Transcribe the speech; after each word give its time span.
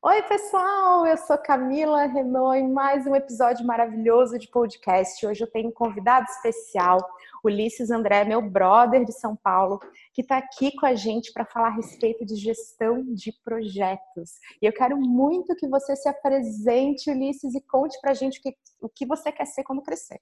Oi, 0.00 0.22
pessoal! 0.22 1.04
Eu 1.08 1.16
sou 1.16 1.36
Camila 1.36 2.06
Renault 2.06 2.56
em 2.56 2.72
mais 2.72 3.04
um 3.04 3.16
episódio 3.16 3.66
maravilhoso 3.66 4.38
de 4.38 4.46
podcast. 4.46 5.26
Hoje 5.26 5.42
eu 5.42 5.50
tenho 5.50 5.70
um 5.70 5.72
convidado 5.72 6.24
especial, 6.30 7.00
Ulisses 7.44 7.90
André, 7.90 8.22
meu 8.24 8.40
brother 8.40 9.04
de 9.04 9.12
São 9.12 9.34
Paulo, 9.34 9.80
que 10.14 10.22
está 10.22 10.38
aqui 10.38 10.70
com 10.76 10.86
a 10.86 10.94
gente 10.94 11.32
para 11.32 11.44
falar 11.44 11.66
a 11.66 11.74
respeito 11.74 12.24
de 12.24 12.36
gestão 12.36 13.02
de 13.12 13.32
projetos. 13.44 14.34
E 14.62 14.66
eu 14.66 14.72
quero 14.72 14.96
muito 14.96 15.56
que 15.56 15.66
você 15.66 15.96
se 15.96 16.08
apresente, 16.08 17.10
Ulisses, 17.10 17.52
e 17.56 17.60
conte 17.60 18.00
para 18.00 18.12
a 18.12 18.14
gente 18.14 18.38
o 18.38 18.42
que, 18.42 18.54
o 18.80 18.88
que 18.88 19.04
você 19.04 19.32
quer 19.32 19.46
ser 19.46 19.64
quando 19.64 19.82
crescer. 19.82 20.20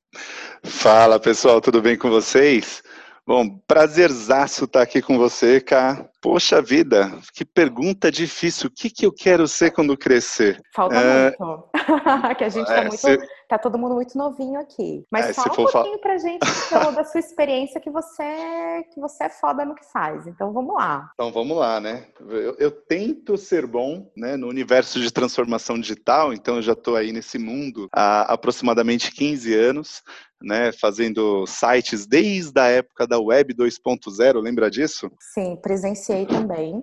Fala, 0.65 1.21
pessoal, 1.21 1.61
tudo 1.61 1.83
bem 1.83 1.99
com 1.99 2.09
vocês? 2.09 2.83
Bom, 3.27 3.59
prazerzaço 3.67 4.65
estar 4.65 4.81
aqui 4.81 5.03
com 5.03 5.19
você, 5.19 5.61
Cá. 5.61 6.09
Poxa 6.27 6.61
vida, 6.61 7.21
que 7.33 7.45
pergunta 7.45 8.11
difícil. 8.11 8.67
O 8.67 8.71
que, 8.73 8.91
que 8.91 9.07
eu 9.07 9.13
quero 9.13 9.47
ser 9.47 9.71
quando 9.71 9.97
crescer? 9.97 10.61
Falta 10.75 10.97
é... 10.97 11.37
muito. 11.39 11.71
que 12.37 12.43
a 12.43 12.49
gente 12.49 12.67
tá 12.67 12.79
é, 12.79 12.81
muito. 12.81 12.97
Se... 12.97 13.17
Tá 13.49 13.57
todo 13.57 13.79
mundo 13.79 13.95
muito 13.95 14.19
novinho 14.19 14.59
aqui. 14.59 15.05
Mas 15.11 15.27
é, 15.27 15.33
fala 15.33 15.53
um 15.53 15.55
pouquinho 15.55 16.01
pra 16.01 16.19
gente 16.19 16.43
então, 16.67 16.93
da 16.93 17.05
sua 17.05 17.21
experiência 17.21 17.81
que 17.81 17.91
você 17.91 18.85
que 18.93 19.01
você 19.01 19.25
é 19.25 19.29
foda 19.29 19.65
no 19.65 19.75
que 19.75 19.85
faz. 19.85 20.27
Então 20.27 20.53
vamos 20.53 20.75
lá. 20.75 21.11
Então 21.15 21.31
vamos 21.31 21.57
lá, 21.57 21.79
né? 21.79 22.07
Eu, 22.21 22.57
eu 22.59 22.71
tento 22.73 23.37
ser 23.37 23.65
bom 23.65 24.11
né, 24.17 24.37
no 24.37 24.49
universo 24.49 25.01
de 25.01 25.13
transformação 25.13 25.79
digital, 25.79 26.33
então 26.33 26.57
eu 26.57 26.63
já 26.63 26.73
estou 26.73 26.97
aí 26.97 27.13
nesse 27.13 27.39
mundo 27.39 27.89
há 27.93 28.33
aproximadamente 28.33 29.13
15 29.13 29.55
anos. 29.55 30.03
Né, 30.39 30.71
fazendo 30.71 31.47
sites 31.47 32.07
desde 32.07 32.61
a 32.61 32.67
época 32.67 33.07
da 33.07 33.19
Web 33.19 33.55
2.0, 33.55 34.39
lembra 34.39 34.71
disso? 34.71 35.11
Sim, 35.19 35.57
presenciei 35.57 36.16
também. 36.25 36.83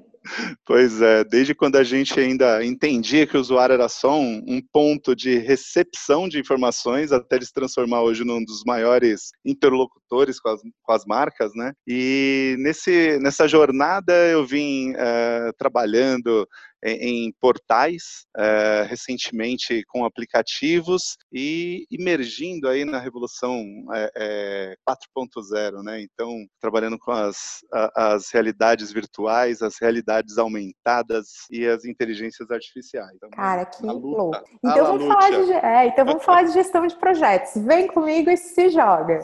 Pois 0.65 1.01
é, 1.01 1.23
desde 1.23 1.53
quando 1.53 1.75
a 1.75 1.83
gente 1.83 2.17
ainda 2.17 2.63
entendia 2.63 3.27
que 3.27 3.35
o 3.35 3.41
usuário 3.41 3.73
era 3.73 3.89
só 3.89 4.17
um, 4.17 4.41
um, 4.47 4.61
ponto 4.71 5.13
de 5.15 5.37
recepção 5.37 6.29
de 6.29 6.39
informações, 6.39 7.11
até 7.11 7.35
ele 7.35 7.45
se 7.45 7.53
transformar 7.53 8.01
hoje 8.01 8.23
num 8.23 8.43
dos 8.43 8.63
maiores 8.65 9.31
interlocutores 9.43 10.39
com 10.39 10.49
as, 10.49 10.61
com 10.61 10.91
as 10.93 11.05
marcas, 11.05 11.51
né? 11.55 11.73
E 11.85 12.55
nesse, 12.59 13.19
nessa 13.19 13.47
jornada 13.47 14.13
eu 14.13 14.45
vim 14.45 14.91
uh, 14.91 15.51
trabalhando 15.57 16.47
em, 16.83 17.31
portais, 17.39 18.25
uh, 18.37 18.85
recentemente 18.87 19.83
com 19.87 20.05
aplicativos 20.05 21.17
e 21.31 21.85
emergindo 21.91 22.67
aí 22.67 22.83
na 22.85 22.99
revolução 22.99 23.63
é, 23.93 24.11
é, 24.15 24.75
4.0, 24.87 25.83
né? 25.83 26.01
Então, 26.01 26.45
trabalhando 26.59 26.97
com 26.99 27.11
as, 27.11 27.59
as 27.95 28.31
realidades 28.31 28.91
virtuais, 28.91 29.61
as 29.61 29.75
realidades 29.81 30.37
aumentadas 30.37 31.27
e 31.49 31.65
as 31.65 31.85
inteligências 31.85 32.49
artificiais. 32.51 33.11
Então, 33.15 33.29
Cara, 33.31 33.65
que 33.65 33.85
louco. 33.85 34.37
Então 34.63 34.85
vamos, 34.85 35.07
falar 35.07 35.29
de, 35.29 35.51
é, 35.53 35.87
então 35.87 36.05
vamos 36.05 36.23
falar 36.23 36.43
de 36.43 36.53
gestão 36.53 36.85
de 36.85 36.95
projetos. 36.95 37.61
Vem 37.63 37.87
comigo 37.87 38.29
e 38.29 38.37
se 38.37 38.69
joga. 38.69 39.21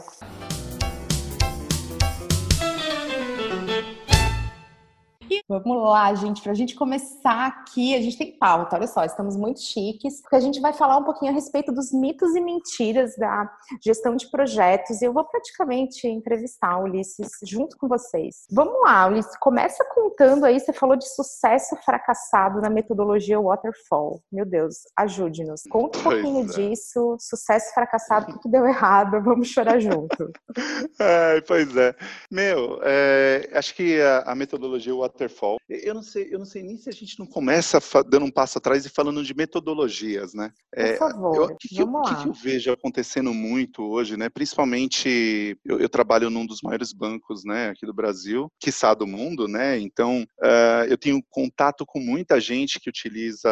Vamos 5.48 5.84
lá, 5.84 6.14
gente, 6.14 6.42
para 6.42 6.52
a 6.52 6.56
gente 6.56 6.76
começar 6.76 7.48
aqui, 7.48 7.96
a 7.96 8.02
gente 8.02 8.18
tem 8.18 8.38
pauta, 8.38 8.76
olha 8.76 8.88
só, 8.88 9.04
estamos 9.04 9.36
muito 9.36 9.62
chiques, 9.62 10.22
porque 10.22 10.36
a 10.36 10.40
gente 10.40 10.60
vai 10.60 10.74
falar 10.74 10.98
um 10.98 11.04
pouquinho 11.04 11.32
a 11.32 11.36
respeito 11.36 11.72
dos 11.72 11.92
mitos 11.92 12.36
e 12.36 12.42
mentiras 12.42 13.16
da 13.16 13.50
gestão 13.84 14.16
de 14.16 14.30
projetos, 14.30 15.02
e 15.02 15.06
eu 15.06 15.14
vou 15.14 15.24
praticamente 15.24 16.08
entrevistar 16.08 16.80
o 16.80 16.84
Ulisses 16.84 17.30
junto 17.44 17.78
com 17.78 17.88
vocês. 17.88 18.48
Vamos 18.52 18.82
lá, 18.82 19.08
Ulisses, 19.08 19.38
começa 19.38 19.84
contando 19.94 20.46
aí, 20.46 20.60
você 20.60 20.74
falou 20.74 20.96
de 20.96 21.08
sucesso 21.08 21.76
fracassado 21.86 22.62
na 22.62 22.70
metodologia 22.70 23.40
Waterfall. 23.40 24.22
Meu 24.32 24.46
Deus, 24.46 24.78
ajude-nos. 24.98 25.64
Conta 25.70 26.00
um 26.00 26.04
pouquinho 26.04 26.42
é. 26.42 26.46
disso, 26.46 27.18
sucesso 27.20 27.74
fracassado, 27.74 28.32
o 28.32 28.40
que 28.40 28.50
deu 28.50 28.66
errado, 28.66 29.22
vamos 29.24 29.48
chorar 29.48 29.80
junto. 29.80 30.32
pois 31.48 31.76
é. 31.76 31.96
Meu, 32.32 32.80
é, 32.84 33.50
acho 33.54 33.76
que 33.76 34.02
a, 34.02 34.24
a 34.32 34.36
metodologia 34.36 34.94
Waterfall 34.94 35.19
waterfall. 35.20 35.58
Eu 35.68 35.94
não 35.94 36.02
sei, 36.02 36.30
eu 36.32 36.40
não 36.40 36.46
sei 36.46 36.64
nem 36.64 36.78
se 36.78 36.90
a 36.90 36.94
gente 36.94 37.20
não 37.20 37.26
começa 37.26 37.80
dando 38.08 38.26
um 38.26 38.32
passo 38.32 38.58
atrás 38.58 38.86
e 38.86 38.90
falando 38.90 39.24
de 39.24 39.36
metodologias, 39.36 40.34
né? 40.34 40.52
É, 40.74 40.94
Por 40.94 41.12
favor, 41.12 41.52
o 41.52 41.58
que, 41.58 41.68
que, 41.68 41.76
que, 41.76 41.76
que, 41.76 41.82
eu 42.28 42.34
vejo 42.34 42.72
acontecendo 42.72 43.34
muito 43.34 43.84
hoje, 43.84 44.16
né? 44.18 44.30
Principalmente, 44.30 45.58
eu, 45.66 45.80
eu, 45.80 45.90
trabalho 45.90 46.30
num 46.30 46.46
dos 46.46 46.62
maiores 46.62 46.94
bancos, 46.94 47.44
né, 47.44 47.70
aqui 47.70 47.86
do 47.86 47.94
Brasil, 47.94 48.50
quiçá 48.60 48.94
do 48.94 49.06
mundo, 49.06 49.48
né? 49.48 49.80
Então, 49.80 50.24
uh, 50.42 50.86
eu 50.88 50.98
tenho 50.98 51.22
contato 51.30 51.86
com 51.86 52.00
muita 52.00 52.40
gente 52.40 52.80
que 52.80 52.90
utiliza 52.90 53.50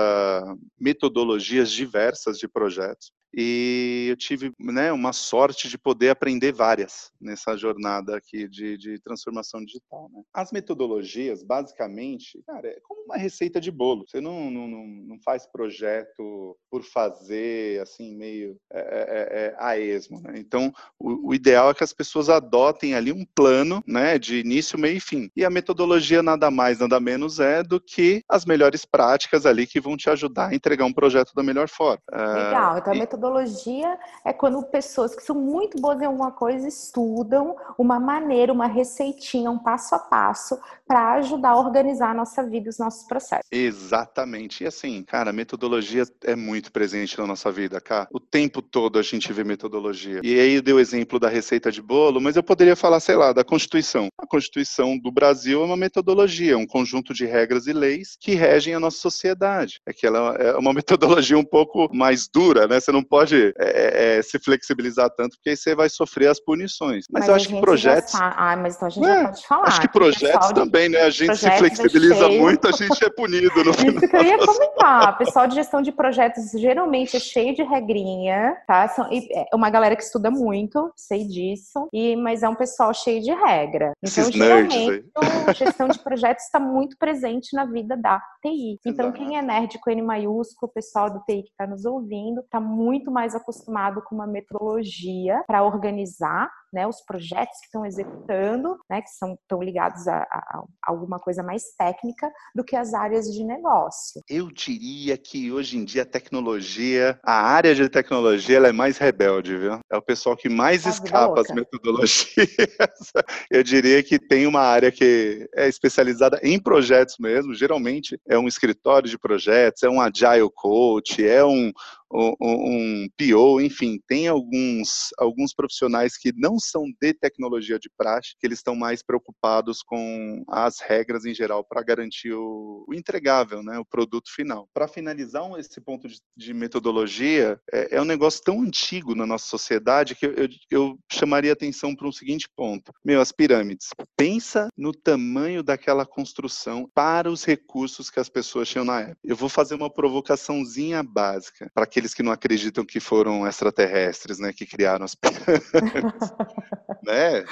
metodologias 0.79 1.71
diversas 1.71 2.37
de 2.37 2.47
projetos 2.47 3.11
e 3.33 4.07
eu 4.09 4.17
tive 4.17 4.51
né, 4.59 4.91
uma 4.91 5.13
sorte 5.13 5.69
de 5.69 5.77
poder 5.77 6.09
aprender 6.09 6.51
várias 6.51 7.11
nessa 7.19 7.55
jornada 7.55 8.17
aqui 8.17 8.47
de, 8.47 8.77
de 8.77 8.99
transformação 9.01 9.63
digital. 9.63 10.09
Né? 10.11 10.21
As 10.33 10.51
metodologias, 10.51 11.43
basicamente, 11.43 12.41
cara, 12.45 12.67
é 12.67 12.79
como 12.83 13.03
uma 13.03 13.17
receita 13.17 13.59
de 13.61 13.71
bolo. 13.71 14.05
Você 14.07 14.19
não, 14.19 14.49
não, 14.49 14.67
não 14.67 15.19
faz 15.23 15.45
projeto 15.45 16.57
por 16.69 16.83
fazer, 16.83 17.81
assim, 17.81 18.15
meio 18.15 18.57
é, 18.71 18.79
é, 18.79 19.45
é, 19.45 19.55
a 19.59 19.77
esmo. 19.77 20.19
Né? 20.21 20.33
Então, 20.37 20.73
o, 20.99 21.29
o, 21.29 21.33
ideal 21.33 21.69
é 21.69 21.73
que 21.73 21.83
as 21.83 21.93
pessoas 21.93 22.29
adotem 22.29 22.93
ali 22.93 23.11
um 23.11 23.25
plano 23.35 23.83
né, 23.85 24.17
de 24.17 24.39
início, 24.39 24.79
meio 24.79 24.97
e 24.97 25.01
fim. 25.01 25.29
E 25.35 25.45
a 25.45 25.49
metodologia 25.49 26.23
nada 26.23 26.49
mais, 26.49 26.79
nada 26.79 26.99
menos 26.99 27.39
é 27.39 27.63
do 27.63 27.79
que 27.79 28.23
as 28.29 28.45
melhores 28.45 28.83
práticas 28.85 29.45
ali 29.45 29.67
que 29.67 29.79
vão 29.79 29.95
te 29.95 30.09
ajudar 30.09 30.49
a 30.49 30.55
entregar 30.55 30.85
um 30.85 30.93
projeto 30.93 31.33
da 31.33 31.43
melhor 31.43 31.69
forma. 31.69 32.01
Legal, 32.11 32.77
então 32.77 32.93
a 32.93 32.95
metodologia 32.95 33.26
metodologia 33.27 33.97
é 34.23 34.31
quando 34.33 34.63
pessoas 34.63 35.15
que 35.15 35.21
são 35.21 35.35
muito 35.35 35.79
boas 35.79 36.01
em 36.01 36.05
alguma 36.05 36.31
coisa 36.31 36.67
estudam 36.67 37.55
uma 37.77 37.99
maneira, 37.99 38.53
uma 38.53 38.67
receitinha, 38.67 39.51
um 39.51 39.59
passo 39.59 39.95
a 39.95 39.99
passo 39.99 40.57
para 40.87 41.13
ajudar 41.15 41.49
a 41.49 41.59
organizar 41.59 42.11
a 42.11 42.13
nossa 42.13 42.41
vida, 42.43 42.69
os 42.69 42.79
nossos 42.79 43.05
processos. 43.05 43.45
Exatamente. 43.51 44.63
E 44.63 44.67
assim, 44.67 45.03
cara, 45.03 45.33
metodologia 45.33 46.03
é 46.23 46.35
muito 46.35 46.71
presente 46.71 47.17
na 47.17 47.27
nossa 47.27 47.51
vida, 47.51 47.81
cara. 47.81 48.07
O 48.11 48.19
tempo 48.19 48.61
todo 48.61 48.97
a 48.97 49.01
gente 49.01 49.31
vê 49.33 49.43
metodologia. 49.43 50.21
E 50.23 50.39
aí 50.39 50.55
eu 50.55 50.61
dei 50.61 50.73
o 50.73 50.79
exemplo 50.79 51.19
da 51.19 51.27
receita 51.27 51.71
de 51.71 51.81
bolo, 51.81 52.21
mas 52.21 52.37
eu 52.37 52.43
poderia 52.43 52.75
falar, 52.75 53.01
sei 53.01 53.15
lá, 53.15 53.33
da 53.33 53.43
Constituição. 53.43 54.07
A 54.17 54.25
Constituição 54.25 54.97
do 54.97 55.11
Brasil 55.11 55.61
é 55.61 55.65
uma 55.65 55.77
metodologia, 55.77 56.57
um 56.57 56.65
conjunto 56.65 57.13
de 57.13 57.25
regras 57.25 57.67
e 57.67 57.73
leis 57.73 58.15
que 58.19 58.33
regem 58.33 58.73
a 58.73 58.79
nossa 58.79 58.97
sociedade. 58.97 59.81
É 59.85 59.91
que 59.91 60.07
ela 60.07 60.35
é 60.35 60.55
uma 60.55 60.71
metodologia 60.73 61.37
um 61.37 61.43
pouco 61.43 61.93
mais 61.93 62.27
dura, 62.27 62.67
né? 62.67 62.79
Você 62.79 62.91
não 62.91 63.03
pode 63.07 63.53
é, 63.57 64.17
é, 64.17 64.21
se 64.21 64.39
flexibilizar 64.39 65.09
tanto, 65.15 65.37
porque 65.37 65.49
aí 65.49 65.57
você 65.57 65.75
vai 65.75 65.89
sofrer 65.89 66.27
as 66.27 66.39
punições. 66.39 67.05
Mas, 67.11 67.21
mas 67.21 67.29
eu 67.29 67.35
acho 67.35 67.47
que 67.47 67.59
projetos. 67.59 68.13
Ah, 68.15 68.55
mas 68.55 68.75
então 68.75 68.87
a 68.87 68.91
gente 68.91 69.05
é, 69.05 69.15
já 69.15 69.25
pode 69.25 69.47
falar. 69.47 69.67
Acho 69.67 69.81
que 69.81 69.91
projetos 69.91 70.49
também 70.49 70.67
também, 70.67 70.89
né? 70.89 71.01
A 71.01 71.09
gente 71.09 71.35
se 71.35 71.47
é 71.47 71.57
flexibiliza 71.57 72.29
muito, 72.29 72.67
a 72.67 72.71
gente 72.71 73.03
é 73.03 73.09
punido 73.09 73.63
no 73.63 73.73
final. 73.73 73.95
Isso 73.95 74.07
que 74.07 74.15
eu 74.15 74.23
ia 74.23 74.37
comentar. 74.37 75.17
Pessoal 75.17 75.47
de 75.47 75.55
gestão 75.55 75.81
de 75.81 75.91
projetos 75.91 76.51
geralmente 76.51 77.17
é 77.17 77.19
cheio 77.19 77.55
de 77.55 77.63
regrinha, 77.63 78.55
tá? 78.67 78.87
São, 78.89 79.07
é 79.11 79.55
uma 79.55 79.69
galera 79.69 79.95
que 79.95 80.03
estuda 80.03 80.29
muito, 80.29 80.91
sei 80.95 81.25
disso, 81.25 81.89
e, 81.91 82.15
mas 82.15 82.43
é 82.43 82.49
um 82.49 82.55
pessoal 82.55 82.93
cheio 82.93 83.21
de 83.21 83.31
regra. 83.31 83.93
Então, 84.03 84.23
Esses 84.23 84.33
geralmente, 84.33 85.05
a 85.47 85.53
gestão 85.53 85.87
de 85.87 85.99
projetos 85.99 86.45
está 86.45 86.59
muito 86.59 86.97
presente 86.97 87.55
na 87.55 87.65
vida 87.65 87.97
da 87.97 88.19
TI. 88.41 88.79
Então, 88.85 89.07
Exato. 89.07 89.13
quem 89.13 89.37
é 89.37 89.41
nerd 89.41 89.77
com 89.79 89.89
N 89.89 90.01
maiúsculo, 90.01 90.69
o 90.69 90.73
pessoal 90.73 91.09
do 91.09 91.19
TI 91.21 91.43
que 91.43 91.49
está 91.49 91.65
nos 91.65 91.85
ouvindo, 91.85 92.41
está 92.41 92.59
muito 92.59 92.96
mais 93.05 93.35
acostumado 93.35 94.01
com 94.01 94.15
uma 94.15 94.27
metodologia 94.27 95.43
para 95.47 95.63
organizar 95.63 96.49
né, 96.71 96.85
os 96.85 97.01
projetos 97.01 97.57
que 97.59 97.65
estão 97.65 97.85
executando, 97.85 98.77
né, 98.89 99.01
que 99.01 99.09
são 99.09 99.37
tão 99.47 99.61
ligados 99.61 100.07
a, 100.07 100.17
a, 100.17 100.23
a, 100.23 100.63
alguma 100.83 101.19
coisa 101.19 101.41
mais 101.41 101.63
técnica, 101.77 102.29
do 102.53 102.63
que 102.63 102.75
as 102.75 102.93
áreas 102.93 103.31
de 103.33 103.43
negócio. 103.43 104.21
Eu 104.29 104.51
diria 104.51 105.17
que 105.17 105.51
hoje 105.51 105.77
em 105.77 105.85
dia 105.85 106.03
a 106.03 106.05
tecnologia, 106.05 107.19
a 107.23 107.41
área 107.41 107.73
de 107.73 107.87
tecnologia, 107.89 108.57
ela 108.57 108.67
é 108.67 108.71
mais 108.71 108.97
rebelde, 108.97 109.57
viu? 109.57 109.79
É 109.89 109.97
o 109.97 110.01
pessoal 110.01 110.35
que 110.35 110.49
mais 110.49 110.83
tá 110.83 110.89
escapa 110.89 111.41
às 111.41 111.49
metodologias. 111.49 112.27
Eu 113.49 113.63
diria 113.63 114.03
que 114.03 114.19
tem 114.19 114.45
uma 114.45 114.61
área 114.61 114.91
que 114.91 115.47
é 115.55 115.67
especializada 115.67 116.39
em 116.43 116.61
projetos 116.61 117.15
mesmo, 117.19 117.53
geralmente 117.53 118.19
é 118.27 118.37
um 118.37 118.47
escritório 118.47 119.09
de 119.09 119.17
projetos, 119.17 119.83
é 119.83 119.89
um 119.89 120.01
agile 120.01 120.49
coach, 120.53 121.25
é 121.25 121.43
um, 121.43 121.71
um, 122.11 122.35
um 122.39 123.07
PO, 123.17 123.61
enfim, 123.61 123.99
tem 124.07 124.27
alguns, 124.27 125.09
alguns 125.17 125.53
profissionais 125.53 126.17
que 126.17 126.31
não 126.35 126.59
são 126.59 126.85
de 127.01 127.13
tecnologia 127.13 127.79
de 127.79 127.89
praxe, 127.97 128.35
que 128.39 128.45
eles 128.47 128.59
estão 128.59 128.75
mais 128.75 129.03
preocupados 129.03 129.81
com 129.81 130.43
as 130.47 130.79
regras 130.79 131.25
em 131.25 131.33
geral 131.33 131.63
para 131.63 131.83
garantir 131.83 132.33
o, 132.33 132.85
o, 132.87 132.93
entregável, 132.93 133.61
né, 133.61 133.77
o 133.77 133.85
produto 133.85 134.33
final. 134.33 134.69
Para 134.73 134.87
finalizar 134.87 135.37
esse 135.59 135.79
ponto 135.81 136.07
de, 136.07 136.19
de 136.35 136.53
metodologia, 136.53 137.59
é, 137.71 137.97
é, 137.97 138.01
um 138.01 138.05
negócio 138.05 138.41
tão 138.43 138.61
antigo 138.61 139.13
na 139.13 139.25
nossa 139.25 139.47
sociedade 139.47 140.15
que 140.15 140.25
eu, 140.25 140.33
eu, 140.33 140.49
eu 140.71 140.99
chamaria 141.11 141.53
atenção 141.53 141.95
para 141.95 142.07
um 142.07 142.11
seguinte 142.11 142.47
ponto. 142.55 142.91
Meu, 143.03 143.21
as 143.21 143.31
pirâmides. 143.31 143.89
Pensa 144.15 144.69
no 144.75 144.91
tamanho 144.91 145.61
daquela 145.61 146.05
construção 146.05 146.89
para 146.93 147.29
os 147.29 147.43
recursos 147.43 148.09
que 148.09 148.19
as 148.19 148.29
pessoas 148.29 148.69
tinham 148.69 148.85
na 148.85 149.01
época. 149.01 149.19
Eu 149.23 149.35
vou 149.35 149.49
fazer 149.49 149.75
uma 149.75 149.89
provocaçãozinha 149.89 151.03
básica 151.03 151.69
para 151.73 151.85
aqueles 151.97 152.13
que 152.13 152.21
não 152.21 152.31
acreditam 152.31 152.85
que 152.85 152.99
foram 152.99 153.47
extraterrestres, 153.47 154.37
né, 154.37 154.53
que 154.53 154.67
criaram 154.67 155.03
as 155.03 155.15
pirâmides. 155.15 156.29
né? 157.03 157.43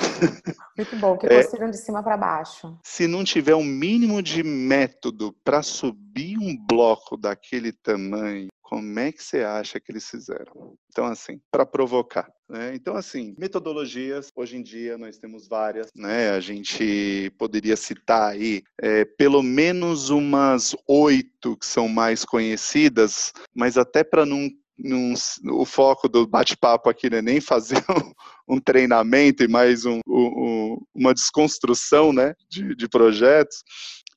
Muito 0.77 0.95
bom, 0.97 1.17
que 1.17 1.25
é. 1.25 1.41
construíram 1.41 1.69
é, 1.69 1.71
de 1.71 1.77
cima 1.77 2.03
para 2.03 2.15
baixo. 2.15 2.77
Se 2.83 3.07
não 3.07 3.23
tiver 3.23 3.55
um 3.55 3.63
mínimo 3.63 4.21
de 4.21 4.43
método 4.43 5.35
para 5.43 5.63
subir 5.63 6.04
um 6.17 6.55
bloco 6.57 7.17
daquele 7.17 7.71
tamanho, 7.71 8.47
como 8.61 8.99
é 8.99 9.11
que 9.11 9.21
você 9.21 9.41
acha 9.41 9.79
que 9.79 9.91
eles 9.91 10.09
fizeram? 10.09 10.75
Então, 10.89 11.05
assim, 11.05 11.39
para 11.51 11.65
provocar. 11.65 12.27
Né? 12.49 12.73
Então, 12.73 12.95
assim, 12.95 13.35
metodologias, 13.37 14.29
hoje 14.35 14.57
em 14.57 14.63
dia 14.63 14.97
nós 14.97 15.17
temos 15.17 15.47
várias, 15.47 15.87
né? 15.95 16.31
A 16.31 16.39
gente 16.39 17.31
poderia 17.37 17.75
citar 17.75 18.31
aí 18.31 18.63
é, 18.81 19.05
pelo 19.05 19.43
menos 19.43 20.09
umas 20.09 20.75
oito 20.87 21.57
que 21.57 21.65
são 21.65 21.87
mais 21.87 22.25
conhecidas, 22.25 23.31
mas 23.53 23.77
até 23.77 24.03
para 24.03 24.25
não 24.25 24.49
num, 24.77 25.13
o 25.51 25.65
foco 25.65 26.09
do 26.09 26.27
bate-papo 26.27 26.89
aqui 26.89 27.09
não 27.09 27.19
é 27.19 27.21
nem 27.21 27.39
fazer 27.39 27.77
um, 28.47 28.55
um 28.55 28.59
treinamento 28.59 29.43
e 29.43 29.47
mais 29.47 29.85
um, 29.85 29.99
um, 30.07 30.77
uma 30.93 31.13
desconstrução 31.13 32.11
né, 32.11 32.33
de, 32.49 32.75
de 32.75 32.87
projetos, 32.89 33.63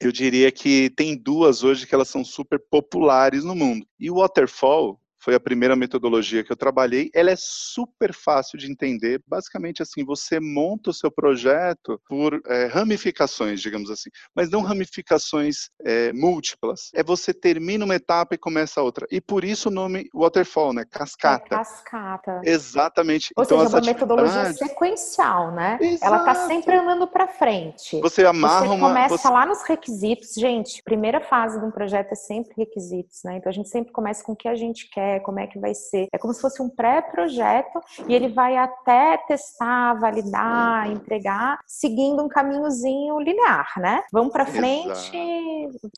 eu 0.01 0.13
diria 0.13 0.53
que 0.53 0.91
tem 0.91 1.17
duas 1.17 1.65
hoje 1.65 1.87
que 1.87 1.95
elas 1.95 2.09
são 2.09 2.25
super 2.25 2.59
populares 2.71 3.45
no 3.45 3.55
mundo. 3.55 3.87
E 3.99 4.11
o 4.11 4.17
waterfall, 4.17 5.01
foi 5.29 5.35
a 5.35 5.41
primeira 5.41 5.77
metodologia 5.77 6.43
que 6.43 6.51
eu 6.51 6.57
trabalhei. 6.57 7.11
Ela 7.15 7.31
é 7.31 7.37
super 7.37 8.15
fácil 8.15 8.59
de 8.59 8.67
entender. 8.67 9.23
Basicamente, 9.27 9.83
assim, 9.83 10.03
você 10.03 10.41
monta 10.41 10.89
o 10.89 10.95
seu 10.95 11.11
projeto 11.11 12.01
por 12.09 12.41
é, 12.47 12.65
ramificações, 12.65 13.61
digamos 13.61 13.91
assim, 13.91 14.09
mas 14.35 14.49
não 14.51 14.63
ramificações 14.63 15.69
é, 15.85 16.15
múltiplas. 16.15 16.89
É 16.95 17.03
você 17.03 17.35
termina 17.35 17.85
uma 17.85 17.95
etapa 17.95 18.37
e 18.37 18.39
começa 18.39 18.81
outra. 18.81 19.07
E 19.11 19.21
por 19.21 19.45
isso 19.45 19.69
o 19.69 19.71
nome 19.71 20.09
waterfall, 20.15 20.73
né? 20.73 20.87
Cascata. 20.91 21.57
É 21.57 21.59
cascata. 21.59 22.41
Exatamente. 22.43 23.31
Ou 23.37 23.45
então, 23.45 23.59
seja, 23.59 23.77
uma 23.77 23.85
metodologia 23.85 24.55
sequencial, 24.55 25.53
né? 25.53 25.79
Exato. 25.79 26.07
Ela 26.07 26.19
está 26.21 26.47
sempre 26.47 26.75
andando 26.75 27.07
para 27.07 27.29
frente. 27.29 28.01
Você 28.01 28.25
amarra 28.25 28.67
você 28.67 28.75
uma. 28.75 28.89
Começa 28.89 29.19
você... 29.19 29.29
lá 29.29 29.45
nos 29.45 29.63
requisitos, 29.63 30.33
gente. 30.33 30.83
Primeira 30.83 31.21
fase 31.21 31.61
de 31.61 31.67
um 31.67 31.71
projeto 31.71 32.13
é 32.13 32.17
sempre 32.17 32.55
requisitos, 32.57 33.21
né? 33.25 33.37
Então 33.37 33.51
a 33.51 33.53
gente 33.53 33.69
sempre 33.69 33.93
começa 33.93 34.25
com 34.25 34.33
o 34.33 34.37
que 34.37 34.49
a 34.49 34.55
gente 34.55 34.89
quer 34.89 35.18
como 35.21 35.41
é 35.41 35.47
que 35.47 35.59
vai 35.59 35.75
ser. 35.75 36.09
É 36.13 36.19
como 36.19 36.33
se 36.33 36.41
fosse 36.41 36.63
um 36.63 36.69
pré-projeto 36.69 37.81
e 38.07 38.15
ele 38.15 38.29
vai 38.29 38.57
até 38.57 39.17
testar, 39.29 39.95
validar, 39.95 40.91
entregar, 40.91 41.61
seguindo 41.67 42.23
um 42.23 42.29
caminhozinho 42.29 43.19
linear, 43.21 43.73
né? 43.79 44.03
Vamos 44.13 44.33
para 44.33 44.47
frente 44.47 45.17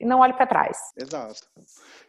e 0.01 0.05
não 0.05 0.21
olhe 0.21 0.33
para 0.33 0.47
trás. 0.47 0.79
Exato. 0.97 1.49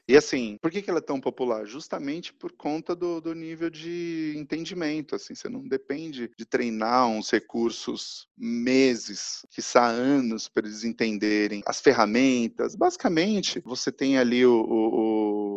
E 0.07 0.17
assim, 0.17 0.57
por 0.61 0.69
que, 0.71 0.81
que 0.81 0.89
ela 0.89 0.99
é 0.99 1.01
tão 1.01 1.21
popular? 1.21 1.65
Justamente 1.65 2.33
por 2.33 2.51
conta 2.51 2.95
do, 2.95 3.21
do 3.21 3.33
nível 3.33 3.69
de 3.69 4.33
entendimento. 4.35 5.15
Assim, 5.15 5.33
você 5.33 5.47
não 5.47 5.65
depende 5.67 6.29
de 6.37 6.45
treinar 6.45 7.07
uns 7.07 7.29
recursos 7.29 8.27
meses, 8.37 9.45
que 9.49 9.61
anos 9.77 10.47
para 10.47 10.67
eles 10.67 10.83
entenderem 10.83 11.61
as 11.65 11.79
ferramentas. 11.79 12.75
Basicamente, 12.75 13.61
você 13.63 13.91
tem 13.91 14.17
ali 14.17 14.45
o, 14.45 14.53
o 14.53 15.50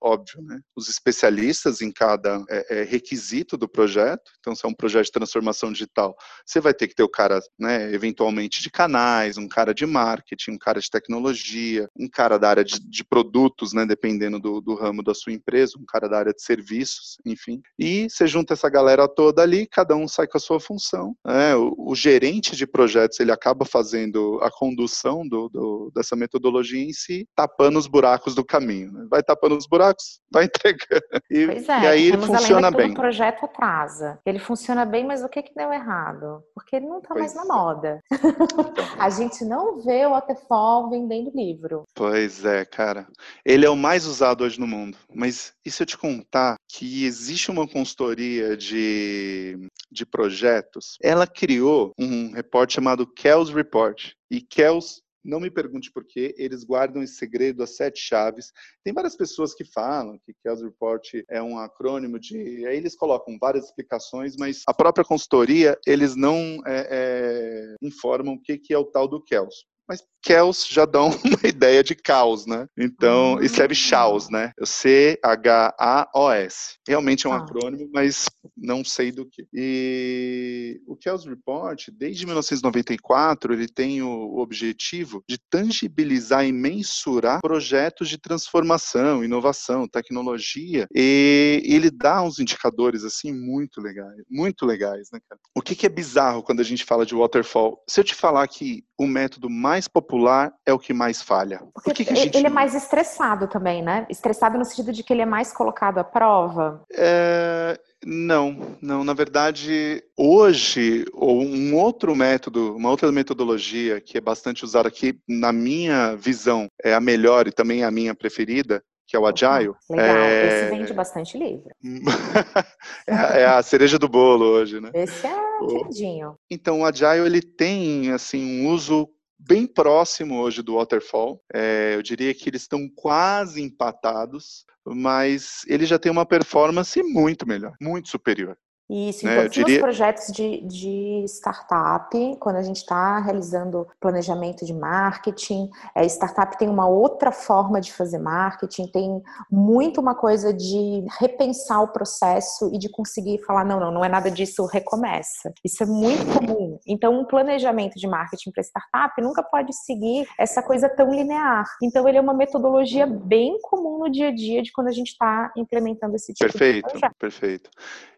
óbvio, 0.00 0.42
né? 0.42 0.60
Os 0.76 0.88
especialistas 0.88 1.80
em 1.80 1.90
cada 1.90 2.42
é, 2.48 2.80
é, 2.80 2.82
requisito 2.84 3.56
do 3.56 3.68
projeto. 3.68 4.30
Então, 4.40 4.54
se 4.54 4.64
é 4.64 4.68
um 4.68 4.74
projeto 4.74 5.06
de 5.06 5.12
transformação 5.12 5.72
digital, 5.72 6.16
você 6.44 6.60
vai 6.60 6.72
ter 6.72 6.88
que 6.88 6.94
ter 6.94 7.02
o 7.02 7.08
cara, 7.08 7.40
né, 7.58 7.92
eventualmente 7.92 8.62
de 8.62 8.70
canais, 8.70 9.36
um 9.36 9.48
cara 9.48 9.74
de 9.74 9.86
marketing, 9.86 10.52
um 10.52 10.58
cara 10.58 10.80
de 10.80 10.90
tecnologia, 10.90 11.88
um 11.98 12.08
cara 12.08 12.38
da 12.38 12.48
área 12.48 12.64
de, 12.64 12.78
de 12.80 13.04
produtos, 13.04 13.72
né, 13.72 13.84
dependendo 13.84 14.38
do, 14.38 14.60
do, 14.60 14.74
ramo 14.74 15.02
da 15.02 15.14
sua 15.14 15.32
empresa, 15.32 15.78
um 15.78 15.84
cara 15.84 16.08
da 16.08 16.18
área 16.18 16.32
de 16.32 16.42
serviços, 16.42 17.18
enfim. 17.24 17.60
E 17.78 18.08
você 18.08 18.26
junta 18.26 18.54
essa 18.54 18.68
galera 18.68 19.08
toda 19.08 19.42
ali, 19.42 19.66
cada 19.66 19.96
um 19.96 20.06
sai 20.06 20.26
com 20.26 20.38
a 20.38 20.40
sua 20.40 20.60
função. 20.60 21.14
Né? 21.24 21.56
O, 21.56 21.74
o 21.90 21.94
gerente 21.94 22.54
de 22.54 22.66
projetos 22.66 23.18
ele 23.20 23.32
acaba 23.32 23.64
fazendo 23.64 24.38
a 24.42 24.50
condução 24.50 25.26
do, 25.26 25.48
do, 25.48 25.92
dessa 25.94 26.14
metodologia 26.14 26.82
em 26.82 26.92
si, 26.92 27.26
tapando 27.34 27.78
os 27.78 27.86
buracos 27.86 28.34
do 28.34 28.44
caminho. 28.44 28.92
Né? 28.92 29.06
Vai 29.10 29.22
tapando 29.22 29.56
os 29.56 29.66
buracos 29.66 29.87
buracos, 29.88 30.20
vai 30.30 30.44
entregando. 30.44 31.02
E, 31.30 31.46
pois 31.46 31.68
é, 31.68 31.80
e 31.80 31.86
aí 31.86 32.06
ele 32.06 32.18
funciona 32.18 32.70
bem. 32.70 32.90
O 32.92 32.94
projeto 32.94 33.44
atrasa. 33.44 34.18
Ele 34.24 34.38
funciona 34.38 34.84
bem, 34.84 35.06
mas 35.06 35.22
o 35.22 35.28
que, 35.28 35.42
que 35.42 35.54
deu 35.54 35.72
errado? 35.72 36.42
Porque 36.54 36.76
ele 36.76 36.86
não 36.86 36.98
está 36.98 37.14
mais 37.14 37.34
na 37.34 37.42
é. 37.42 37.46
moda. 37.46 38.00
Então. 38.12 38.84
a 38.98 39.10
gente 39.10 39.44
não 39.44 39.80
vê 39.80 40.06
o 40.06 40.10
Waterfall 40.10 40.90
vendendo 40.90 41.30
livro. 41.34 41.84
Pois 41.94 42.44
é, 42.44 42.64
cara. 42.64 43.06
Ele 43.44 43.64
é 43.64 43.70
o 43.70 43.76
mais 43.76 44.06
usado 44.06 44.44
hoje 44.44 44.60
no 44.60 44.66
mundo. 44.66 44.96
Mas 45.14 45.52
e 45.64 45.70
se 45.70 45.82
eu 45.82 45.86
te 45.86 45.98
contar 45.98 46.56
que 46.68 47.04
existe 47.04 47.50
uma 47.50 47.66
consultoria 47.66 48.56
de, 48.56 49.58
de 49.90 50.06
projetos? 50.06 50.96
Ela 51.02 51.26
criou 51.26 51.92
um 51.98 52.32
repórter 52.32 52.76
chamado 52.76 53.06
Kells 53.06 53.52
Report. 53.52 54.12
E 54.30 54.40
Kells 54.42 55.00
não 55.28 55.38
me 55.38 55.50
pergunte 55.50 55.92
por 55.92 56.04
quê, 56.04 56.34
eles 56.38 56.64
guardam 56.64 57.02
esse 57.02 57.14
segredo 57.14 57.62
às 57.62 57.76
sete 57.76 58.00
chaves. 58.00 58.50
Tem 58.82 58.94
várias 58.94 59.14
pessoas 59.14 59.54
que 59.54 59.64
falam 59.64 60.18
que 60.18 60.34
Kells 60.42 60.64
Report 60.64 61.06
é 61.28 61.42
um 61.42 61.58
acrônimo 61.58 62.18
de. 62.18 62.66
Aí 62.66 62.76
eles 62.76 62.96
colocam 62.96 63.36
várias 63.38 63.66
explicações, 63.66 64.36
mas 64.36 64.62
a 64.66 64.72
própria 64.72 65.04
consultoria, 65.04 65.78
eles 65.86 66.16
não 66.16 66.36
é, 66.66 66.88
é, 66.90 67.76
informam 67.82 68.34
o 68.34 68.40
que, 68.40 68.56
que 68.58 68.72
é 68.72 68.78
o 68.78 68.84
tal 68.84 69.06
do 69.06 69.22
Kells 69.22 69.66
mas 69.88 70.02
Kels 70.22 70.66
já 70.68 70.84
dão 70.84 71.08
uma 71.24 71.48
ideia 71.48 71.82
de 71.82 71.94
caos, 71.94 72.44
né? 72.46 72.66
Então, 72.76 73.34
uhum. 73.34 73.40
escreve 73.40 73.74
Chaos, 73.74 74.28
né? 74.28 74.52
C-H-A-O-S. 74.62 76.56
Realmente 76.86 77.26
é 77.26 77.30
um 77.30 77.32
ah. 77.32 77.38
acrônimo, 77.38 77.88
mas 77.92 78.26
não 78.56 78.84
sei 78.84 79.10
do 79.10 79.24
que. 79.24 79.46
E 79.52 80.80
o 80.86 80.96
Kels 80.96 81.24
Report, 81.24 81.88
desde 81.92 82.26
1994, 82.26 83.54
ele 83.54 83.68
tem 83.68 84.02
o 84.02 84.38
objetivo 84.38 85.24
de 85.28 85.38
tangibilizar 85.50 86.44
e 86.44 86.52
mensurar 86.52 87.40
projetos 87.40 88.08
de 88.08 88.18
transformação, 88.18 89.24
inovação, 89.24 89.88
tecnologia, 89.88 90.86
e 90.94 91.62
ele 91.64 91.90
dá 91.90 92.22
uns 92.22 92.38
indicadores, 92.38 93.04
assim, 93.04 93.32
muito 93.32 93.80
legais, 93.80 94.22
muito 94.28 94.66
legais, 94.66 95.08
né, 95.12 95.20
cara? 95.28 95.40
O 95.56 95.62
que, 95.62 95.74
que 95.74 95.86
é 95.86 95.88
bizarro 95.88 96.42
quando 96.42 96.60
a 96.60 96.64
gente 96.64 96.84
fala 96.84 97.06
de 97.06 97.14
waterfall? 97.14 97.82
Se 97.88 98.00
eu 98.00 98.04
te 98.04 98.14
falar 98.14 98.46
que 98.48 98.84
o 98.98 99.06
método 99.06 99.48
mais 99.48 99.86
popular 99.86 100.52
é 100.66 100.72
o 100.72 100.78
que 100.78 100.92
mais 100.92 101.22
falha. 101.22 101.62
Porque 101.72 102.04
que 102.04 102.04
que 102.04 102.16
gente... 102.16 102.36
ele 102.36 102.48
é 102.48 102.50
mais 102.50 102.74
estressado 102.74 103.46
também, 103.46 103.80
né? 103.80 104.06
Estressado 104.10 104.58
no 104.58 104.64
sentido 104.64 104.92
de 104.92 105.04
que 105.04 105.12
ele 105.12 105.22
é 105.22 105.26
mais 105.26 105.52
colocado 105.52 105.98
à 105.98 106.04
prova. 106.04 106.82
É... 106.92 107.78
Não, 108.04 108.76
não. 108.80 109.02
Na 109.02 109.12
verdade, 109.12 110.02
hoje, 110.16 111.04
ou 111.12 111.42
um 111.42 111.74
outro 111.74 112.14
método, 112.14 112.76
uma 112.76 112.90
outra 112.90 113.10
metodologia 113.10 114.00
que 114.00 114.18
é 114.18 114.20
bastante 114.20 114.64
usada 114.64 114.88
aqui, 114.88 115.18
na 115.28 115.52
minha 115.52 116.14
visão, 116.14 116.68
é 116.82 116.94
a 116.94 117.00
melhor 117.00 117.48
e 117.48 117.52
também 117.52 117.82
a 117.82 117.90
minha 117.90 118.14
preferida, 118.14 118.82
que 119.08 119.16
é 119.16 119.18
o 119.18 119.26
Agile. 119.26 119.74
Legal, 119.88 120.16
é... 120.16 120.46
esse 120.46 120.70
vende 120.70 120.92
bastante 120.92 121.38
livro. 121.38 121.70
é, 123.08 123.46
a 123.46 123.62
cereja 123.62 123.98
do 123.98 124.06
bolo 124.06 124.44
hoje, 124.44 124.80
né? 124.80 124.90
Esse 124.92 125.26
é 125.26 125.34
queridinho. 125.66 126.36
Então, 126.50 126.80
o 126.80 126.84
Agile, 126.84 127.24
ele 127.24 127.40
tem, 127.40 128.12
assim, 128.12 128.60
um 128.60 128.68
uso 128.68 129.08
bem 129.38 129.66
próximo 129.66 130.38
hoje 130.38 130.62
do 130.62 130.74
Waterfall. 130.74 131.42
É, 131.52 131.94
eu 131.94 132.02
diria 132.02 132.34
que 132.34 132.50
eles 132.50 132.62
estão 132.62 132.86
quase 132.94 133.62
empatados, 133.62 134.66
mas 134.84 135.62
ele 135.66 135.86
já 135.86 135.98
tem 135.98 136.12
uma 136.12 136.26
performance 136.26 137.02
muito 137.02 137.48
melhor, 137.48 137.72
muito 137.80 138.10
superior. 138.10 138.58
Isso, 138.88 139.26
em 139.26 139.28
né? 139.28 139.36
todos 139.36 139.52
diria... 139.52 139.74
os 139.74 139.80
projetos 139.80 140.32
de, 140.32 140.62
de 140.62 141.24
startup, 141.26 142.36
quando 142.40 142.56
a 142.56 142.62
gente 142.62 142.78
está 142.78 143.18
realizando 143.20 143.86
planejamento 144.00 144.64
de 144.64 144.72
marketing, 144.72 145.68
é, 145.94 146.04
startup 146.06 146.56
tem 146.58 146.68
uma 146.68 146.88
outra 146.88 147.30
forma 147.30 147.80
de 147.80 147.92
fazer 147.92 148.18
marketing, 148.18 148.86
tem 148.86 149.22
muito 149.50 150.00
uma 150.00 150.14
coisa 150.14 150.54
de 150.54 151.04
repensar 151.20 151.82
o 151.82 151.88
processo 151.88 152.70
e 152.72 152.78
de 152.78 152.88
conseguir 152.88 153.42
falar, 153.44 153.64
não, 153.64 153.78
não, 153.78 153.92
não 153.92 154.04
é 154.04 154.08
nada 154.08 154.30
disso, 154.30 154.64
recomeça. 154.64 155.52
Isso 155.62 155.82
é 155.82 155.86
muito 155.86 156.24
comum. 156.38 156.78
Então, 156.86 157.18
um 157.18 157.24
planejamento 157.24 157.98
de 157.98 158.06
marketing 158.06 158.50
para 158.50 158.62
startup 158.62 159.20
nunca 159.20 159.42
pode 159.42 159.74
seguir 159.74 160.26
essa 160.38 160.62
coisa 160.62 160.88
tão 160.88 161.10
linear. 161.10 161.66
Então, 161.82 162.08
ele 162.08 162.16
é 162.16 162.20
uma 162.20 162.34
metodologia 162.34 163.06
bem 163.06 163.58
comum 163.60 163.98
no 163.98 164.10
dia 164.10 164.28
a 164.28 164.34
dia 164.34 164.62
de 164.62 164.72
quando 164.72 164.88
a 164.88 164.92
gente 164.92 165.08
está 165.08 165.52
implementando 165.56 166.16
esse 166.16 166.32
tipo 166.32 166.50
perfeito, 166.50 166.86
de 166.86 166.92
projeto. 166.92 167.14
Perfeito, 167.18 167.70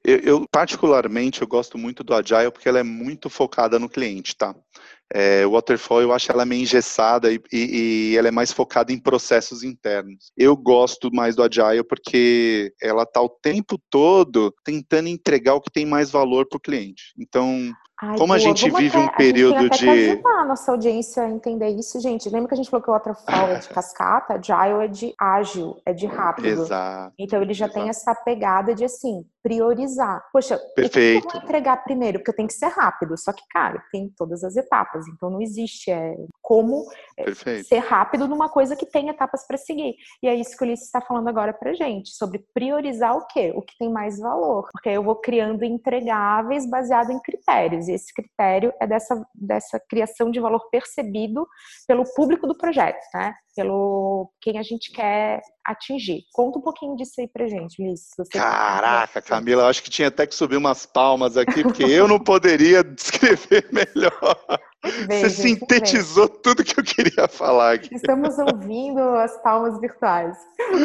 eu, 0.05 0.19
eu, 0.21 0.47
particularmente, 0.61 1.40
eu 1.40 1.49
gosto 1.49 1.79
muito 1.79 2.05
do 2.05 2.14
Agile 2.14 2.50
porque 2.50 2.69
ela 2.69 2.79
é 2.79 2.83
muito 2.83 3.31
focada 3.31 3.79
no 3.79 3.88
cliente, 3.88 4.37
tá? 4.37 4.55
É, 5.11 5.47
o 5.47 5.52
Waterfall, 5.52 6.02
eu 6.02 6.12
acho 6.12 6.31
ela 6.31 6.45
meio 6.45 6.62
engessada 6.62 7.33
e, 7.33 7.40
e, 7.50 8.11
e, 8.12 8.17
ela 8.19 8.29
é 8.29 8.31
mais 8.31 8.52
focada 8.52 8.93
em 8.93 8.99
processos 8.99 9.62
internos. 9.64 10.31
Eu 10.37 10.55
gosto 10.55 11.11
mais 11.11 11.35
do 11.35 11.43
Agile 11.43 11.83
porque 11.83 12.75
ela 12.81 13.05
está 13.05 13.23
o 13.23 13.29
tempo 13.31 13.81
todo 13.88 14.55
tentando 14.62 15.09
entregar 15.09 15.55
o 15.55 15.62
que 15.62 15.73
tem 15.73 15.87
mais 15.87 16.11
valor 16.11 16.47
para 16.47 16.59
o 16.59 16.61
cliente. 16.61 17.14
Então, 17.19 17.73
Ai, 18.02 18.17
como 18.17 18.29
boa, 18.29 18.37
a 18.37 18.38
gente 18.38 18.71
vive 18.71 18.97
até, 18.97 18.99
um 18.99 19.09
período 19.14 19.69
de. 19.69 19.88
ajudar 19.88 20.40
a 20.40 20.45
nossa 20.47 20.73
audiência 20.73 21.23
a 21.23 21.29
entender 21.29 21.69
isso, 21.69 22.00
gente. 22.00 22.31
Lembra 22.31 22.49
que 22.49 22.55
a 22.55 22.57
gente 22.57 22.71
falou 22.71 22.83
que 22.83 22.88
o 22.88 22.95
Waterfall 22.95 23.49
é 23.49 23.59
de 23.59 23.69
cascata? 23.75 24.35
Agile 24.35 24.85
é 24.85 24.88
de 24.88 25.14
ágil, 25.21 25.76
é 25.85 25.93
de 25.93 26.07
rápido. 26.07 26.47
Exato. 26.47 27.12
Então 27.19 27.43
ele 27.43 27.52
já 27.52 27.67
exato. 27.67 27.79
tem 27.79 27.90
essa 27.90 28.14
pegada 28.14 28.75
de 28.75 28.87
assim, 28.87 29.23
priorizar. 29.42 30.23
Poxa, 30.32 30.59
Perfeito. 30.75 31.26
eu 31.26 31.32
vou 31.32 31.42
entregar 31.42 31.82
primeiro? 31.85 32.18
Porque 32.18 32.30
eu 32.30 32.37
tenho 32.37 32.49
que 32.49 32.54
ser 32.54 32.68
rápido. 32.68 33.16
Só 33.18 33.32
que, 33.32 33.42
cara, 33.50 33.82
tem 33.90 34.12
todas 34.16 34.44
as 34.44 34.56
etapas. 34.56 35.06
Então 35.09 35.30
não 35.30 35.40
existe 35.40 35.90
é, 35.90 36.16
como 36.42 36.87
é, 37.16 37.25
Perfeito. 37.25 37.68
ser 37.68 37.78
rápido 37.78 38.28
numa 38.28 38.49
coisa 38.49 38.76
que 38.76 38.87
tem 38.87 39.09
etapas 39.09 39.47
para 39.47 39.56
seguir. 39.56 39.94
E 40.23 40.28
é 40.28 40.35
isso 40.35 40.56
que 40.56 40.64
o 40.64 40.66
Ulisses 40.66 40.87
está 40.87 41.00
falando 41.00 41.28
agora 41.28 41.52
pra 41.52 41.73
gente, 41.73 42.11
sobre 42.11 42.44
priorizar 42.54 43.16
o 43.16 43.26
quê? 43.26 43.52
O 43.54 43.62
que 43.62 43.76
tem 43.78 43.90
mais 43.90 44.18
valor. 44.18 44.68
Porque 44.73 44.88
aí 44.88 44.94
eu 44.94 45.02
vou 45.02 45.16
criando 45.16 45.64
entregáveis 45.64 46.68
baseado 46.68 47.11
em 47.11 47.20
critérios. 47.20 47.88
E 47.88 47.92
esse 47.92 48.12
critério 48.12 48.73
é 48.80 48.87
dessa, 48.87 49.26
dessa 49.35 49.80
criação 49.88 50.30
de 50.30 50.40
valor 50.40 50.68
percebido 50.70 51.47
pelo 51.87 52.04
público 52.14 52.47
do 52.47 52.56
projeto, 52.56 53.00
né? 53.14 53.35
Pelo 53.61 54.33
quem 54.40 54.59
a 54.59 54.62
gente 54.62 54.90
quer 54.90 55.43
atingir. 55.67 56.23
Conta 56.33 56.59
um 56.59 56.62
pouquinho 56.62 56.97
disso 56.97 57.21
aí 57.21 57.29
pra 57.29 57.47
gente, 57.47 57.83
Ulisses. 57.83 58.14
Caraca, 58.33 59.21
Camila, 59.21 59.69
acho 59.69 59.83
que 59.83 59.90
tinha 59.90 60.09
até 60.09 60.26
que 60.26 60.35
subir 60.35 60.57
umas 60.57 60.87
palmas 60.87 61.37
aqui, 61.37 61.62
porque 61.62 61.83
eu 61.83 62.09
não 62.09 62.19
poderia 62.19 62.83
descrever 62.83 63.69
melhor. 63.71 64.61
Bem, 65.06 65.20
Você 65.20 65.28
gente, 65.28 65.60
sintetizou 65.60 66.28
bem. 66.28 66.38
tudo 66.42 66.64
que 66.64 66.78
eu 66.78 66.82
queria 66.82 67.28
falar 67.28 67.75
aqui. 67.75 67.94
Estamos 67.94 68.38
ouvindo 68.38 69.00
as 69.00 69.37
palmas 69.42 69.78
virtuais. 69.78 70.37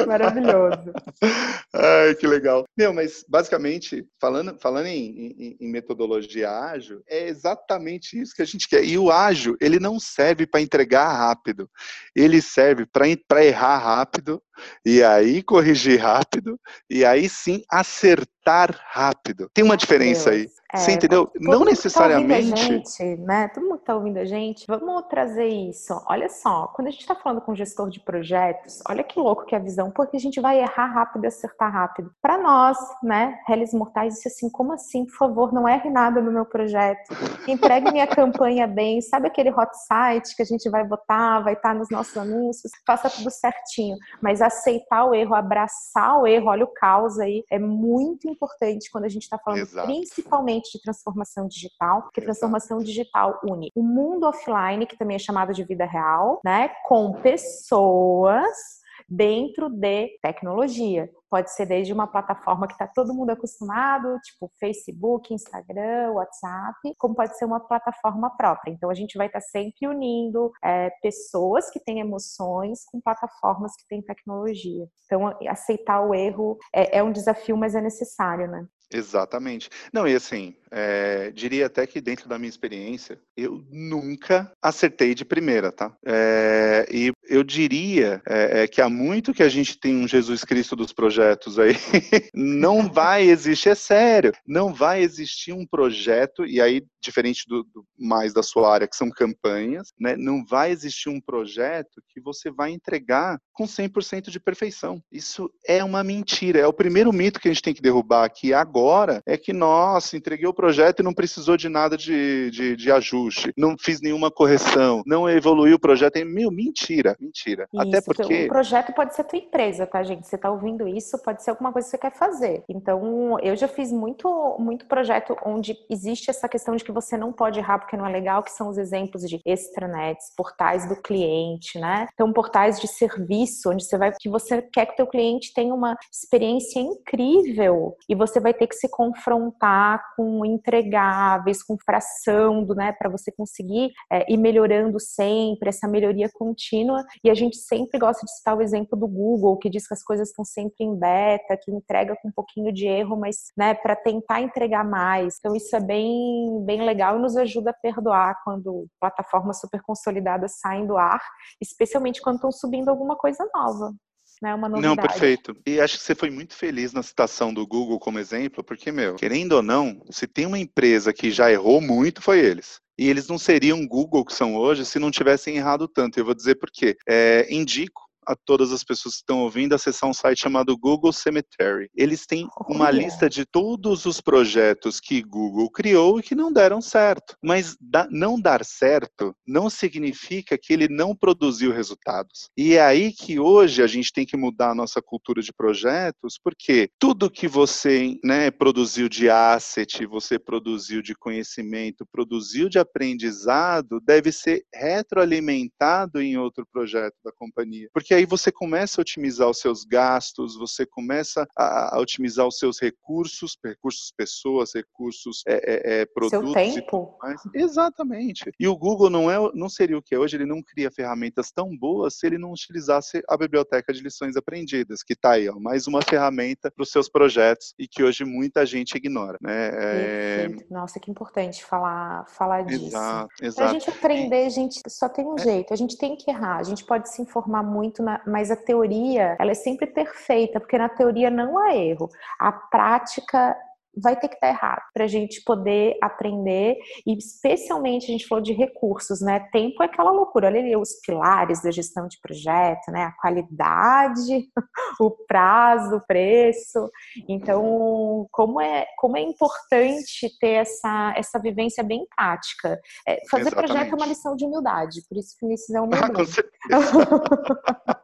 Maravilhoso. 0.06 0.92
Ai, 1.74 2.14
que 2.16 2.28
legal. 2.28 2.66
Meu, 2.78 2.94
mas 2.94 3.24
basicamente, 3.28 4.06
falando, 4.20 4.58
falando 4.60 4.88
em, 4.88 5.34
em, 5.38 5.58
em, 5.62 5.72
metodologia 5.72 6.52
ágil, 6.52 7.02
é 7.08 7.28
exatamente 7.28 8.20
isso 8.20 8.36
que 8.36 8.42
a 8.42 8.46
gente 8.46 8.68
quer. 8.68 8.84
E 8.84 8.98
o 8.98 9.10
ágil, 9.10 9.56
ele 9.62 9.80
não 9.80 9.98
serve 9.98 10.46
para 10.46 10.60
entregar 10.60 11.08
rápido. 11.14 11.70
Ele 12.14 12.42
serve 12.42 12.86
para 12.86 13.46
errar 13.46 13.78
rápido, 13.78 14.42
e 14.86 15.04
aí 15.04 15.42
corrigir 15.42 16.00
rápido, 16.00 16.60
e 16.90 17.04
aí 17.06 17.28
sim 17.30 17.64
acertar 17.70 18.78
rápido. 18.90 19.50
Tem 19.54 19.64
uma 19.64 19.78
diferença 19.78 20.32
aí. 20.32 20.48
É, 20.76 20.78
Você 20.78 20.92
entendeu? 20.92 21.32
Não 21.40 21.64
necessariamente. 21.64 22.52
Tá 22.52 22.56
gente, 22.58 23.22
né? 23.22 23.48
Todo 23.48 23.64
mundo 23.64 23.78
que 23.78 23.84
está 23.84 23.96
ouvindo 23.96 24.18
a 24.18 24.26
gente, 24.26 24.66
vamos 24.68 25.04
trazer 25.08 25.48
isso. 25.48 26.00
Olha 26.08 26.30
só, 26.30 26.68
quando 26.68 26.88
a 26.88 26.92
gente 26.92 27.02
está 27.02 27.16
falando 27.16 27.42
com 27.42 27.56
gestor 27.56 27.90
de 27.90 28.00
projetos, 28.00 28.82
olha 28.88 29.04
que 29.04 29.20
louco 29.20 29.46
que 29.46 29.56
é 29.56 29.58
a 29.58 29.62
visão, 29.62 29.90
porque 29.90 30.18
a 30.18 30.20
gente 30.20 30.40
vai 30.42 30.60
errar 30.60 30.88
rápido 30.88 31.24
e 31.24 31.28
acertar 31.28 31.72
rápido. 31.72 32.12
Para 32.22 32.38
nós, 32.38 32.78
né, 33.02 33.40
réis 33.48 33.74
mortais, 33.74 34.18
isso 34.18 34.28
assim, 34.28 34.50
como 34.50 34.74
assim? 34.74 35.06
Por 35.06 35.16
favor, 35.16 35.54
não 35.54 35.68
erre 35.68 35.90
nada 35.90 36.22
no 36.22 36.32
meu 36.32 36.46
projeto. 36.46 37.16
Entregue 37.48 37.92
minha 37.92 38.08
campanha 38.08 38.68
bem. 38.68 39.02
Sabe 39.02 39.28
aquele 39.28 39.52
hot 39.52 39.72
site 39.88 40.36
que 40.36 40.42
a 40.42 40.46
gente 40.46 40.70
vai 40.70 40.84
botar, 40.84 41.40
vai 41.40 41.54
estar 41.54 41.70
tá 41.70 41.76
nos 41.76 41.90
nossos 41.90 42.16
anúncios? 42.18 42.72
Faça 42.86 43.10
tudo 43.10 43.30
certinho. 43.32 43.98
Mas 44.22 44.42
aceitar 44.42 45.06
o 45.06 45.14
erro, 45.14 45.36
abraçar 45.36 46.20
o 46.20 46.28
erro, 46.28 46.48
olha 46.48 46.66
o 46.66 46.74
caos 46.74 47.20
aí, 47.20 47.44
é 47.50 47.60
muito 47.60 48.28
importante 48.28 48.90
quando 48.92 49.06
a 49.06 49.10
gente 49.10 49.24
está 49.24 49.38
falando 49.38 49.62
Exato. 49.62 49.88
principalmente 49.88 50.65
de 50.72 50.82
transformação 50.82 51.48
digital, 51.48 52.04
porque 52.04 52.22
transformação 52.22 52.78
digital 52.80 53.40
une 53.44 53.72
o 53.76 53.84
mundo 53.84 54.26
offline, 54.26 54.86
que 54.86 54.98
também 54.98 55.16
é 55.16 55.20
chamado 55.20 55.54
de 55.54 55.64
vida 55.64 55.86
real, 55.86 56.40
né, 56.44 56.70
com 56.88 57.14
pessoas 57.14 58.84
dentro 59.10 59.70
de 59.70 60.18
tecnologia. 60.22 61.10
Pode 61.30 61.52
ser 61.52 61.66
desde 61.66 61.92
uma 61.92 62.08
plataforma 62.08 62.68
que 62.68 62.74
está 62.74 62.88
todo 62.88 63.14
mundo 63.14 63.32
acostumado, 63.32 64.18
tipo 64.22 64.50
Facebook, 64.60 65.34
Instagram, 65.34 66.12
WhatsApp, 66.14 66.96
como 66.98 67.16
pode 67.16 67.38
ser 67.38 67.46
uma 67.46 67.60
plataforma 67.60 68.36
própria. 68.38 68.72
Então 68.72 68.90
a 68.90 68.94
gente 68.94 69.18
vai 69.18 69.28
estar 69.28 69.40
tá 69.40 69.46
sempre 69.46 69.88
unindo 69.88 70.52
é, 70.64 70.90
pessoas 71.02 71.70
que 71.70 71.80
têm 71.80 72.00
emoções 72.00 72.86
com 72.86 73.02
plataformas 73.02 73.76
que 73.76 73.88
têm 73.88 74.02
tecnologia. 74.02 74.88
Então 75.06 75.36
aceitar 75.48 76.02
o 76.02 76.14
erro 76.14 76.58
é, 76.74 77.00
é 77.00 77.04
um 77.04 77.12
desafio, 77.12 77.58
mas 77.58 77.76
é 77.76 77.82
necessário, 77.82 78.48
né? 78.48 78.66
Exatamente. 78.92 79.70
Não, 79.92 80.08
e 80.08 80.16
assim, 80.16 80.56
é, 80.72 81.32
diria 81.32 81.66
até 81.66 81.88
que 81.88 82.00
dentro 82.00 82.30
da 82.30 82.38
minha 82.38 82.50
experiência, 82.50 83.20
eu 83.36 83.64
nunca 83.72 84.52
acertei 84.62 85.16
de 85.16 85.26
primeira, 85.26 85.72
tá? 85.72 85.96
É, 86.06 86.86
e 86.92 87.12
eu 87.28 87.44
diria 87.44 88.22
é, 88.26 88.68
que 88.68 88.82
há 88.82 88.90
muito 88.90 89.34
que 89.34 89.44
a 89.44 89.50
gente 89.50 89.80
tem 89.80 89.96
um 89.96 90.08
Jesus 90.08 90.44
Cristo 90.44 90.76
dos 90.76 90.94
projetos 90.94 91.58
aí, 91.58 91.74
não 92.34 92.92
vai 92.92 93.24
existir, 93.24 93.70
é 93.70 93.76
sério, 93.76 94.34
não 94.46 94.74
vai 94.74 95.02
existir 95.02 95.54
um 95.54 95.66
projeto, 95.66 96.46
e 96.46 96.62
aí, 96.62 96.86
diferente 97.02 97.46
do, 97.48 97.64
do 97.64 97.86
mais 97.98 98.34
da 98.34 98.44
sua 98.44 98.72
área, 98.72 98.88
que 98.88 98.96
são 98.96 99.10
campanhas, 99.10 99.94
né? 100.00 100.16
Não 100.16 100.46
vai 100.46 100.72
existir 100.72 101.10
um 101.10 101.22
projeto 101.22 102.02
que 102.10 102.22
você 102.22 102.52
vai 102.52 102.72
entregar 102.72 103.40
com 103.54 103.66
100% 103.66 104.30
de 104.30 104.40
perfeição. 104.40 105.02
Isso 105.12 105.50
é 105.68 105.84
uma 105.84 106.04
mentira, 106.04 106.60
é 106.60 106.68
o 106.68 106.74
primeiro 106.74 107.12
mito 107.12 107.40
que 107.40 107.48
a 107.48 107.52
gente 107.52 107.64
tem 107.64 107.74
que 107.74 107.82
derrubar 107.82 108.26
aqui 108.26 108.54
agora 108.54 108.75
agora 108.76 109.22
é 109.26 109.38
que, 109.38 109.54
nossa, 109.54 110.18
entreguei 110.18 110.46
o 110.46 110.54
projeto 110.54 111.00
e 111.00 111.04
não 111.04 111.14
precisou 111.14 111.56
de 111.56 111.70
nada 111.70 111.96
de, 111.96 112.52
de, 112.52 112.76
de 112.76 112.92
ajuste, 112.92 113.54
não 113.58 113.78
fiz 113.80 114.02
nenhuma 114.02 114.30
correção, 114.30 115.02
não 115.06 115.30
evoluiu 115.30 115.78
o 115.78 115.80
projeto. 115.80 116.16
Meu, 116.26 116.52
mentira, 116.52 117.16
mentira. 117.20 117.68
Isso, 117.74 117.82
Até 117.82 118.02
porque. 118.02 118.46
O 118.46 118.48
projeto 118.48 118.94
pode 118.94 119.16
ser 119.16 119.24
tua 119.24 119.40
empresa, 119.40 119.88
tá, 119.88 120.04
gente? 120.04 120.28
Você 120.28 120.38
tá 120.38 120.52
ouvindo 120.52 120.88
isso, 120.88 121.18
pode 121.24 121.42
ser 121.42 121.52
alguma 121.52 121.72
coisa 121.72 121.88
que 121.88 121.92
você 121.92 121.98
quer 121.98 122.12
fazer. 122.12 122.64
Então, 122.68 123.40
eu 123.40 123.56
já 123.56 123.68
fiz 123.68 123.92
muito, 123.92 124.28
muito 124.60 124.86
projeto 124.88 125.38
onde 125.46 125.76
existe 125.90 126.30
essa 126.30 126.50
questão 126.50 126.76
de 126.76 126.84
que 126.84 126.92
você 126.92 127.18
não 127.18 127.32
pode 127.32 127.60
errar 127.60 127.80
porque 127.80 127.96
não 127.96 128.06
é 128.06 128.12
legal, 128.12 128.44
que 128.44 128.52
são 128.52 128.68
os 128.68 128.78
exemplos 128.78 129.24
de 129.24 129.40
extranets, 129.46 130.34
portais 130.36 130.88
do 130.88 130.96
cliente, 131.02 131.80
né? 131.80 132.08
Então, 132.14 132.32
portais 132.34 132.80
de 132.80 132.88
serviço, 132.88 133.70
onde 133.70 133.86
você 133.86 133.98
vai, 133.98 134.12
que 134.20 134.30
você 134.30 134.62
quer 134.62 134.86
que 134.88 134.94
o 134.94 134.98
teu 134.98 135.08
cliente 135.08 135.54
tenha 135.54 135.74
uma 135.74 135.96
experiência 136.12 136.80
incrível 136.80 137.96
e 138.10 138.16
você 138.16 138.40
vai 138.40 138.54
ter 138.54 138.65
ter 138.66 138.68
que 138.68 138.76
se 138.76 138.90
confrontar 138.90 140.02
com 140.16 140.46
entregáveis, 140.46 141.64
com 141.64 141.78
fração, 141.78 142.64
do, 142.64 142.74
né, 142.74 142.92
para 142.92 143.10
você 143.10 143.32
conseguir 143.32 143.92
é, 144.12 144.32
ir 144.32 144.38
melhorando 144.38 145.00
sempre, 145.00 145.70
essa 145.70 145.88
melhoria 145.88 146.30
contínua. 146.34 147.04
E 147.24 147.30
a 147.30 147.34
gente 147.34 147.58
sempre 147.58 148.00
gosta 148.00 148.26
de 148.26 148.32
citar 148.32 148.58
o 148.58 148.62
exemplo 148.62 148.98
do 148.98 149.08
Google, 149.08 149.58
que 149.58 149.70
diz 149.70 149.88
que 149.88 149.94
as 149.94 150.04
coisas 150.04 150.30
estão 150.30 150.44
sempre 150.44 150.84
em 150.84 150.96
beta, 150.98 151.58
que 151.62 151.72
entrega 151.72 152.16
com 152.22 152.30
um 152.30 152.32
pouquinho 152.32 152.74
de 152.74 152.88
erro, 152.88 153.16
mas 153.16 153.36
né, 153.56 153.74
para 153.74 153.96
tentar 153.96 154.42
entregar 154.42 154.84
mais. 154.84 155.38
Então, 155.40 155.56
isso 155.56 155.76
é 155.76 155.80
bem, 155.80 156.64
bem 156.66 156.84
legal 156.84 157.18
e 157.18 157.22
nos 157.22 157.38
ajuda 157.38 157.70
a 157.70 157.74
perdoar 157.74 158.42
quando 158.44 158.88
plataformas 159.00 159.60
super 159.60 159.82
consolidadas 159.84 160.60
saem 160.60 160.88
do 160.88 160.98
ar, 160.98 161.22
especialmente 161.62 162.22
quando 162.22 162.38
estão 162.38 162.52
subindo 162.52 162.90
alguma 162.90 163.16
coisa 163.16 163.48
nova 163.54 163.94
né? 164.42 164.54
Uma 164.54 164.70
novidade. 164.70 164.96
Não, 164.96 165.02
perfeito. 165.02 165.56
E 165.66 165.80
acho 165.80 165.98
que 165.98 166.04
você 166.04 166.16
foi 166.16 166.30
muito 166.30 166.56
feliz 166.56 166.94
na 166.94 167.04
citação 167.04 167.54
do 167.54 167.66
Google 167.66 168.00
como 168.00 168.20
exemplo, 168.20 168.64
porque, 168.64 168.92
meu, 168.92 169.16
querendo 169.16 169.54
ou 169.54 169.62
não, 169.62 170.02
se 170.10 170.28
tem 170.28 170.46
uma 170.46 170.60
empresa 170.60 171.14
que 171.14 171.32
já 171.32 171.52
errou 171.52 171.82
muito, 171.82 172.22
foi 172.22 172.40
eles. 172.40 172.80
E 172.98 173.10
eles 173.10 173.28
não 173.28 173.38
seriam 173.38 173.86
Google 173.86 174.24
que 174.24 174.34
são 174.34 174.56
hoje 174.56 174.86
se 174.86 175.00
não 175.00 175.12
tivessem 175.12 175.58
errado 175.58 175.88
tanto. 175.88 176.18
Eu 176.18 176.26
vou 176.26 176.34
dizer 176.34 176.56
por 176.56 176.72
quê. 176.72 176.96
É, 177.08 177.46
indico 177.54 178.05
a 178.26 178.36
todas 178.36 178.72
as 178.72 178.84
pessoas 178.84 179.16
que 179.16 179.22
estão 179.22 179.40
ouvindo 179.40 179.74
acessar 179.74 180.10
um 180.10 180.14
site 180.14 180.40
chamado 180.40 180.78
Google 180.78 181.14
Cemetery. 181.14 181.90
Eles 181.96 182.26
têm 182.26 182.48
uma 182.68 182.92
lista 182.92 183.30
de 183.30 183.46
todos 183.46 184.06
os 184.06 184.22
projetos 184.22 185.00
que 185.00 185.22
Google 185.22 185.70
criou 185.70 186.20
e 186.20 186.24
que 186.24 186.36
não 186.36 186.52
deram 186.52 186.82
certo. 186.82 187.36
Mas 187.44 187.76
da, 187.80 188.08
não 188.10 188.40
dar 188.40 188.64
certo 188.66 189.36
não 189.46 189.70
significa 189.70 190.58
que 190.58 190.74
ele 190.74 190.88
não 190.88 191.16
produziu 191.16 191.72
resultados. 191.72 192.50
E 192.58 192.76
é 192.76 192.82
aí 192.82 193.12
que 193.12 193.40
hoje 193.40 193.82
a 193.82 193.88
gente 193.88 194.12
tem 194.12 194.26
que 194.26 194.38
mudar 194.38 194.72
a 194.72 194.76
nossa 194.76 195.02
cultura 195.02 195.42
de 195.42 195.54
projetos, 195.54 196.40
porque 196.42 196.90
tudo 197.00 197.30
que 197.30 197.48
você 197.48 198.18
né, 198.24 198.50
produziu 198.52 199.08
de 199.08 199.30
asset, 199.30 200.06
você 200.06 200.40
produziu 200.40 201.02
de 201.02 201.14
conhecimento, 201.16 202.06
produziu 202.12 202.70
de 202.70 202.80
aprendizado, 202.80 204.00
deve 204.02 204.32
ser 204.32 204.64
retroalimentado 204.74 206.22
em 206.22 206.38
outro 206.38 206.66
projeto 206.72 207.16
da 207.24 207.32
companhia. 207.32 207.90
Porque 207.94 208.14
aí 208.16 208.26
você 208.26 208.52
começa 208.52 209.00
a 209.00 209.04
otimizar 209.04 209.50
os 209.50 209.60
seus 209.60 209.84
gastos, 209.84 210.58
você 210.58 210.86
começa 210.86 211.48
a, 211.58 211.96
a 211.96 212.00
otimizar 212.00 212.48
os 212.48 212.58
seus 212.58 212.80
recursos, 212.80 213.58
recursos 213.64 214.12
pessoas, 214.16 214.74
recursos 214.74 215.44
é, 215.48 215.54
é, 215.54 216.02
é 216.02 216.06
produtos. 216.06 216.54
Seu 216.54 216.54
tempo. 216.54 217.18
Exatamente. 217.54 218.52
E 218.60 218.68
o 218.68 218.76
Google 218.78 219.10
não, 219.10 219.30
é, 219.30 219.38
não 219.54 219.70
seria 219.70 219.98
o 219.98 220.02
que 220.02 220.16
é 220.16 220.20
hoje, 220.20 220.38
ele 220.38 220.46
não 220.46 220.62
cria 220.62 220.92
ferramentas 220.92 221.52
tão 221.52 221.76
boas 221.78 222.16
se 222.16 222.26
ele 222.26 222.38
não 222.38 222.52
utilizasse 222.52 223.24
a 223.28 223.38
biblioteca 223.38 223.94
de 223.94 224.02
lições 224.02 224.36
aprendidas, 224.36 225.04
que 225.04 225.14
está 225.14 225.32
aí, 225.32 225.50
ó, 225.50 225.60
mais 225.60 225.88
uma 225.88 226.02
ferramenta 226.02 226.72
para 226.72 226.84
os 226.84 226.92
seus 226.92 227.10
projetos 227.10 227.74
e 227.78 227.88
que 227.88 228.04
hoje 228.04 228.24
muita 228.24 228.66
gente 228.66 228.96
ignora. 228.96 229.38
Né? 229.42 229.70
É... 229.74 230.48
Nossa, 230.70 231.00
que 231.00 231.12
importante 231.12 231.64
falar, 231.64 232.26
falar 232.28 232.64
disso. 232.64 232.88
Exato, 232.88 233.28
exato. 233.42 233.56
Para 233.56 233.66
a 233.66 233.74
gente 233.74 233.90
aprender, 233.90 234.46
a 234.46 234.50
gente 234.50 234.82
só 234.88 235.10
tem 235.10 235.26
um 235.26 235.36
é. 235.40 235.44
jeito, 235.44 235.74
a 235.74 235.78
gente 235.78 235.98
tem 235.98 236.16
que 236.16 236.30
errar, 236.30 236.58
a 236.58 236.64
gente 236.64 236.86
pode 236.86 237.10
se 237.12 237.22
informar 237.22 237.64
muito, 237.64 238.04
na, 238.06 238.22
mas 238.26 238.52
a 238.52 238.56
teoria, 238.56 239.36
ela 239.40 239.52
é 239.52 239.56
sempre 239.56 239.88
perfeita, 239.88 240.60
porque 240.60 240.78
na 240.78 240.90
teoria 240.90 241.30
não 241.30 241.58
há 241.58 241.76
erro. 241.76 242.10
A 242.40 242.52
prática 242.52 243.56
vai 243.98 244.20
ter 244.20 244.28
que 244.28 244.36
estar 244.36 244.50
errado 244.50 244.82
para 244.94 245.06
a 245.06 245.08
gente 245.08 245.42
poder 245.44 245.98
aprender 246.02 246.78
e 247.06 247.18
especialmente 247.18 248.06
a 248.06 248.12
gente 248.12 248.28
falou 248.28 248.44
de 248.44 248.54
recursos, 248.54 249.22
né? 249.22 249.48
Tempo 249.52 249.82
é 249.82 249.86
aquela 249.86 250.12
loucura. 250.12 250.48
Olha 250.48 250.60
ali 250.60 250.76
os 250.76 251.00
pilares 251.06 251.64
da 251.64 251.72
gestão 251.72 252.08
de 252.08 252.20
projeto, 252.20 252.92
né? 252.92 253.06
A 253.06 253.12
qualidade, 253.14 254.50
o 255.00 255.12
prazo, 255.12 255.98
o 255.98 256.06
preço. 256.06 256.90
Então, 257.28 258.28
como 258.32 258.60
é 258.60 258.86
como 258.98 259.18
é 259.18 259.22
importante 259.22 260.30
ter 260.40 260.56
essa 260.56 261.14
essa 261.16 261.40
vivência 261.40 261.84
bem 261.84 262.06
prática. 262.16 262.80
É, 263.08 263.22
fazer 263.30 263.48
Exatamente. 263.48 263.72
projeto 263.72 263.94
é 263.94 263.96
uma 263.96 264.08
lição 264.08 264.36
de 264.36 264.46
humildade, 264.46 265.02
por 265.08 265.18
isso 265.18 265.36
que 265.40 265.54
isso 265.54 265.76
é 265.76 265.82
um 265.82 265.90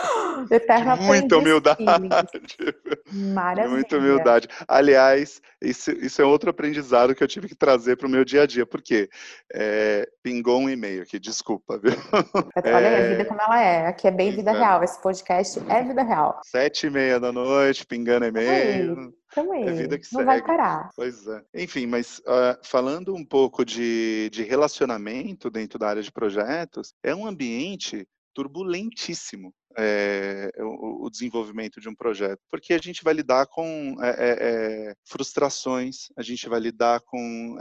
Eterna 0.50 0.96
Muita 0.96 1.38
humildade. 1.38 1.84
Maravilha. 3.12 3.68
Muita 3.68 3.98
humildade. 3.98 4.48
Aliás, 4.66 5.40
isso, 5.60 5.90
isso 5.92 6.22
é 6.22 6.24
outro 6.24 6.50
aprendizado 6.50 7.14
que 7.14 7.22
eu 7.22 7.28
tive 7.28 7.48
que 7.48 7.54
trazer 7.54 7.96
para 7.96 8.06
o 8.06 8.10
meu 8.10 8.24
dia 8.24 8.42
a 8.42 8.46
dia. 8.46 8.64
Por 8.64 8.80
quê? 8.80 9.08
É, 9.52 10.08
pingou 10.22 10.60
um 10.60 10.68
e-mail 10.68 11.02
aqui, 11.02 11.18
desculpa, 11.18 11.78
viu? 11.78 11.92
Olha 12.64 12.86
é... 12.86 13.04
a 13.04 13.08
vida 13.10 13.24
como 13.24 13.40
ela 13.40 13.60
é. 13.60 13.86
Aqui 13.86 14.08
é 14.08 14.10
bem 14.10 14.30
vida 14.32 14.52
real. 14.52 14.82
Esse 14.82 15.00
podcast 15.00 15.60
é 15.68 15.82
vida 15.82 16.02
real. 16.02 16.40
Sete 16.44 16.86
e 16.86 16.90
meia 16.90 17.20
da 17.20 17.32
noite, 17.32 17.86
pingando 17.86 18.26
e-mail. 18.26 19.12
Também. 19.34 19.68
É 19.68 19.72
vida 19.72 19.98
que 19.98 20.06
não 20.12 20.20
segue. 20.20 20.24
vai 20.24 20.42
parar. 20.42 20.90
Pois 20.96 21.26
é. 21.26 21.42
Enfim, 21.54 21.86
mas 21.86 22.18
uh, 22.20 22.58
falando 22.62 23.14
um 23.14 23.24
pouco 23.24 23.64
de, 23.64 24.28
de 24.30 24.42
relacionamento 24.42 25.50
dentro 25.50 25.78
da 25.78 25.88
área 25.88 26.02
de 26.02 26.10
projetos, 26.10 26.94
é 27.02 27.14
um 27.14 27.26
ambiente 27.26 28.08
turbulentíssimo 28.34 29.52
é, 29.76 30.50
o, 30.58 31.06
o, 31.06 31.10
desenvolvimento 31.10 31.80
de 31.80 31.88
um 31.88 31.94
projeto, 31.94 32.40
porque 32.50 32.74
a 32.74 32.78
gente 32.78 33.04
vai 33.04 33.14
lidar 33.14 33.46
com 33.46 33.96
é, 34.02 34.14
é, 34.18 34.94
frustrações, 35.04 36.08
a 36.16 36.22
gente 36.22 36.48
vai 36.48 36.60
lidar 36.60 37.00
com, 37.00 37.56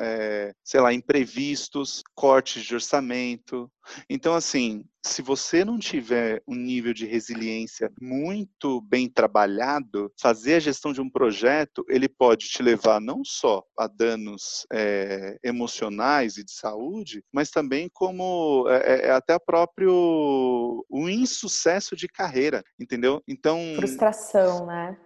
sei 0.64 0.80
lá, 0.80 0.94
imprevistos, 0.94 2.04
cortes 2.16 2.64
de 2.64 2.74
orçamento. 2.76 3.72
Então, 4.10 4.34
assim, 4.36 4.84
se 5.06 5.22
você 5.22 5.64
não 5.64 5.80
tiver 5.80 6.42
um 6.48 6.56
nível 6.56 6.94
de 6.94 7.06
resiliência 7.06 7.92
muito 8.02 8.82
bem 8.82 9.10
trabalhado, 9.10 10.12
fazer 10.20 10.56
a 10.56 10.60
gestão 10.60 10.92
de 10.92 11.02
um 11.02 11.10
projeto, 11.10 11.86
ele 11.88 12.10
pode 12.10 12.48
te 12.48 12.62
levar 12.62 13.00
não 13.00 13.24
só 13.24 13.64
a 13.78 13.88
danos 13.88 14.66
é, 14.72 15.38
emocionais 15.44 16.38
e 16.38 16.44
de 16.44 16.52
saúde, 16.52 17.24
mas 17.32 17.50
também 17.50 17.90
como 17.94 18.66
é, 18.70 19.08
é, 19.08 19.12
até 19.12 19.38
próprio 19.40 20.86
o 20.90 21.10
insucesso 21.10 21.96
de 21.96 22.08
carreira, 22.08 22.64
entendeu? 22.80 23.22
Então 23.28 23.60
frustração, 23.78 24.66
né? 24.66 24.98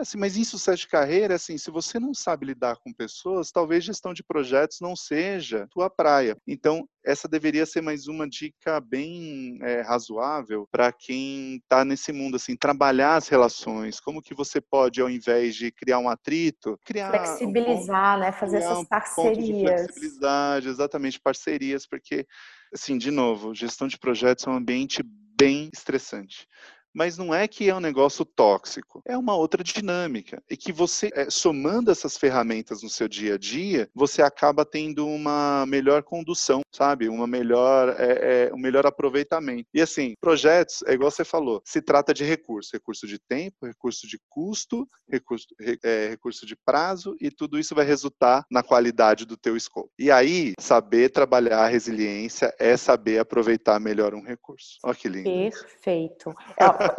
Assim, 0.00 0.16
mas 0.16 0.36
em 0.36 0.44
sucesso 0.44 0.78
de 0.78 0.88
carreira, 0.88 1.34
assim, 1.34 1.58
se 1.58 1.70
você 1.70 2.00
não 2.00 2.14
sabe 2.14 2.46
lidar 2.46 2.76
com 2.76 2.90
pessoas, 2.90 3.52
talvez 3.52 3.84
gestão 3.84 4.14
de 4.14 4.22
projetos 4.22 4.78
não 4.80 4.96
seja 4.96 5.68
tua 5.70 5.90
praia. 5.90 6.34
Então, 6.46 6.88
essa 7.04 7.28
deveria 7.28 7.66
ser 7.66 7.82
mais 7.82 8.08
uma 8.08 8.26
dica 8.26 8.80
bem 8.80 9.58
é, 9.60 9.82
razoável 9.82 10.66
para 10.70 10.90
quem 10.90 11.56
está 11.56 11.84
nesse 11.84 12.12
mundo, 12.12 12.36
assim, 12.36 12.56
trabalhar 12.56 13.16
as 13.16 13.28
relações. 13.28 14.00
Como 14.00 14.22
que 14.22 14.34
você 14.34 14.58
pode, 14.58 15.02
ao 15.02 15.10
invés 15.10 15.54
de 15.54 15.70
criar 15.70 15.98
um 15.98 16.08
atrito, 16.08 16.78
criar 16.82 17.10
flexibilizar, 17.10 18.16
um 18.16 18.20
ponto, 18.20 18.24
né, 18.24 18.32
fazer 18.32 18.56
essas 18.56 18.78
um 18.78 18.84
parcerias. 18.86 19.60
flexibilidade, 19.60 20.68
exatamente 20.68 21.20
parcerias, 21.20 21.86
porque, 21.86 22.26
assim, 22.72 22.96
de 22.96 23.10
novo, 23.10 23.54
gestão 23.54 23.86
de 23.86 23.98
projetos 23.98 24.46
é 24.46 24.50
um 24.50 24.54
ambiente 24.54 25.02
bem 25.02 25.68
estressante 25.74 26.46
mas 26.94 27.16
não 27.16 27.34
é 27.34 27.46
que 27.46 27.68
é 27.68 27.74
um 27.74 27.80
negócio 27.80 28.24
tóxico, 28.24 29.02
é 29.06 29.16
uma 29.16 29.34
outra 29.34 29.62
dinâmica. 29.62 30.42
E 30.50 30.56
que 30.56 30.72
você, 30.72 31.10
é, 31.14 31.30
somando 31.30 31.90
essas 31.90 32.16
ferramentas 32.16 32.82
no 32.82 32.88
seu 32.88 33.08
dia 33.08 33.34
a 33.34 33.38
dia, 33.38 33.88
você 33.94 34.22
acaba 34.22 34.64
tendo 34.64 35.06
uma 35.06 35.64
melhor 35.66 36.02
condução, 36.02 36.60
sabe? 36.72 37.08
Uma 37.08 37.26
melhor, 37.26 37.94
é, 37.98 38.48
é, 38.48 38.54
um 38.54 38.58
melhor 38.58 38.86
aproveitamento. 38.86 39.68
E 39.72 39.80
assim, 39.80 40.14
projetos, 40.20 40.82
é 40.86 40.94
igual 40.94 41.10
você 41.10 41.24
falou, 41.24 41.62
se 41.64 41.80
trata 41.80 42.12
de 42.12 42.24
recurso, 42.24 42.70
recurso 42.72 43.06
de 43.06 43.18
tempo, 43.18 43.66
recurso 43.66 44.06
de 44.06 44.18
custo, 44.28 44.88
recurso, 45.08 45.46
é, 45.82 46.08
recurso 46.08 46.46
de 46.46 46.56
prazo, 46.56 47.16
e 47.20 47.30
tudo 47.30 47.58
isso 47.58 47.74
vai 47.74 47.84
resultar 47.84 48.44
na 48.50 48.62
qualidade 48.62 49.24
do 49.24 49.36
teu 49.36 49.56
escopo. 49.56 49.90
E 49.98 50.10
aí, 50.10 50.54
saber 50.58 51.10
trabalhar 51.10 51.64
a 51.64 51.68
resiliência 51.68 52.54
é 52.58 52.76
saber 52.76 53.18
aproveitar 53.18 53.80
melhor 53.80 54.14
um 54.14 54.22
recurso. 54.22 54.78
Olha 54.84 54.94
que 54.94 55.08
lindo. 55.08 55.24
Perfeito. 55.30 56.34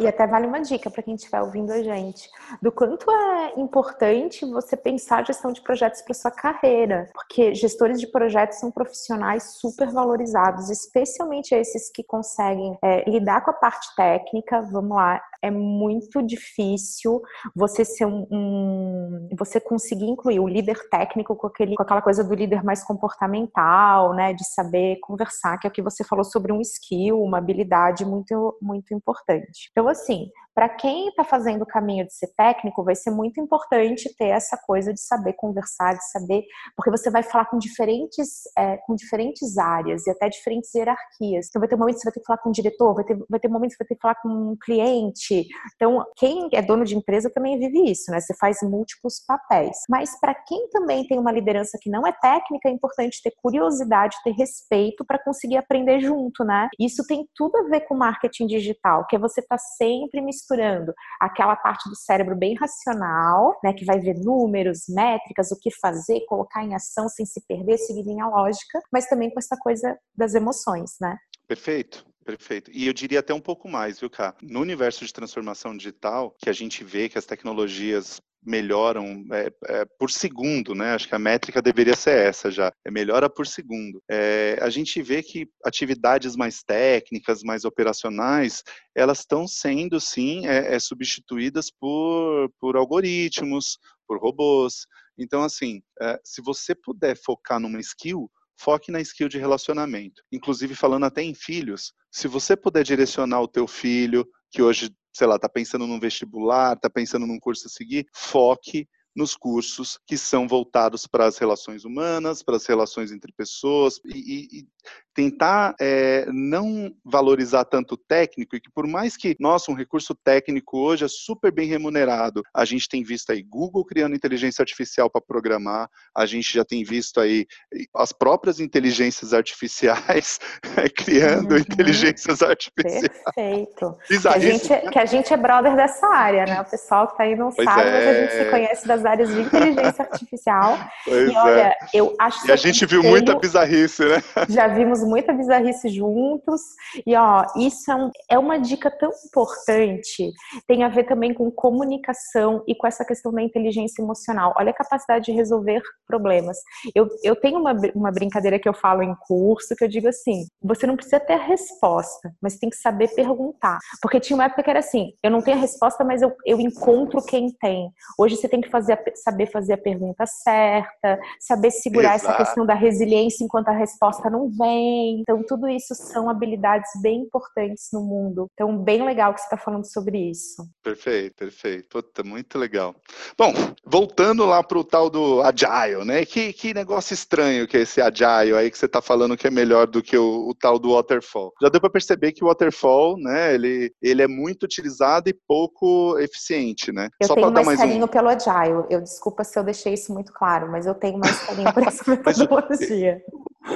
E 0.00 0.06
até 0.06 0.26
vale 0.26 0.46
uma 0.46 0.60
dica 0.60 0.90
para 0.90 1.02
quem 1.02 1.14
estiver 1.14 1.40
ouvindo 1.40 1.72
a 1.72 1.82
gente, 1.82 2.28
do 2.60 2.70
quanto 2.70 3.10
é 3.10 3.60
importante 3.60 4.44
você 4.46 4.76
pensar 4.76 5.20
a 5.20 5.24
gestão 5.24 5.52
de 5.52 5.62
projetos 5.62 6.02
para 6.02 6.14
sua 6.14 6.30
carreira, 6.30 7.08
porque 7.12 7.54
gestores 7.54 8.00
de 8.00 8.06
projetos 8.06 8.58
são 8.58 8.70
profissionais 8.70 9.58
super 9.58 9.90
valorizados, 9.90 10.70
especialmente 10.70 11.54
esses 11.54 11.90
que 11.90 12.02
conseguem 12.02 12.76
é, 12.82 13.08
lidar 13.08 13.42
com 13.44 13.50
a 13.50 13.54
parte 13.54 13.94
técnica, 13.96 14.62
vamos 14.62 14.96
lá, 14.96 15.20
é 15.42 15.50
muito 15.50 16.22
difícil 16.22 17.20
você 17.54 17.84
ser 17.84 18.06
um, 18.06 18.26
um, 18.30 19.28
você 19.36 19.58
conseguir 19.58 20.06
incluir 20.06 20.38
o 20.38 20.46
líder 20.46 20.88
técnico 20.88 21.34
com, 21.34 21.48
aquele, 21.48 21.74
com 21.74 21.82
aquela 21.82 22.00
coisa 22.00 22.22
do 22.22 22.34
líder 22.34 22.62
mais 22.62 22.84
comportamental, 22.84 24.14
né, 24.14 24.32
de 24.32 24.44
saber 24.44 24.98
conversar, 25.00 25.58
que 25.58 25.66
é 25.66 25.70
o 25.70 25.72
que 25.72 25.82
você 25.82 26.04
falou 26.04 26.24
sobre 26.24 26.52
um 26.52 26.60
skill, 26.60 27.20
uma 27.20 27.38
habilidade 27.38 28.04
muito 28.04 28.56
muito 28.60 28.94
importante. 28.94 29.70
Então 29.72 29.88
assim, 29.88 30.30
para 30.54 30.68
quem 30.68 31.08
está 31.08 31.24
fazendo 31.24 31.62
o 31.62 31.66
caminho 31.66 32.06
de 32.06 32.14
ser 32.14 32.28
técnico, 32.36 32.84
vai 32.84 32.94
ser 32.94 33.10
muito 33.10 33.40
importante 33.40 34.14
ter 34.16 34.28
essa 34.28 34.56
coisa 34.56 34.92
de 34.92 35.00
saber 35.00 35.32
conversar, 35.34 35.94
de 35.94 36.10
saber, 36.10 36.44
porque 36.76 36.90
você 36.90 37.10
vai 37.10 37.22
falar 37.22 37.46
com 37.46 37.58
diferentes, 37.58 38.42
é, 38.56 38.76
com 38.78 38.94
diferentes 38.94 39.56
áreas 39.56 40.06
e 40.06 40.10
até 40.10 40.28
diferentes 40.28 40.74
hierarquias. 40.74 41.46
Então, 41.48 41.60
vai 41.60 41.68
ter 41.68 41.76
momentos 41.76 42.02
que 42.02 42.02
você 42.02 42.08
vai 42.10 42.14
ter 42.14 42.20
que 42.20 42.26
falar 42.26 42.38
com 42.38 42.50
o 42.50 42.52
diretor, 42.52 42.94
vai 42.94 43.04
ter, 43.04 43.18
vai 43.28 43.40
ter 43.40 43.48
momentos 43.48 43.76
que 43.76 43.78
você 43.78 43.84
vai 43.84 43.88
ter 43.88 43.94
que 43.94 44.02
falar 44.02 44.14
com 44.16 44.28
um 44.28 44.56
cliente. 44.62 45.46
Então, 45.74 46.04
quem 46.16 46.48
é 46.52 46.62
dono 46.62 46.84
de 46.84 46.96
empresa 46.96 47.30
também 47.30 47.58
vive 47.58 47.90
isso, 47.90 48.10
né? 48.10 48.20
Você 48.20 48.34
faz 48.36 48.58
múltiplos 48.62 49.20
papéis. 49.26 49.76
Mas 49.88 50.18
para 50.20 50.34
quem 50.34 50.68
também 50.68 51.06
tem 51.06 51.18
uma 51.18 51.32
liderança 51.32 51.78
que 51.80 51.90
não 51.90 52.06
é 52.06 52.12
técnica, 52.12 52.68
é 52.68 52.72
importante 52.72 53.22
ter 53.22 53.32
curiosidade, 53.42 54.16
ter 54.22 54.32
respeito 54.32 55.04
para 55.04 55.18
conseguir 55.18 55.56
aprender 55.56 56.00
junto, 56.00 56.44
né? 56.44 56.68
Isso 56.78 57.06
tem 57.06 57.26
tudo 57.34 57.56
a 57.56 57.62
ver 57.64 57.82
com 57.82 57.94
marketing 57.94 58.46
digital, 58.46 59.06
que 59.06 59.16
é 59.16 59.18
você 59.18 59.40
estar 59.40 59.56
tá 59.56 59.62
sempre 59.62 60.20
me 60.20 60.32
misturando 60.42 60.92
aquela 61.20 61.56
parte 61.56 61.88
do 61.88 61.96
cérebro 61.96 62.36
bem 62.36 62.54
racional, 62.54 63.58
né, 63.62 63.72
que 63.72 63.84
vai 63.84 64.00
ver 64.00 64.14
números, 64.14 64.84
métricas, 64.88 65.50
o 65.50 65.58
que 65.58 65.70
fazer, 65.80 66.20
colocar 66.26 66.64
em 66.64 66.74
ação 66.74 67.08
sem 67.08 67.24
se 67.24 67.40
perder, 67.46 67.78
seguir 67.78 68.02
a 68.20 68.28
lógica, 68.28 68.80
mas 68.92 69.06
também 69.06 69.30
com 69.30 69.38
essa 69.38 69.56
coisa 69.56 69.96
das 70.16 70.34
emoções, 70.34 70.92
né? 71.00 71.16
Perfeito. 71.46 72.04
Perfeito. 72.24 72.70
E 72.72 72.86
eu 72.86 72.92
diria 72.92 73.18
até 73.18 73.34
um 73.34 73.40
pouco 73.40 73.68
mais, 73.68 73.98
viu, 73.98 74.08
Cá? 74.08 74.32
No 74.40 74.60
universo 74.60 75.04
de 75.04 75.12
transformação 75.12 75.76
digital, 75.76 76.36
que 76.38 76.48
a 76.48 76.52
gente 76.52 76.84
vê 76.84 77.08
que 77.08 77.18
as 77.18 77.26
tecnologias 77.26 78.20
melhoram 78.44 79.24
é, 79.32 79.52
é, 79.66 79.84
por 79.98 80.10
segundo, 80.10 80.74
né? 80.74 80.94
Acho 80.94 81.08
que 81.08 81.14
a 81.14 81.18
métrica 81.18 81.62
deveria 81.62 81.94
ser 81.94 82.18
essa 82.18 82.50
já, 82.50 82.72
é 82.84 82.90
melhora 82.90 83.30
por 83.30 83.46
segundo. 83.46 84.02
É, 84.10 84.58
a 84.60 84.68
gente 84.68 85.00
vê 85.00 85.22
que 85.22 85.48
atividades 85.64 86.34
mais 86.34 86.62
técnicas, 86.62 87.42
mais 87.42 87.64
operacionais, 87.64 88.62
elas 88.94 89.20
estão 89.20 89.46
sendo 89.46 90.00
sim 90.00 90.46
é, 90.46 90.74
é, 90.74 90.78
substituídas 90.78 91.70
por, 91.70 92.50
por 92.58 92.76
algoritmos, 92.76 93.78
por 94.06 94.20
robôs. 94.20 94.86
Então, 95.16 95.42
assim, 95.42 95.82
é, 96.00 96.18
se 96.24 96.42
você 96.42 96.74
puder 96.74 97.16
focar 97.16 97.60
numa 97.60 97.80
skill, 97.80 98.30
foque 98.58 98.90
na 98.90 99.00
skill 99.00 99.28
de 99.28 99.38
relacionamento. 99.38 100.22
Inclusive 100.30 100.74
falando 100.74 101.04
até 101.04 101.22
em 101.22 101.34
filhos, 101.34 101.92
se 102.10 102.28
você 102.28 102.56
puder 102.56 102.84
direcionar 102.84 103.40
o 103.40 103.48
teu 103.48 103.66
filho, 103.66 104.26
que 104.50 104.62
hoje 104.62 104.90
sei 105.12 105.26
lá, 105.26 105.36
está 105.36 105.48
pensando 105.48 105.86
num 105.86 106.00
vestibular, 106.00 106.74
está 106.74 106.88
pensando 106.88 107.26
num 107.26 107.38
curso 107.38 107.66
a 107.66 107.70
seguir, 107.70 108.06
foque 108.12 108.88
nos 109.14 109.36
cursos 109.36 109.98
que 110.06 110.16
são 110.16 110.48
voltados 110.48 111.06
para 111.06 111.26
as 111.26 111.38
relações 111.38 111.84
humanas, 111.84 112.42
para 112.42 112.56
as 112.56 112.66
relações 112.66 113.12
entre 113.12 113.32
pessoas 113.32 114.00
e, 114.04 114.60
e 114.60 114.66
tentar 115.14 115.74
é, 115.80 116.26
não 116.32 116.92
valorizar 117.04 117.64
tanto 117.64 117.94
o 117.94 117.96
técnico 117.96 118.56
e 118.56 118.60
que 118.60 118.70
por 118.70 118.86
mais 118.86 119.16
que, 119.16 119.36
nossa, 119.38 119.70
um 119.70 119.74
recurso 119.74 120.14
técnico 120.14 120.78
hoje 120.78 121.04
é 121.04 121.08
super 121.08 121.52
bem 121.52 121.68
remunerado, 121.68 122.42
a 122.54 122.64
gente 122.64 122.88
tem 122.88 123.02
visto 123.02 123.30
aí 123.30 123.42
Google 123.42 123.84
criando 123.84 124.14
inteligência 124.14 124.62
artificial 124.62 125.10
para 125.10 125.20
programar, 125.20 125.88
a 126.16 126.24
gente 126.26 126.54
já 126.54 126.64
tem 126.64 126.82
visto 126.82 127.20
aí 127.20 127.46
as 127.94 128.12
próprias 128.12 128.58
inteligências 128.60 129.34
artificiais 129.34 130.38
criando 130.96 131.52
uhum. 131.52 131.58
inteligências 131.58 132.42
artificiais. 132.42 133.08
Perfeito. 133.34 133.98
Que 134.06 134.28
a, 134.28 134.38
gente, 134.38 134.72
é, 134.72 134.90
que 134.90 134.98
a 134.98 135.06
gente 135.06 135.32
é 135.32 135.36
brother 135.36 135.76
dessa 135.76 136.06
área, 136.06 136.44
né? 136.46 136.60
O 136.60 136.64
pessoal 136.64 137.06
que 137.06 137.12
está 137.12 137.24
aí 137.24 137.36
não 137.36 137.50
pois 137.52 137.68
sabe, 137.68 137.88
é. 137.88 137.92
mas 137.92 138.06
a 138.06 138.20
gente 138.20 138.32
se 138.32 138.50
conhece 138.50 138.88
das 138.88 139.01
áreas 139.04 139.28
de 139.28 139.40
inteligência 139.40 140.04
artificial. 140.04 140.78
Pois 141.04 141.30
e 141.30 141.36
olha, 141.36 141.60
é. 141.60 141.76
eu 141.92 142.14
acho 142.18 142.46
E 142.46 142.52
a 142.52 142.56
gente 142.56 142.86
viu 142.86 143.02
muita 143.02 143.36
bizarrice, 143.36 144.04
né? 144.04 144.22
Já 144.48 144.68
vimos 144.68 145.02
muita 145.02 145.32
bizarrice 145.32 145.88
juntos. 145.88 146.60
E 147.04 147.14
ó, 147.16 147.44
isso 147.56 147.90
é, 147.90 147.96
um, 147.96 148.10
é 148.30 148.38
uma 148.38 148.58
dica 148.58 148.90
tão 148.90 149.10
importante. 149.26 150.32
Tem 150.66 150.84
a 150.84 150.88
ver 150.88 151.04
também 151.04 151.34
com 151.34 151.50
comunicação 151.50 152.62
e 152.68 152.74
com 152.74 152.86
essa 152.86 153.04
questão 153.04 153.32
da 153.32 153.42
inteligência 153.42 154.00
emocional. 154.00 154.54
Olha 154.56 154.70
a 154.70 154.74
capacidade 154.74 155.26
de 155.26 155.32
resolver 155.32 155.82
problemas. 156.06 156.58
Eu, 156.94 157.08
eu 157.24 157.34
tenho 157.34 157.58
uma, 157.58 157.74
uma 157.94 158.12
brincadeira 158.12 158.58
que 158.58 158.68
eu 158.68 158.74
falo 158.74 159.02
em 159.02 159.14
curso 159.26 159.74
que 159.76 159.84
eu 159.84 159.88
digo 159.88 160.08
assim: 160.08 160.44
você 160.62 160.86
não 160.86 160.96
precisa 160.96 161.20
ter 161.20 161.34
a 161.34 161.44
resposta, 161.44 162.32
mas 162.40 162.58
tem 162.58 162.70
que 162.70 162.76
saber 162.76 163.08
perguntar. 163.14 163.78
Porque 164.00 164.20
tinha 164.20 164.36
uma 164.36 164.44
época 164.44 164.62
que 164.62 164.70
era 164.70 164.78
assim: 164.78 165.12
eu 165.22 165.30
não 165.30 165.42
tenho 165.42 165.56
a 165.56 165.60
resposta, 165.60 166.04
mas 166.04 166.22
eu, 166.22 166.32
eu 166.46 166.60
encontro 166.60 167.24
quem 167.24 167.48
tem. 167.60 167.90
Hoje 168.18 168.36
você 168.36 168.48
tem 168.48 168.60
que 168.60 168.70
fazer, 168.70 168.91
saber 169.16 169.46
fazer 169.46 169.74
a 169.74 169.78
pergunta 169.78 170.24
certa, 170.26 171.18
saber 171.40 171.70
segurar 171.70 172.14
Exato. 172.14 172.32
essa 172.32 172.44
questão 172.44 172.66
da 172.66 172.74
resiliência 172.74 173.44
enquanto 173.44 173.68
a 173.68 173.72
resposta 173.72 174.30
não 174.30 174.48
vem 174.48 175.12
então, 175.20 175.42
tudo 175.46 175.68
isso 175.68 175.94
são 175.94 176.28
habilidades 176.28 176.90
bem 177.00 177.20
importantes 177.22 177.88
no 177.92 178.02
mundo. 178.02 178.48
Então, 178.54 178.76
bem 178.76 179.04
legal 179.04 179.34
que 179.34 179.40
você 179.40 179.46
está 179.46 179.56
falando 179.56 179.84
sobre 179.84 180.18
isso. 180.18 180.66
Perfeito, 180.82 181.34
perfeito. 181.36 181.88
Puta, 181.88 182.22
muito 182.22 182.58
legal. 182.58 182.94
Bom, 183.36 183.52
voltando 183.84 184.44
lá 184.44 184.62
para 184.62 184.78
o 184.78 184.84
tal 184.84 185.10
do 185.10 185.42
Agile, 185.42 186.04
né? 186.04 186.24
Que, 186.24 186.52
que 186.52 186.74
negócio 186.74 187.14
estranho 187.14 187.66
que 187.66 187.76
é 187.76 187.80
esse 187.80 188.00
Agile 188.00 188.54
aí 188.56 188.70
que 188.70 188.78
você 188.78 188.86
está 188.86 189.02
falando 189.02 189.36
que 189.36 189.46
é 189.46 189.50
melhor 189.50 189.86
do 189.86 190.02
que 190.02 190.16
o, 190.16 190.48
o 190.48 190.54
tal 190.54 190.78
do 190.78 190.94
Waterfall. 190.94 191.52
Já 191.60 191.68
deu 191.68 191.80
para 191.80 191.90
perceber 191.90 192.32
que 192.32 192.44
o 192.44 192.48
Waterfall, 192.48 193.16
né? 193.18 193.54
Ele, 193.54 193.92
ele 194.02 194.22
é 194.22 194.28
muito 194.28 194.64
utilizado 194.64 195.28
e 195.28 195.34
pouco 195.46 196.18
eficiente, 196.18 196.92
né? 196.92 197.08
Eu 197.20 197.28
Só 197.28 197.34
tenho 197.34 197.52
mais 197.52 197.78
carinho 197.78 198.04
um... 198.04 198.08
pelo 198.08 198.28
Agile. 198.28 198.81
Eu 198.90 199.00
desculpa 199.00 199.44
se 199.44 199.58
eu 199.58 199.64
deixei 199.64 199.94
isso 199.94 200.12
muito 200.12 200.32
claro, 200.32 200.70
mas 200.70 200.86
eu 200.86 200.94
tenho 200.94 201.18
mais 201.18 201.38
carinho 201.40 201.72
por 201.72 201.86
essa 201.86 202.04
metodologia. 202.10 203.22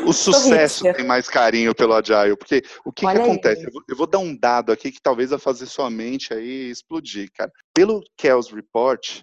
O 0.06 0.12
sucesso 0.12 0.84
tem 0.94 1.06
mais 1.06 1.28
carinho 1.28 1.74
pelo 1.74 1.94
Agile, 1.94 2.36
porque 2.36 2.62
o 2.84 2.92
que, 2.92 3.06
que 3.06 3.18
acontece? 3.18 3.64
Eu 3.64 3.72
vou, 3.72 3.82
eu 3.88 3.96
vou, 3.96 4.06
dar 4.06 4.18
um 4.18 4.36
dado 4.36 4.72
aqui 4.72 4.90
que 4.90 5.00
talvez 5.00 5.30
vai 5.30 5.38
fazer 5.38 5.66
sua 5.66 5.88
mente 5.88 6.34
aí 6.34 6.70
explodir, 6.70 7.30
cara. 7.32 7.52
Pelo 7.72 8.02
Kells 8.16 8.52
Report, 8.52 9.20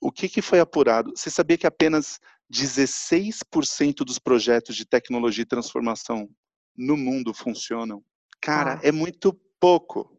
o 0.00 0.12
que, 0.12 0.28
que 0.28 0.40
foi 0.40 0.60
apurado? 0.60 1.12
Você 1.16 1.30
sabia 1.30 1.58
que 1.58 1.66
apenas 1.66 2.18
16% 2.52 4.04
dos 4.04 4.18
projetos 4.18 4.76
de 4.76 4.86
tecnologia 4.86 5.42
e 5.42 5.46
transformação 5.46 6.28
no 6.76 6.96
mundo 6.96 7.34
funcionam? 7.34 8.02
Cara, 8.40 8.74
ah. 8.74 8.80
é 8.86 8.92
muito 8.92 9.32
pouco. 9.58 10.10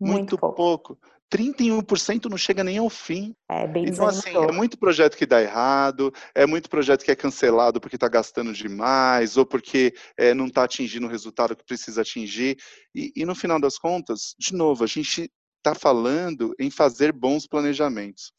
Muito, 0.00 0.12
muito 0.12 0.38
pouco. 0.38 0.56
pouco. 0.56 0.98
31% 1.32 2.26
não 2.30 2.38
chega 2.38 2.64
nem 2.64 2.78
ao 2.78 2.88
fim. 2.88 3.34
É 3.50 3.66
bem 3.66 3.86
Então, 3.86 4.06
assim, 4.06 4.30
é 4.30 4.52
muito 4.52 4.78
projeto 4.78 5.16
que 5.16 5.26
dá 5.26 5.42
errado, 5.42 6.12
é 6.34 6.46
muito 6.46 6.70
projeto 6.70 7.04
que 7.04 7.10
é 7.10 7.16
cancelado 7.16 7.80
porque 7.80 7.96
está 7.96 8.08
gastando 8.08 8.52
demais, 8.52 9.36
ou 9.36 9.44
porque 9.44 9.94
é, 10.16 10.32
não 10.32 10.46
está 10.46 10.64
atingindo 10.64 11.06
o 11.06 11.10
resultado 11.10 11.54
que 11.54 11.64
precisa 11.64 12.02
atingir. 12.02 12.56
E, 12.94 13.12
e, 13.14 13.24
no 13.26 13.34
final 13.34 13.60
das 13.60 13.78
contas, 13.78 14.34
de 14.38 14.54
novo, 14.54 14.84
a 14.84 14.86
gente 14.86 15.30
está 15.58 15.74
falando 15.74 16.54
em 16.58 16.70
fazer 16.70 17.12
bons 17.12 17.46
planejamentos. 17.46 18.32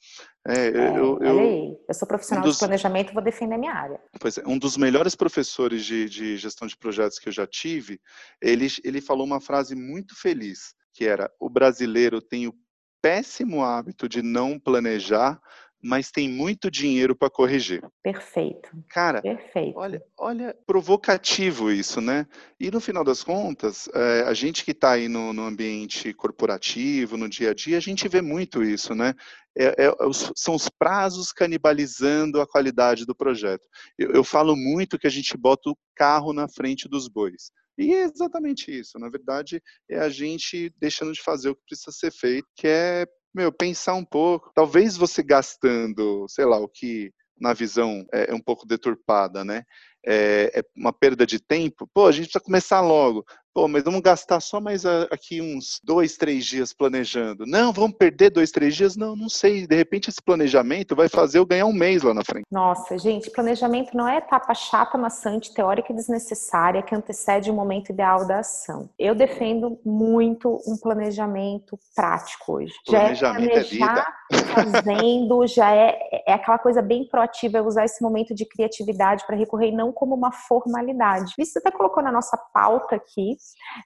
É, 0.48 0.68
é, 0.68 0.90
eu, 0.98 1.20
eu, 1.22 1.78
eu, 1.88 1.94
sou 1.94 2.08
profissional 2.08 2.44
um 2.44 2.48
dos, 2.48 2.56
de 2.56 2.60
planejamento 2.60 3.12
e 3.12 3.14
vou 3.14 3.22
defender 3.22 3.56
a 3.56 3.58
minha 3.58 3.74
área. 3.74 4.00
Pois 4.20 4.38
é, 4.38 4.44
um 4.48 4.58
dos 4.58 4.78
melhores 4.78 5.16
professores 5.16 5.86
de, 5.86 6.10
de 6.10 6.38
gestão 6.38 6.68
de 6.68 6.78
projetos 6.78 7.20
que 7.20 7.28
eu 7.28 7.34
já 7.34 7.46
tive, 7.46 8.00
ele, 8.42 8.68
ele 8.84 9.02
falou 9.02 9.26
uma 9.26 9.42
frase 9.42 9.76
muito 9.76 10.20
feliz, 10.20 10.74
que 10.94 11.06
era, 11.06 11.30
o 11.40 11.50
brasileiro 11.50 12.22
tem 12.22 12.48
o 12.48 12.54
péssimo 13.02 13.64
hábito 13.64 14.08
de 14.08 14.22
não 14.22 14.60
planejar, 14.60 15.40
mas 15.82 16.12
tem 16.12 16.30
muito 16.30 16.70
dinheiro 16.70 17.16
para 17.16 17.30
corrigir. 17.30 17.82
Perfeito. 18.04 18.70
Cara, 18.90 19.22
Perfeito. 19.22 19.78
olha, 19.78 20.04
olha, 20.18 20.56
provocativo 20.66 21.72
isso, 21.72 22.02
né? 22.02 22.28
E 22.60 22.70
no 22.70 22.82
final 22.82 23.04
das 23.04 23.24
contas, 23.24 23.90
é, 23.94 24.24
a 24.24 24.34
gente 24.34 24.66
que 24.66 24.72
está 24.72 24.92
aí 24.92 25.08
no, 25.08 25.32
no, 25.32 25.44
ambiente 25.44 26.14
corporativo, 26.14 27.16
no 27.16 27.30
dia 27.30 27.52
a 27.52 27.54
dia, 27.54 27.78
a 27.78 27.82
gente 27.82 28.08
vê 28.10 28.22
muito 28.22 28.62
isso, 28.62 28.94
né? 28.94 29.14
É, 29.58 29.86
é, 29.86 29.92
são 30.36 30.56
os 30.56 30.70
prazos 30.70 31.32
canibalizando 31.32 32.42
a 32.42 32.48
qualidade 32.48 33.06
do 33.06 33.16
projeto. 33.16 33.66
Eu, 33.98 34.12
eu 34.12 34.24
falo 34.24 34.56
muito 34.56 35.00
que 35.00 35.08
a 35.08 35.12
gente 35.12 35.36
bota 35.38 35.70
o 35.70 35.78
carro 35.96 36.34
na 36.34 36.48
frente 36.48 36.90
dos 36.90 37.08
bois. 37.08 37.52
E 37.80 37.94
é 37.94 38.04
exatamente 38.04 38.78
isso. 38.78 39.00
Na 39.00 39.10
verdade, 39.10 39.64
é 39.90 40.00
a 40.00 40.10
gente 40.10 40.70
deixando 40.78 41.14
de 41.14 41.24
fazer 41.24 41.50
o 41.50 41.56
que 41.56 41.64
precisa 41.66 41.92
ser 41.92 42.12
feito, 42.12 42.46
que 42.54 42.68
é, 42.68 43.08
meu, 43.34 43.54
pensar 43.54 43.94
um 43.96 44.04
pouco. 44.04 44.52
Talvez 44.54 44.98
você 44.98 45.24
gastando, 45.24 46.26
sei 46.28 46.44
lá, 46.44 46.58
o 46.58 46.68
que 46.68 47.10
na 47.40 47.54
visão 47.54 48.06
é, 48.14 48.32
é 48.32 48.36
um 48.36 48.42
pouco 48.42 48.68
deturpada, 48.68 49.46
né? 49.46 49.64
É, 50.06 50.60
é, 50.60 50.64
uma 50.76 50.92
perda 50.92 51.26
de 51.26 51.40
tempo. 51.40 51.90
Pô, 51.94 52.06
a 52.06 52.12
gente 52.12 52.26
precisa 52.26 52.44
começar 52.44 52.82
logo. 52.82 53.24
Pô, 53.54 53.68
mas 53.68 53.84
vamos 53.84 54.02
gastar 54.02 54.40
só 54.40 54.62
mais 54.62 54.86
aqui 54.86 55.42
uns 55.42 55.80
dois, 55.84 56.16
três 56.18 56.46
dias 56.46 56.72
planejando. 56.72 57.46
Não, 57.46 57.74
vamos 57.74 57.98
perder 57.98 58.30
dois, 58.30 58.52
três 58.52 58.76
dias? 58.76 58.96
Não, 58.96 59.16
não 59.16 59.28
sei. 59.28 59.66
De 59.66 59.76
repente 59.76 60.10
esse 60.10 60.22
planejamento 60.22 60.96
vai 60.96 61.10
fazer 61.10 61.40
eu 61.40 61.46
ganhar 61.46 61.66
um 61.66 61.74
mês 61.74 62.04
lá 62.04 62.14
na 62.14 62.24
frente. 62.24 62.46
Nossa, 62.52 62.98
gente, 62.98 63.32
planejamento 63.32 63.96
não 63.98 64.08
é 64.08 64.18
etapa 64.18 64.54
chata, 64.54 64.98
maçante, 64.98 65.54
teórica 65.54 65.92
e 65.92 65.96
desnecessária 65.96 66.84
que 66.84 66.94
antecede 66.94 67.50
o 67.50 67.54
momento 67.54 67.92
ideal 67.92 68.26
da 68.28 68.40
ação. 68.40 68.90
Eu 68.98 69.16
defendo 69.16 69.80
muito 69.84 70.60
um 70.68 70.78
planejamento 70.78 71.78
prático 71.96 72.54
hoje. 72.54 72.74
Planejamento 72.86 73.64
já 73.66 73.86
é 73.86 73.96
planejar, 73.96 74.08
é 74.32 74.38
fazendo, 74.38 75.48
já 75.48 75.76
é, 75.76 76.24
é 76.28 76.34
aquela 76.34 76.60
coisa 76.60 76.82
bem 76.82 77.08
proativa, 77.08 77.58
é 77.58 77.62
usar 77.62 77.86
esse 77.86 78.02
momento 78.02 78.34
de 78.34 78.46
criatividade 78.46 79.26
para 79.26 79.36
recorrer 79.36 79.72
não 79.72 79.92
como 79.92 80.16
uma 80.16 80.32
formalidade. 80.32 81.34
Isso 81.38 81.54
você 81.54 81.60
até 81.60 81.72
colocou 81.72 82.04
na 82.04 82.12
nossa 82.12 82.38
pauta 82.54 82.96
aqui, 82.96 83.39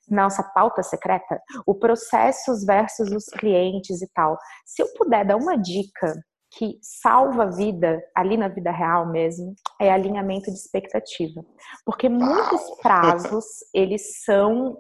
nossa 0.10 0.44
pauta 0.44 0.84
secreta, 0.84 1.40
o 1.66 1.76
processos 1.76 2.66
versus 2.66 3.12
os 3.12 3.26
clientes 3.26 4.02
e 4.02 4.10
tal. 4.14 4.38
Se 4.66 4.82
eu 4.82 4.88
puder 4.94 5.26
dar 5.26 5.38
uma 5.38 5.58
dica 5.58 6.14
que 6.58 6.78
salva 6.82 7.44
a 7.44 7.50
vida, 7.50 8.02
ali 8.16 8.38
na 8.38 8.48
vida 8.48 8.72
real 8.72 9.12
mesmo, 9.12 9.56
é 9.82 9.92
alinhamento 9.92 10.52
de 10.52 10.58
expectativa. 10.58 11.42
Porque 11.86 12.08
muitos 12.08 12.62
prazos, 12.82 13.46
eles 13.74 14.24
são 14.24 14.78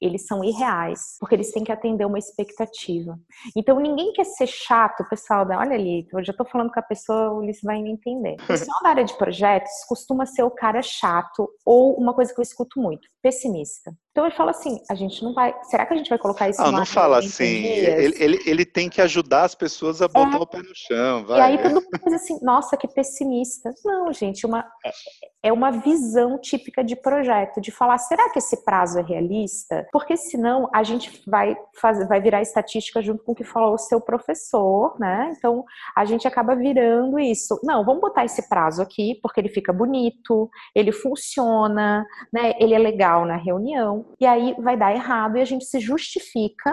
eles 0.00 0.26
são 0.26 0.42
irreais, 0.44 1.16
porque 1.18 1.34
eles 1.34 1.52
têm 1.52 1.64
que 1.64 1.72
atender 1.72 2.04
uma 2.04 2.18
expectativa. 2.18 3.18
Então 3.56 3.78
ninguém 3.78 4.12
quer 4.12 4.24
ser 4.24 4.46
chato, 4.46 5.04
pessoal, 5.08 5.46
olha 5.48 5.74
ali, 5.74 6.06
eu 6.12 6.24
já 6.24 6.32
tô 6.32 6.44
falando 6.44 6.70
com 6.70 6.80
a 6.80 6.82
pessoa, 6.82 7.30
o 7.30 7.38
Ulisses 7.38 7.62
vai 7.62 7.80
me 7.80 7.90
entender. 7.90 8.36
O 8.42 8.46
pessoal 8.46 8.82
da 8.82 8.90
área 8.90 9.04
de 9.04 9.16
projetos 9.16 9.72
costuma 9.88 10.26
ser 10.26 10.42
o 10.42 10.50
cara 10.50 10.82
chato 10.82 11.48
ou 11.64 11.94
uma 11.94 12.14
coisa 12.14 12.32
que 12.34 12.40
eu 12.40 12.42
escuto 12.42 12.80
muito, 12.80 13.08
pessimista. 13.22 13.92
Então 14.12 14.26
ele 14.26 14.34
fala 14.34 14.50
assim, 14.50 14.78
a 14.90 14.94
gente 14.94 15.24
não 15.24 15.32
vai. 15.32 15.54
Será 15.62 15.86
que 15.86 15.94
a 15.94 15.96
gente 15.96 16.10
vai 16.10 16.18
colocar 16.18 16.46
isso? 16.46 16.60
Ah, 16.60 16.70
não 16.70 16.84
fala 16.84 17.18
assim. 17.18 17.64
Ele, 17.64 18.14
ele, 18.22 18.42
ele, 18.44 18.64
tem 18.66 18.90
que 18.90 19.00
ajudar 19.00 19.44
as 19.44 19.54
pessoas 19.54 20.02
a 20.02 20.08
botar 20.08 20.36
é, 20.36 20.40
o 20.40 20.46
pé 20.46 20.58
no 20.58 20.74
chão. 20.74 21.24
Vai. 21.24 21.38
E 21.38 21.42
aí 21.42 21.62
todo 21.62 21.76
mundo 21.76 21.88
diz 22.04 22.12
assim, 22.12 22.38
nossa, 22.42 22.76
que 22.76 22.86
pessimista. 22.86 23.72
Não, 23.82 24.12
gente, 24.12 24.44
uma, 24.44 24.66
é, 24.84 25.48
é 25.48 25.52
uma 25.52 25.70
visão 25.70 26.38
típica 26.38 26.84
de 26.84 26.94
projeto, 26.94 27.58
de 27.58 27.70
falar, 27.70 27.96
será 27.96 28.30
que 28.30 28.38
esse 28.38 28.62
prazo 28.64 28.98
é 28.98 29.02
realista? 29.02 29.51
Porque 29.92 30.16
senão 30.16 30.68
a 30.74 30.82
gente 30.82 31.22
vai 31.26 31.56
fazer, 31.80 32.06
vai 32.06 32.20
virar 32.20 32.42
estatística 32.42 33.02
junto 33.02 33.22
com 33.24 33.32
o 33.32 33.34
que 33.34 33.44
falou 33.44 33.74
o 33.74 33.78
seu 33.78 34.00
professor, 34.00 34.96
né? 34.98 35.32
Então 35.36 35.64
a 35.96 36.04
gente 36.04 36.26
acaba 36.26 36.54
virando 36.54 37.18
isso. 37.18 37.60
Não, 37.62 37.84
vamos 37.84 38.00
botar 38.00 38.24
esse 38.24 38.48
prazo 38.48 38.82
aqui, 38.82 39.18
porque 39.22 39.40
ele 39.40 39.48
fica 39.48 39.72
bonito, 39.72 40.50
ele 40.74 40.92
funciona, 40.92 42.04
né? 42.32 42.52
Ele 42.58 42.74
é 42.74 42.78
legal 42.78 43.24
na 43.24 43.36
reunião 43.36 44.06
e 44.20 44.26
aí 44.26 44.54
vai 44.58 44.76
dar 44.76 44.94
errado 44.94 45.36
e 45.36 45.40
a 45.40 45.44
gente 45.44 45.64
se 45.64 45.80
justifica 45.80 46.72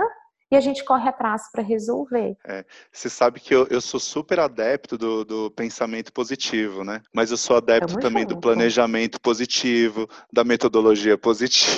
e 0.51 0.55
a 0.55 0.61
gente 0.61 0.83
corre 0.83 1.07
atrás 1.07 1.43
para 1.51 1.61
resolver. 1.61 2.35
É, 2.45 2.65
você 2.91 3.09
sabe 3.09 3.39
que 3.39 3.53
eu, 3.53 3.67
eu 3.69 3.79
sou 3.79 3.99
super 3.99 4.39
adepto 4.39 4.97
do, 4.97 5.23
do, 5.23 5.51
pensamento 5.51 6.11
positivo, 6.11 6.83
né? 6.83 7.01
Mas 7.13 7.31
eu 7.31 7.37
sou 7.37 7.57
adepto 7.57 7.89
Tamo 7.89 7.99
também 7.99 8.23
junto. 8.23 8.35
do 8.35 8.41
planejamento 8.41 9.21
positivo, 9.21 10.07
da 10.31 10.43
metodologia 10.43 11.17
positiva. 11.17 11.69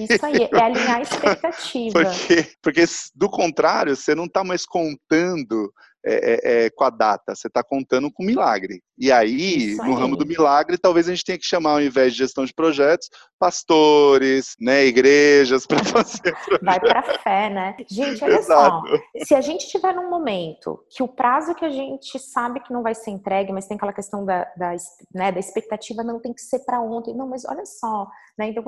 Isso 0.00 0.26
aí, 0.26 0.48
é 0.52 0.62
alinhar 0.62 0.96
a 0.96 1.02
expectativa. 1.02 1.92
porque, 1.92 2.50
porque 2.60 2.84
do 3.14 3.28
contrário, 3.28 3.94
você 3.94 4.14
não 4.14 4.24
está 4.24 4.42
mais 4.42 4.66
contando 4.66 5.72
é, 6.06 6.64
é, 6.66 6.70
com 6.70 6.84
a 6.84 6.90
data, 6.90 7.34
você 7.34 7.48
está 7.48 7.64
contando 7.64 8.10
com 8.12 8.24
milagre. 8.24 8.80
E 8.96 9.10
aí, 9.10 9.74
no 9.76 9.94
ramo 9.94 10.16
do 10.16 10.24
milagre, 10.24 10.78
talvez 10.78 11.08
a 11.08 11.10
gente 11.10 11.24
tenha 11.24 11.38
que 11.38 11.44
chamar, 11.44 11.72
ao 11.72 11.82
invés 11.82 12.12
de 12.12 12.18
gestão 12.18 12.44
de 12.44 12.54
projetos, 12.54 13.10
pastores, 13.38 14.54
né, 14.60 14.86
igrejas 14.86 15.66
para 15.68 15.84
fazer. 15.84 16.32
Projetos. 16.32 16.58
Vai 16.62 16.80
para 16.80 17.02
fé, 17.18 17.50
né? 17.50 17.76
Gente, 17.90 18.22
olha 18.24 18.36
Exato. 18.36 18.88
só. 18.88 19.24
Se 19.24 19.34
a 19.34 19.40
gente 19.40 19.64
estiver 19.64 19.94
num 19.94 20.08
momento 20.08 20.82
que 20.90 21.02
o 21.02 21.08
prazo 21.08 21.54
que 21.54 21.64
a 21.64 21.70
gente 21.70 22.18
sabe 22.18 22.60
que 22.60 22.72
não 22.72 22.82
vai 22.82 22.94
ser 22.94 23.10
entregue, 23.10 23.52
mas 23.52 23.66
tem 23.66 23.76
aquela 23.76 23.92
questão 23.92 24.24
da, 24.24 24.44
da, 24.56 24.74
né, 25.12 25.32
da 25.32 25.40
expectativa 25.40 26.02
não 26.02 26.20
tem 26.20 26.32
que 26.32 26.40
ser 26.40 26.60
para 26.60 26.80
ontem. 26.80 27.14
Não, 27.14 27.28
mas 27.28 27.44
olha 27.44 27.66
só, 27.66 28.06
né? 28.38 28.48
Então, 28.48 28.64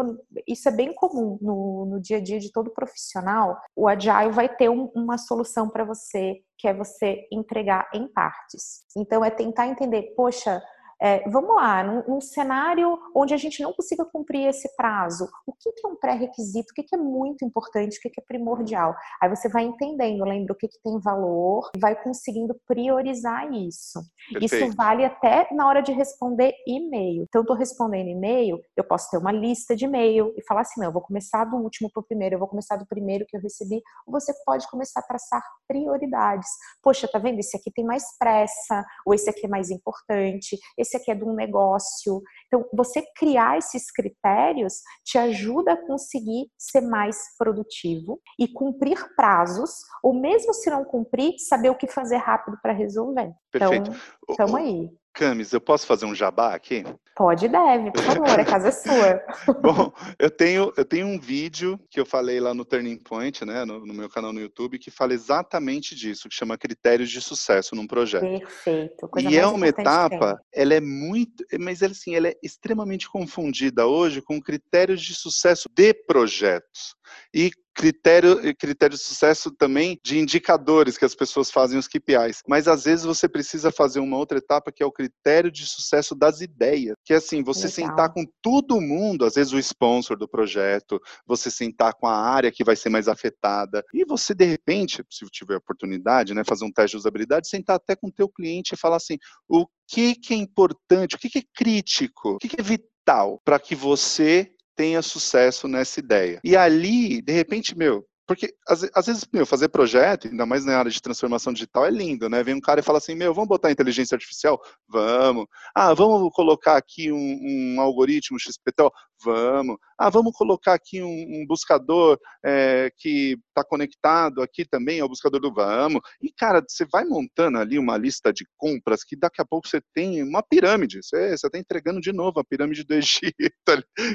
isso 0.47 0.69
é 0.69 0.73
bem 0.73 0.93
comum 0.93 1.39
no, 1.41 1.87
no 1.87 2.01
dia 2.01 2.19
a 2.19 2.21
dia 2.21 2.39
de 2.39 2.53
todo 2.53 2.71
profissional. 2.71 3.59
O 3.75 3.89
Agile 3.89 4.31
vai 4.33 4.49
ter 4.49 4.69
um, 4.69 4.91
uma 4.95 5.17
solução 5.17 5.69
para 5.69 5.85
você, 5.85 6.43
que 6.59 6.67
é 6.67 6.75
você 6.75 7.27
entregar 7.31 7.89
em 7.95 8.09
partes. 8.09 8.85
Então, 8.97 9.25
é 9.25 9.31
tentar 9.31 9.69
entender, 9.69 10.15
poxa, 10.17 10.61
é, 11.01 11.29
vamos 11.29 11.55
lá, 11.55 11.85
num, 11.85 12.03
num, 12.09 12.21
cenário 12.21 12.99
onde 13.15 13.33
a 13.33 13.37
gente 13.37 13.63
não 13.63 13.73
consiga 13.73 14.05
cumprir 14.05 14.49
esse 14.49 14.75
prazo, 14.77 15.29
o 15.47 15.53
que, 15.53 15.71
que 15.73 15.87
é 15.87 15.89
um 15.89 15.97
pré-requisito, 15.97 16.73
o 16.73 16.75
que, 16.75 16.83
que, 16.83 16.97
é 16.97 16.99
muito 16.99 17.45
importante, 17.45 17.99
o 17.99 18.01
que, 18.01 18.11
que, 18.11 18.21
é 18.21 18.25
primordial? 18.25 18.95
Aí 19.23 19.29
você 19.29 19.49
vai 19.49 19.65
entendendo, 19.65 20.25
lembra 20.25 20.53
o 20.53 20.57
que, 20.57 20.69
tem 20.83 20.99
valor, 21.01 21.71
vai 21.79 22.01
conseguindo 22.03 22.55
priorizar 22.67 23.53
isso. 23.53 24.01
Perfeito. 24.33 24.65
Isso 24.67 24.77
vale 24.77 25.05
até 25.05 25.49
na 25.53 25.67
hora 25.67 25.83
de 25.83 25.93
responder 25.93 26.53
e-mail. 26.67 27.25
Então, 27.29 27.41
eu 27.41 27.43
estou 27.43 27.57
respondendo 27.57 28.09
e-mail, 28.09 28.61
eu 28.77 28.85
posso 28.85 29.11
ter 29.11 29.19
uma 29.19 29.33
lista 29.33 29.75
de 29.75 29.85
e-mail 29.85 30.35
e 30.37 30.43
falar 30.47 30.63
assim: 30.63 30.81
não, 30.81 30.89
eu 30.89 30.93
vou 30.93 31.03
começar 31.03 31.45
do 31.45 31.57
último 31.57 31.91
para 31.91 32.01
o 32.01 32.05
primeiro, 32.05 32.35
eu 32.35 32.39
vou 32.39 32.49
começar 32.49 32.77
do 32.77 32.87
primeiro 32.87 33.25
que 33.27 33.37
eu 33.37 33.41
recebi. 33.41 33.81
Ou 34.07 34.13
você 34.13 34.33
pode 34.45 34.69
começar 34.69 35.01
a 35.01 35.03
traçar 35.03 35.43
prioridades. 35.67 36.49
Poxa, 36.83 37.09
tá 37.09 37.19
vendo? 37.19 37.39
Esse 37.39 37.57
aqui 37.57 37.71
tem 37.71 37.85
mais 37.85 38.05
pressa, 38.19 38.85
ou 39.07 39.15
esse 39.15 39.29
aqui 39.31 39.47
é 39.47 39.49
mais 39.49 39.71
importante, 39.71 40.59
esse 40.77 40.88
aqui 40.97 41.11
é 41.11 41.15
de 41.15 41.25
um 41.25 41.35
negócio. 41.35 42.23
Então, 42.47 42.65
você 42.73 43.03
criar 43.17 43.59
esses 43.59 43.91
critérios 43.91 44.75
te 45.05 45.19
ajuda 45.19 45.73
a 45.73 45.87
conseguir 45.87 46.51
ser 46.59 46.81
mais 46.81 47.17
produtivo 47.39 48.21
e 48.39 48.49
cumprir 48.49 48.99
prazos, 49.15 49.71
ou 50.03 50.15
mesmo 50.15 50.53
se 50.55 50.71
não 50.71 50.85
cumprir, 50.85 51.35
saber 51.39 51.71
o 51.71 51.77
que 51.77 51.87
fazer 51.87 52.17
rápido 52.17 52.59
para 52.63 52.73
resolver. 52.73 53.33
Perfeito. 53.51 53.91
Então, 53.91 53.95
estamos 54.31 54.55
aí. 54.55 54.91
Camis, 55.13 55.53
eu 55.53 55.61
posso 55.61 55.87
fazer 55.87 56.07
um 56.07 56.15
jabá 56.15 56.55
aqui? 56.55 56.85
Pode 57.17 57.47
e 57.47 57.49
deve, 57.49 57.91
por 57.91 58.03
favor, 58.03 58.29
a 58.29 58.45
casa 58.45 58.69
é 58.69 58.71
sua. 58.71 59.21
Bom, 59.61 59.93
eu 60.19 60.31
tenho, 60.31 60.73
eu 60.77 60.85
tenho 60.85 61.07
um 61.09 61.19
vídeo 61.19 61.79
que 61.91 61.99
eu 61.99 62.07
falei 62.07 62.39
lá 62.39 62.55
no 62.55 62.65
Turning 62.65 62.99
Point, 62.99 63.45
né, 63.45 63.65
no, 63.65 63.85
no, 63.85 63.93
meu 63.93 64.09
canal 64.09 64.33
no 64.33 64.41
YouTube, 64.41 64.79
que 64.79 64.89
fala 64.89 65.13
exatamente 65.13 65.97
disso, 65.97 66.29
que 66.29 66.35
chama 66.37 66.57
Critérios 66.57 67.11
de 67.11 67.21
Sucesso 67.21 67.75
num 67.75 67.89
Projeto. 67.89 68.23
Perfeito. 68.23 69.09
Coisa 69.09 69.29
e 69.29 69.37
é 69.37 69.45
uma 69.47 69.67
etapa, 69.67 70.41
ela 70.55 70.75
é 70.75 70.81
muito, 70.81 71.45
mas 71.59 71.83
assim, 71.83 72.15
ela 72.15 72.29
é 72.29 72.37
extremamente 72.41 73.09
confundida 73.09 73.85
hoje 73.85 74.23
com 74.23 74.41
critérios 74.41 75.03
de 75.03 75.15
sucesso 75.15 75.69
de 75.75 75.93
projetos. 75.93 76.95
E 77.35 77.51
critério, 77.79 78.41
critério 78.57 78.97
de 78.97 79.03
sucesso 79.03 79.53
também 79.53 80.01
de 80.05 80.19
indicadores 80.19 80.99
que 80.99 81.05
as 81.05 81.15
pessoas 81.15 81.49
fazem 81.49 81.79
os 81.79 81.87
KPIs. 81.87 82.43
Mas 82.49 82.67
às 82.67 82.85
vezes 82.85 83.05
você 83.05 83.29
precisa 83.29 83.71
fazer 83.71 84.01
uma 84.01 84.17
outra 84.17 84.39
etapa 84.39 84.73
que 84.73 84.83
é 84.83 84.87
o 84.87 84.91
critério 84.91 85.49
de 85.49 85.65
sucesso 85.65 86.17
das 86.17 86.41
ideias. 86.41 86.97
Que 87.05 87.13
é 87.13 87.17
assim, 87.17 87.41
você 87.41 87.69
Legal. 87.69 87.91
sentar 87.91 88.13
com 88.13 88.25
todo 88.43 88.81
mundo, 88.81 89.25
às 89.25 89.35
vezes 89.37 89.53
o 89.53 89.59
sponsor 89.61 90.19
do 90.19 90.29
projeto, 90.29 91.01
você 91.25 91.53
sentar 91.53 91.95
com 91.95 92.09
a 92.09 92.17
área 92.17 92.51
que 92.51 92.65
vai 92.65 92.75
ser 92.75 92.89
mais 92.89 93.07
afetada. 93.07 93.85
E 93.95 94.05
você, 94.05 94.35
de 94.35 94.45
repente, 94.45 95.05
se 95.09 95.25
tiver 95.27 95.57
oportunidade, 95.57 96.35
né, 96.35 96.43
fazer 96.45 96.65
um 96.65 96.73
teste 96.73 96.97
de 96.97 97.01
usabilidade, 97.01 97.49
sentar 97.49 97.77
até 97.77 97.95
com 97.95 98.09
o 98.09 98.13
teu 98.13 98.29
cliente 98.29 98.75
e 98.75 98.77
falar 98.77 98.97
assim, 98.97 99.19
o 99.49 99.65
que, 99.87 100.17
que 100.17 100.35
é 100.35 100.37
importante, 100.37 101.15
o 101.15 101.19
que, 101.19 101.31
que 101.31 101.39
é 101.39 101.43
crítico, 101.55 102.31
o 102.31 102.39
que, 102.39 102.49
que 102.49 102.61
é 102.61 102.65
vital 102.65 103.41
para 103.45 103.61
que 103.61 103.77
você 103.77 104.53
tenha 104.79 105.03
sucesso 105.03 105.67
nessa 105.67 105.99
ideia. 105.99 106.41
E 106.45 106.57
ali, 106.57 107.21
de 107.21 107.33
repente, 107.33 107.77
meu, 107.77 108.07
porque 108.29 108.55
às, 108.69 108.85
às, 108.95 109.07
vezes, 109.07 109.27
meu, 109.33 109.47
fazer 109.47 109.71
projeto, 109.71 110.29
ainda 110.29 110.45
mais 110.45 110.63
na 110.63 110.79
área 110.79 110.91
de 110.91 111.01
transformação 111.01 111.51
digital, 111.51 111.87
é 111.87 111.91
lindo, 111.91 112.29
né? 112.29 112.43
Vem 112.43 112.55
um 112.55 112.61
cara 112.61 112.81
e 112.81 112.83
fala 112.83 112.99
assim, 112.99 113.15
meu, 113.15 113.33
vamos 113.33 113.49
botar 113.49 113.71
inteligência 113.71 114.15
artificial? 114.15 114.61
Vamos. 114.87 115.47
Ah, 115.75 115.95
vamos 115.95 116.31
colocar 116.35 116.77
aqui 116.77 117.11
um, 117.11 117.17
um 117.17 117.81
algoritmo 117.81 118.39
XPTO? 118.39 118.93
Vamos. 119.25 119.79
Ah, 119.99 120.11
vamos 120.11 120.33
colocar 120.37 120.75
aqui 120.75 121.03
um, 121.03 121.09
um 121.09 121.47
buscador 121.49 122.19
é, 122.45 122.93
que 122.99 123.37
está 123.49 123.65
conectado 123.65 124.43
aqui 124.43 124.65
também 124.65 125.01
ao 125.01 125.09
buscador 125.09 125.41
do 125.41 125.53
Vamos. 125.53 126.01
E, 126.23 126.31
cara, 126.31 126.63
você 126.67 126.85
vai 126.85 127.05
montando 127.05 127.59
ali 127.59 127.79
uma 127.79 127.97
lista 127.97 128.33
de 128.33 128.47
compras 128.57 129.03
que 129.03 129.17
daqui 129.17 129.41
a 129.41 129.45
pouco 129.45 129.67
você 129.67 129.81
tem 129.95 130.23
uma 130.23 130.43
pirâmide. 130.43 131.01
Você 131.03 131.35
está 131.35 131.59
entregando 131.59 132.01
de 132.01 132.13
novo 132.13 132.39
a 132.39 132.45
pirâmide 132.45 132.85
do 132.85 132.95
Egito, 132.95 133.35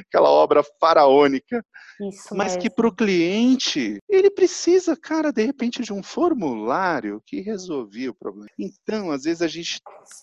aquela 0.07 0.29
obra 0.29 0.63
faraônica. 0.79 1.65
Isso 1.99 2.35
Mas 2.35 2.53
mesmo. 2.53 2.61
que 2.61 2.69
para 2.69 2.87
o 2.87 2.95
cliente, 2.95 3.99
ele 4.09 4.29
precisa, 4.29 4.95
cara, 4.95 5.31
de 5.31 5.43
repente, 5.43 5.81
de 5.81 5.93
um 5.93 6.03
formulário 6.03 7.21
que 7.25 7.41
resolvia 7.41 8.11
o 8.11 8.15
problema. 8.15 8.47
Então, 8.59 9.11
às 9.11 9.23
vezes, 9.23 9.41
a 9.41 9.47
gente 9.47 9.79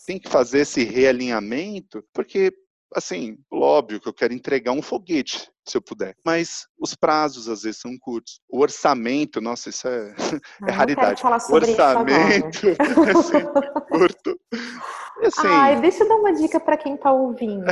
tem 0.07 0.19
que 0.19 0.29
fazer 0.29 0.61
esse 0.61 0.85
realinhamento, 0.85 2.05
porque 2.13 2.53
assim, 2.95 3.39
óbvio 3.53 4.01
que 4.01 4.09
eu 4.09 4.15
quero 4.15 4.35
entregar 4.35 4.73
um 4.73 4.83
foguete, 4.83 5.51
se 5.67 5.77
eu 5.77 5.83
puder. 5.83 6.15
Mas 6.25 6.67
os 6.79 6.95
prazos 6.95 7.49
às 7.49 7.63
vezes 7.63 7.81
são 7.81 7.97
curtos. 7.99 8.41
O 8.49 8.61
orçamento, 8.61 9.41
nossa, 9.41 9.71
isso 9.71 9.87
é, 9.89 10.15
é 10.69 10.71
raridade. 10.71 11.23
o 11.25 11.55
orçamento 11.55 12.67
é 13.09 13.23
sempre 13.23 13.71
curto. 13.89 14.41
Assim... 15.23 15.47
Ai, 15.47 15.81
deixa 15.81 16.03
eu 16.03 16.09
dar 16.09 16.17
uma 16.17 16.33
dica 16.33 16.59
para 16.59 16.79
quem 16.79 16.95
está 16.95 17.13
ouvindo. 17.13 17.67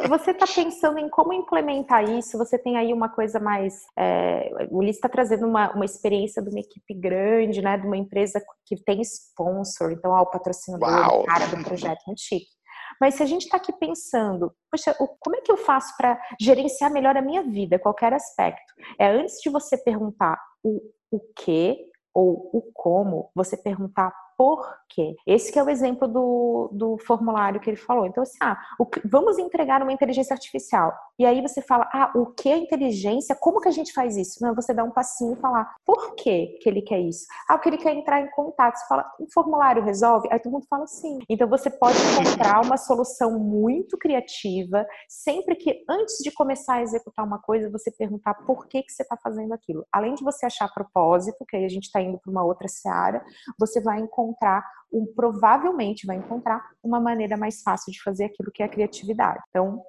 Se 0.00 0.08
você 0.08 0.30
está 0.30 0.46
pensando 0.52 0.98
em 0.98 1.08
como 1.10 1.32
implementar 1.32 2.02
isso, 2.08 2.38
você 2.38 2.58
tem 2.58 2.76
aí 2.76 2.92
uma 2.92 3.08
coisa 3.08 3.38
mais. 3.38 3.84
É, 3.98 4.50
o 4.70 4.78
Ulisses 4.78 4.96
está 4.96 5.08
trazendo 5.08 5.46
uma, 5.46 5.72
uma 5.74 5.84
experiência 5.84 6.42
de 6.42 6.48
uma 6.48 6.60
equipe 6.60 6.94
grande, 6.94 7.60
né? 7.60 7.76
De 7.76 7.86
uma 7.86 7.96
empresa 7.96 8.42
que 8.64 8.76
tem 8.82 9.02
sponsor, 9.02 9.92
então, 9.92 10.10
ó, 10.10 10.22
o 10.22 10.26
patrocinador, 10.26 10.88
Uau. 10.88 11.20
o 11.20 11.24
cara 11.24 11.46
do 11.46 11.62
projeto, 11.62 12.02
muito 12.06 12.20
chique. 12.20 12.55
Mas 13.00 13.14
se 13.14 13.22
a 13.22 13.26
gente 13.26 13.42
está 13.42 13.56
aqui 13.56 13.72
pensando, 13.72 14.52
poxa, 14.70 14.94
como 15.20 15.36
é 15.36 15.40
que 15.40 15.50
eu 15.50 15.56
faço 15.56 15.96
para 15.96 16.20
gerenciar 16.40 16.92
melhor 16.92 17.16
a 17.16 17.22
minha 17.22 17.42
vida, 17.42 17.78
qualquer 17.78 18.12
aspecto? 18.12 18.74
É 18.98 19.06
antes 19.06 19.40
de 19.40 19.50
você 19.50 19.76
perguntar 19.76 20.38
o, 20.62 20.80
o 21.10 21.20
que 21.34 21.76
ou 22.14 22.50
o 22.52 22.62
como, 22.72 23.30
você 23.34 23.56
perguntar 23.56 24.12
por 24.36 24.66
quê. 24.88 25.14
Esse 25.26 25.50
que 25.50 25.58
é 25.58 25.62
o 25.62 25.70
exemplo 25.70 26.06
do, 26.06 26.70
do 26.72 26.98
formulário 26.98 27.60
que 27.60 27.70
ele 27.70 27.76
falou. 27.76 28.06
Então, 28.06 28.22
assim, 28.22 28.36
ah, 28.40 28.58
o, 28.78 28.86
vamos 29.04 29.38
entregar 29.38 29.82
uma 29.82 29.92
inteligência 29.92 30.34
artificial. 30.34 30.92
E 31.18 31.24
aí 31.24 31.40
você 31.40 31.62
fala, 31.62 31.88
ah, 31.92 32.12
o 32.14 32.26
que 32.26 32.48
é 32.48 32.56
inteligência? 32.56 33.34
Como 33.34 33.60
que 33.60 33.68
a 33.68 33.72
gente 33.72 33.92
faz 33.92 34.16
isso? 34.16 34.42
Não, 34.42 34.54
você 34.54 34.74
dá 34.74 34.84
um 34.84 34.90
passinho 34.90 35.32
e 35.32 35.40
falar, 35.40 35.74
por 35.84 36.14
que 36.14 36.58
que 36.60 36.68
ele 36.68 36.82
quer 36.82 37.00
isso? 37.00 37.26
Ah, 37.48 37.56
porque 37.56 37.70
ele 37.70 37.78
quer 37.78 37.94
entrar 37.94 38.20
em 38.20 38.30
contato. 38.30 38.76
Você 38.76 38.86
fala, 38.86 39.10
um 39.20 39.26
formulário 39.32 39.82
resolve? 39.82 40.28
Aí 40.30 40.38
todo 40.38 40.52
mundo 40.52 40.66
fala 40.68 40.86
sim. 40.86 41.18
Então 41.28 41.48
você 41.48 41.70
pode 41.70 41.96
encontrar 41.98 42.64
uma 42.64 42.76
solução 42.76 43.38
muito 43.38 43.96
criativa, 43.96 44.86
sempre 45.08 45.56
que 45.56 45.84
antes 45.88 46.18
de 46.22 46.30
começar 46.30 46.74
a 46.74 46.82
executar 46.82 47.24
uma 47.24 47.40
coisa, 47.40 47.70
você 47.70 47.90
perguntar 47.90 48.34
por 48.46 48.66
que 48.66 48.82
que 48.82 48.92
você 48.92 49.02
está 49.02 49.16
fazendo 49.16 49.52
aquilo. 49.54 49.86
Além 49.92 50.14
de 50.14 50.22
você 50.22 50.46
achar 50.46 50.72
propósito, 50.72 51.44
que 51.48 51.56
aí 51.56 51.64
a 51.64 51.68
gente 51.68 51.84
está 51.84 52.00
indo 52.00 52.18
para 52.18 52.30
uma 52.30 52.44
outra 52.44 52.68
seara, 52.68 53.24
você 53.58 53.80
vai 53.80 54.00
encontrar 54.00 54.62
um, 54.96 55.06
provavelmente 55.14 56.06
vai 56.06 56.16
encontrar 56.16 56.62
uma 56.82 56.98
maneira 56.98 57.36
mais 57.36 57.60
fácil 57.60 57.92
de 57.92 58.02
fazer 58.02 58.24
aquilo 58.24 58.50
que 58.50 58.62
é 58.62 58.66
a 58.66 58.68
criatividade. 58.68 59.40
Então, 59.50 59.82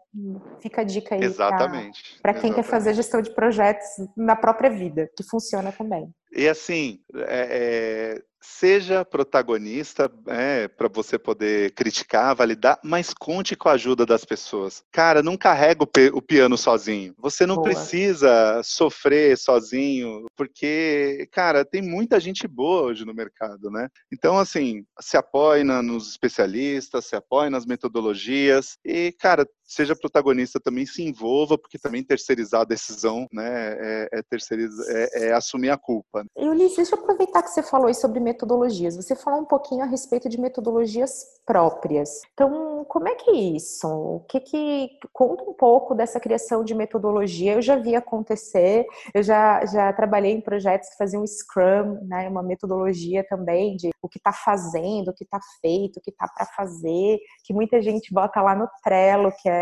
fica 0.60 0.82
a 0.82 0.84
dica 0.84 1.15
aí 1.15 1.22
para 2.22 2.34
quem 2.34 2.54
quer 2.54 2.63
fazer 2.63 2.93
gestão 2.93 3.22
de 3.22 3.34
projetos 3.34 3.88
na 4.15 4.36
própria 4.36 4.70
vida, 4.70 5.10
que 5.15 5.24
funciona 5.24 5.72
também. 5.72 6.12
E 6.32 6.48
assim, 6.48 7.00
é, 7.15 8.17
é, 8.17 8.24
seja 8.48 9.04
protagonista 9.04 10.12
é, 10.28 10.68
para 10.68 10.88
você 10.88 11.20
poder 11.20 11.72
criticar, 11.72 12.36
validar, 12.36 12.80
mas 12.84 13.14
conte 13.14 13.56
com 13.56 13.70
a 13.70 13.74
ajuda 13.74 14.06
das 14.06 14.24
pessoas. 14.24 14.84
Cara, 14.92 15.22
não 15.22 15.38
carrega 15.38 15.84
o, 15.84 16.18
o 16.18 16.22
piano 16.22 16.58
sozinho. 16.58 17.14
Você 17.18 17.46
não 17.46 17.56
boa. 17.56 17.66
precisa 17.66 18.62
sofrer 18.64 19.38
sozinho, 19.38 20.26
porque, 20.36 21.28
cara, 21.32 21.66
tem 21.66 21.82
muita 21.82 22.20
gente 22.20 22.48
boa 22.48 22.84
hoje 22.84 23.06
no 23.06 23.14
mercado, 23.14 23.70
né? 23.70 23.90
Então, 24.12 24.38
assim, 24.38 24.86
se 25.00 25.18
apoie 25.18 25.64
na, 25.64 25.82
nos 25.82 26.10
especialistas, 26.10 27.06
se 27.06 27.16
apoie 27.16 27.50
nas 27.50 27.66
metodologias 27.66 28.78
e, 28.84 29.12
cara, 29.20 29.46
seja 29.67 29.95
protagonista 29.95 30.60
também, 30.60 30.86
se 30.86 31.03
envolva, 31.03 31.58
porque 31.58 31.77
também 31.77 32.03
terceirizar 32.03 32.62
a 32.62 32.65
decisão, 32.65 33.27
né, 33.32 33.75
é, 33.80 34.10
é, 34.13 34.21
é, 34.21 35.27
é 35.27 35.34
assumir 35.34 35.69
a 35.69 35.77
culpa. 35.77 36.25
E 36.38 36.47
Ulisses, 36.47 36.77
deixa 36.77 36.95
eu 36.95 36.99
aproveitar 36.99 37.43
que 37.43 37.49
você 37.49 37.62
falou 37.62 37.88
aí 37.88 37.93
sobre 37.93 38.19
metodologia 38.19 38.47
metodologias. 38.47 38.95
Você 38.95 39.15
falou 39.15 39.41
um 39.41 39.45
pouquinho 39.45 39.84
a 39.84 39.86
respeito 39.86 40.30
de 40.30 40.39
metodologias 40.39 41.25
próprias. 41.45 42.21
Então, 42.34 42.86
como 42.86 43.08
é 43.08 43.15
que 43.15 43.32
é 43.32 43.36
isso? 43.36 43.88
O 43.88 44.19
que 44.27 44.39
que 44.39 44.89
conta 45.13 45.43
um 45.43 45.53
pouco 45.53 45.95
dessa 45.95 46.19
criação 46.19 46.63
de 46.63 46.73
metodologia? 46.73 47.53
Eu 47.53 47.62
já 47.62 47.75
vi 47.75 47.95
acontecer, 47.95 48.86
eu 49.13 49.23
já, 49.23 49.65
já 49.65 49.91
trabalhei 49.93 50.34
em 50.34 50.41
projetos 50.41 50.89
que 50.89 50.97
faziam 50.97 51.25
Scrum, 51.25 51.99
né, 52.08 52.27
uma 52.30 52.43
metodologia 52.43 53.25
também 53.27 53.75
de 53.75 53.89
o 54.01 54.10
que 54.10 54.17
está 54.17 54.32
fazendo, 54.32 55.10
o 55.10 55.13
que 55.13 55.23
está 55.23 55.39
feito, 55.62 55.97
o 55.97 56.01
que 56.01 56.12
está 56.12 56.27
para 56.27 56.45
fazer, 56.45 57.17
que 57.43 57.53
muita 57.53 57.82
gente 57.82 58.13
bota 58.13 58.41
lá 58.41 58.56
no 58.56 58.67
Trello, 58.84 59.32
que 59.41 59.49
é 59.49 59.57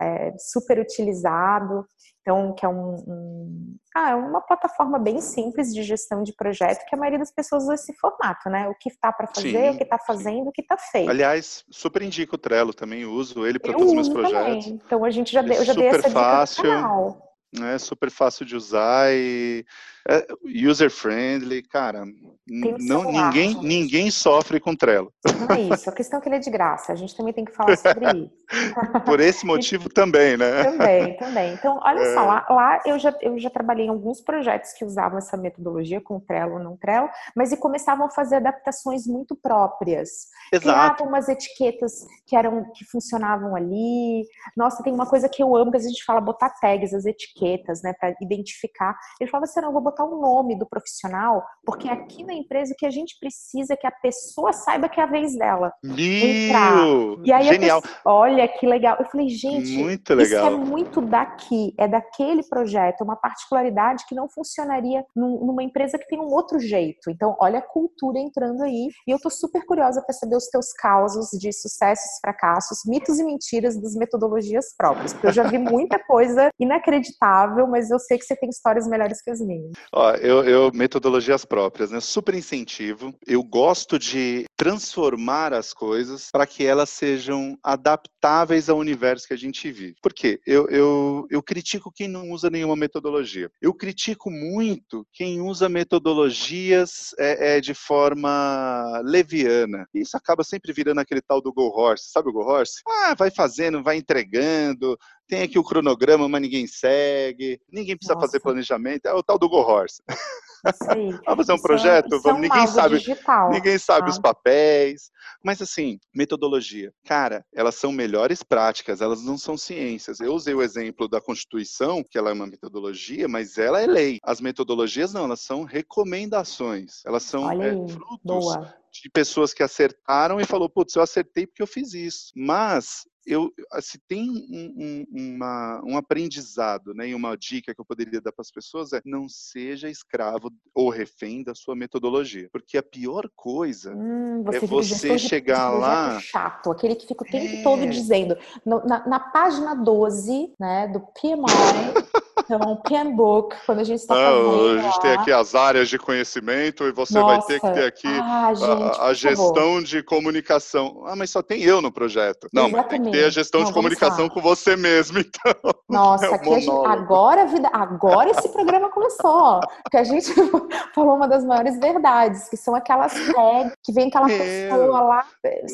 é, 0.00 0.32
super 0.38 0.78
utilizado, 0.78 1.84
então 2.20 2.54
que 2.54 2.64
é 2.64 2.68
um, 2.68 2.94
um 3.06 3.76
ah, 3.96 4.10
é 4.10 4.14
uma 4.14 4.40
plataforma 4.40 4.98
bem 4.98 5.20
simples 5.20 5.74
de 5.74 5.82
gestão 5.82 6.22
de 6.22 6.32
projeto 6.32 6.86
que 6.86 6.94
a 6.94 6.98
maioria 6.98 7.18
das 7.18 7.32
pessoas 7.32 7.64
usa 7.64 7.74
esse 7.74 7.92
formato, 7.94 8.48
né? 8.48 8.68
O 8.68 8.74
que 8.74 8.88
está 8.88 9.12
para 9.12 9.26
fazer, 9.26 9.50
sim, 9.50 9.70
o 9.70 9.76
que 9.76 9.82
está 9.82 9.98
fazendo, 9.98 10.42
sim. 10.44 10.48
o 10.48 10.52
que 10.52 10.60
está 10.60 10.76
feito. 10.76 11.10
Aliás, 11.10 11.64
super 11.70 12.02
indico 12.02 12.36
o 12.36 12.38
Trello, 12.38 12.72
também 12.72 13.04
uso 13.04 13.46
ele 13.46 13.58
para 13.58 13.72
todos 13.72 13.88
os 13.88 13.94
meus 13.94 14.08
projetos. 14.08 14.64
Também. 14.66 14.80
Então 14.86 15.04
a 15.04 15.10
gente 15.10 15.32
já, 15.32 15.42
deu, 15.42 15.54
eu 15.54 15.64
já 15.64 15.72
dei 15.72 15.88
essa 15.88 16.10
fácil, 16.10 16.62
dica 16.62 16.76
no 16.76 16.82
canal. 16.82 17.28
É 17.62 17.78
super 17.78 18.10
fácil 18.10 18.44
de 18.44 18.54
usar 18.54 19.10
e 19.10 19.64
é 20.08 20.26
user 20.68 20.90
friendly, 20.90 21.62
cara. 21.62 22.04
Não, 22.50 23.12
ninguém, 23.12 23.54
ninguém 23.62 24.10
sofre 24.10 24.58
com 24.58 24.74
Trello. 24.74 25.12
Não 25.38 25.54
é 25.54 25.74
isso, 25.74 25.90
a 25.90 25.92
questão 25.92 26.18
é 26.18 26.22
que 26.22 26.28
ele 26.28 26.36
é 26.36 26.38
de 26.38 26.50
graça, 26.50 26.92
a 26.92 26.96
gente 26.96 27.14
também 27.14 27.34
tem 27.34 27.44
que 27.44 27.52
falar 27.52 27.76
sobre 27.76 28.06
isso. 28.24 29.04
Por 29.04 29.20
esse 29.20 29.44
motivo 29.44 29.88
também, 29.92 30.36
né? 30.38 30.64
Também, 30.64 31.16
também. 31.18 31.52
Então, 31.52 31.78
olha 31.82 32.00
é. 32.00 32.14
só, 32.14 32.24
lá, 32.24 32.46
lá, 32.48 32.82
eu, 32.86 32.98
já, 32.98 33.14
eu 33.20 33.38
já 33.38 33.50
trabalhei 33.50 33.86
em 33.86 33.90
alguns 33.90 34.22
projetos 34.22 34.72
que 34.72 34.84
usavam 34.84 35.18
essa 35.18 35.36
metodologia, 35.36 36.00
com 36.00 36.18
Trello 36.18 36.54
ou 36.54 36.58
não 36.58 36.76
Trello, 36.76 37.10
mas 37.36 37.52
e 37.52 37.56
começavam 37.58 38.06
a 38.06 38.10
fazer 38.10 38.36
adaptações 38.36 39.06
muito 39.06 39.36
próprias. 39.36 40.28
Exato. 40.50 40.96
Criavam 40.96 41.06
umas 41.06 41.28
etiquetas 41.28 42.06
que 42.26 42.34
eram 42.34 42.72
que 42.72 42.84
funcionavam 42.86 43.54
ali. 43.54 44.24
Nossa, 44.56 44.82
tem 44.82 44.92
uma 44.92 45.06
coisa 45.06 45.28
que 45.28 45.42
eu 45.42 45.54
amo, 45.54 45.70
que 45.70 45.76
a 45.76 45.80
gente 45.80 46.02
fala 46.04 46.20
botar 46.20 46.48
tags, 46.60 46.94
as 46.94 47.04
etiquetas, 47.04 47.82
né, 47.82 47.92
para 47.92 48.14
identificar. 48.22 48.96
Ele 49.20 49.30
falava 49.30 49.44
assim, 49.44 49.60
não, 49.60 49.68
eu 49.68 49.72
vou 49.72 49.82
botar 49.82 49.97
botar 49.98 50.04
o 50.04 50.20
nome 50.20 50.56
do 50.56 50.66
profissional, 50.66 51.44
porque 51.64 51.88
aqui 51.88 52.24
na 52.24 52.32
empresa 52.32 52.72
o 52.72 52.76
que 52.76 52.86
a 52.86 52.90
gente 52.90 53.16
precisa 53.18 53.74
é 53.74 53.76
que 53.76 53.86
a 53.86 53.90
pessoa 53.90 54.52
saiba 54.52 54.88
que 54.88 55.00
é 55.00 55.02
a 55.02 55.06
vez 55.06 55.36
dela. 55.36 55.72
Entrar. 55.84 56.86
E 57.24 57.32
aí 57.32 57.44
Genial. 57.44 57.82
Pessoa, 57.82 58.02
olha 58.04 58.46
que 58.46 58.66
legal. 58.66 58.96
Eu 58.98 59.06
falei, 59.06 59.28
gente, 59.28 59.76
muito 59.76 60.14
legal. 60.14 60.46
isso 60.46 60.54
é 60.54 60.64
muito 60.64 61.00
daqui, 61.00 61.74
é 61.78 61.88
daquele 61.88 62.42
projeto, 62.44 63.00
é 63.00 63.04
uma 63.04 63.16
particularidade 63.16 64.04
que 64.08 64.14
não 64.14 64.28
funcionaria 64.28 65.04
numa 65.14 65.62
empresa 65.62 65.98
que 65.98 66.06
tem 66.06 66.20
um 66.20 66.32
outro 66.32 66.60
jeito. 66.60 67.10
Então, 67.10 67.36
olha 67.40 67.58
a 67.58 67.62
cultura 67.62 68.18
entrando 68.18 68.62
aí. 68.62 68.88
E 69.06 69.10
eu 69.10 69.18
tô 69.18 69.30
super 69.30 69.64
curiosa 69.66 70.02
para 70.02 70.14
saber 70.14 70.36
os 70.36 70.46
teus 70.48 70.72
causos 70.74 71.30
de 71.38 71.52
sucessos, 71.52 72.18
fracassos, 72.20 72.80
mitos 72.86 73.18
e 73.18 73.24
mentiras 73.24 73.80
das 73.80 73.94
metodologias 73.94 74.74
próprias, 74.76 75.12
porque 75.12 75.26
eu 75.26 75.32
já 75.32 75.44
vi 75.44 75.58
muita 75.58 75.98
coisa 75.98 76.50
inacreditável, 76.58 77.66
mas 77.66 77.90
eu 77.90 77.98
sei 77.98 78.18
que 78.18 78.24
você 78.24 78.36
tem 78.36 78.48
histórias 78.48 78.86
melhores 78.86 79.20
que 79.22 79.30
as 79.30 79.40
minhas. 79.40 79.72
Ó, 79.92 80.12
eu, 80.12 80.44
eu, 80.44 80.72
metodologias 80.72 81.44
próprias, 81.44 81.90
né? 81.90 82.00
Super 82.00 82.34
incentivo. 82.34 83.14
Eu 83.26 83.42
gosto 83.42 83.98
de 83.98 84.44
transformar 84.56 85.52
as 85.52 85.72
coisas 85.72 86.28
para 86.30 86.46
que 86.46 86.64
elas 86.64 86.90
sejam 86.90 87.56
adaptáveis 87.62 88.68
ao 88.68 88.78
universo 88.78 89.26
que 89.26 89.34
a 89.34 89.38
gente 89.38 89.70
vive. 89.70 89.94
Por 90.02 90.12
quê? 90.12 90.40
Eu, 90.46 90.68
eu, 90.68 91.26
eu 91.30 91.42
critico 91.42 91.92
quem 91.94 92.08
não 92.08 92.30
usa 92.30 92.50
nenhuma 92.50 92.76
metodologia. 92.76 93.50
Eu 93.60 93.72
critico 93.72 94.30
muito 94.30 95.06
quem 95.12 95.40
usa 95.40 95.68
metodologias 95.68 97.14
é, 97.18 97.56
é, 97.56 97.60
de 97.60 97.74
forma 97.74 99.00
leviana. 99.04 99.86
Isso 99.94 100.16
acaba 100.16 100.44
sempre 100.44 100.72
virando 100.72 101.00
aquele 101.00 101.22
tal 101.22 101.40
do 101.40 101.52
Go 101.52 101.68
Horse. 101.68 102.10
Sabe 102.10 102.28
o 102.28 102.32
Go 102.32 102.40
Horse? 102.40 102.82
Ah, 102.86 103.14
vai 103.16 103.30
fazendo, 103.30 103.82
vai 103.82 103.96
entregando, 103.96 104.98
tem 105.28 105.42
aqui 105.42 105.58
o 105.58 105.64
cronograma, 105.64 106.28
mas 106.28 106.40
ninguém 106.40 106.66
segue, 106.66 107.60
ninguém 107.70 107.96
precisa 107.96 108.14
Nossa. 108.14 108.26
fazer 108.26 108.40
planejamento, 108.40 109.06
é 109.06 109.12
o 109.12 109.22
tal 109.22 109.38
do 109.38 109.48
Go 109.48 109.58
Horse. 109.58 110.02
vamos 110.64 111.36
fazer 111.36 111.52
um 111.52 111.54
isso 111.54 111.62
projeto, 111.62 112.14
é, 112.14 112.18
vamos, 112.18 112.26
é 112.26 112.32
um 112.32 112.40
ninguém 112.40 112.66
sabe, 112.66 112.98
digital, 112.98 113.50
ninguém 113.50 113.78
sabe 113.78 114.06
tá? 114.06 114.10
os 114.10 114.18
papéis, 114.18 115.10
mas 115.44 115.62
assim, 115.62 116.00
metodologia, 116.14 116.92
cara, 117.04 117.44
elas 117.54 117.76
são 117.76 117.92
melhores 117.92 118.42
práticas, 118.42 119.00
elas 119.00 119.22
não 119.22 119.38
são 119.38 119.56
ciências. 119.56 120.18
Eu 120.18 120.34
usei 120.34 120.54
o 120.54 120.62
exemplo 120.62 121.08
da 121.08 121.20
Constituição, 121.20 122.02
que 122.02 122.18
ela 122.18 122.30
é 122.30 122.32
uma 122.32 122.46
metodologia, 122.46 123.28
mas 123.28 123.56
ela 123.56 123.80
é 123.80 123.86
lei. 123.86 124.18
As 124.22 124.40
metodologias 124.40 125.12
não, 125.12 125.24
elas 125.24 125.40
são 125.40 125.62
recomendações, 125.62 127.02
elas 127.06 127.22
são 127.22 127.50
é, 127.62 127.70
frutos 127.88 128.18
Boa. 128.24 128.74
de 128.92 129.08
pessoas 129.10 129.54
que 129.54 129.62
acertaram 129.62 130.40
e 130.40 130.44
falou, 130.44 130.68
putz, 130.68 130.96
eu 130.96 131.02
acertei 131.02 131.46
porque 131.46 131.62
eu 131.62 131.66
fiz 131.66 131.94
isso. 131.94 132.32
Mas 132.34 133.04
eu, 133.28 133.52
se 133.80 133.98
tem 133.98 134.30
um, 134.30 135.06
um, 135.12 135.34
uma, 135.34 135.82
um 135.84 135.96
aprendizado, 135.96 136.94
né, 136.94 137.08
e 137.08 137.14
uma 137.14 137.36
dica 137.36 137.74
que 137.74 137.80
eu 137.80 137.84
poderia 137.84 138.20
dar 138.20 138.32
para 138.32 138.42
as 138.42 138.50
pessoas 138.50 138.92
é 138.92 139.02
não 139.04 139.28
seja 139.28 139.90
escravo 139.90 140.50
ou 140.74 140.88
refém 140.88 141.42
da 141.42 141.54
sua 141.54 141.76
metodologia, 141.76 142.48
porque 142.50 142.78
a 142.78 142.82
pior 142.82 143.28
coisa 143.36 143.94
hum, 143.94 144.42
você 144.44 144.56
é 144.56 144.66
você 144.66 145.18
chegar 145.18 145.70
lá 145.70 146.18
chato, 146.20 146.70
aquele 146.70 146.94
que 146.94 147.06
fica 147.06 147.24
o 147.24 147.30
tempo 147.30 147.56
é... 147.56 147.62
todo 147.62 147.86
dizendo 147.88 148.36
no, 148.64 148.84
na, 148.84 149.06
na, 149.06 149.20
página 149.20 149.74
12, 149.74 150.54
né, 150.58 150.88
do 150.88 151.00
PMI 151.00 151.44
Então, 152.38 152.76
Penbook, 152.76 153.56
quando 153.66 153.80
a 153.80 153.84
gente 153.84 154.00
está 154.00 154.14
fazendo. 154.14 154.78
A 154.78 154.82
gente 154.82 154.94
lá... 154.94 155.00
tem 155.00 155.12
aqui 155.12 155.32
as 155.32 155.54
áreas 155.54 155.88
de 155.88 155.98
conhecimento 155.98 156.84
e 156.84 156.92
você 156.92 157.18
Nossa. 157.18 157.36
vai 157.36 157.46
ter 157.46 157.60
que 157.60 157.72
ter 157.72 157.84
aqui 157.84 158.08
ah, 158.08 158.54
gente, 158.54 158.70
a, 158.70 159.06
a 159.06 159.14
gestão 159.14 159.54
favor. 159.54 159.82
de 159.82 160.02
comunicação. 160.02 161.02
Ah, 161.06 161.16
mas 161.16 161.30
só 161.30 161.42
tem 161.42 161.62
eu 161.62 161.82
no 161.82 161.92
projeto. 161.92 162.48
Não, 162.52 162.70
mas 162.70 162.86
tem 162.86 163.02
que 163.02 163.10
ter 163.10 163.24
a 163.24 163.30
gestão 163.30 163.60
Não, 163.60 163.68
de 163.68 163.74
comunicação 163.74 164.28
com 164.28 164.40
você 164.40 164.76
mesmo, 164.76 165.18
então. 165.20 165.74
Nossa, 165.88 166.26
é 166.26 166.34
aqui 166.34 166.60
gente, 166.60 166.86
agora, 166.86 167.46
vida, 167.46 167.68
agora 167.72 168.30
esse 168.30 168.48
programa 168.50 168.90
começou. 168.90 169.60
Porque 169.82 169.96
a 169.96 170.04
gente 170.04 170.32
falou 170.94 171.16
uma 171.16 171.28
das 171.28 171.44
maiores 171.44 171.78
verdades, 171.78 172.48
que 172.48 172.56
são 172.56 172.74
aquelas 172.74 173.12
regras, 173.12 173.72
que 173.82 173.92
vem 173.92 174.08
aquela 174.08 174.30
é. 174.30 174.68
pessoa 174.68 175.00
lá, 175.00 175.26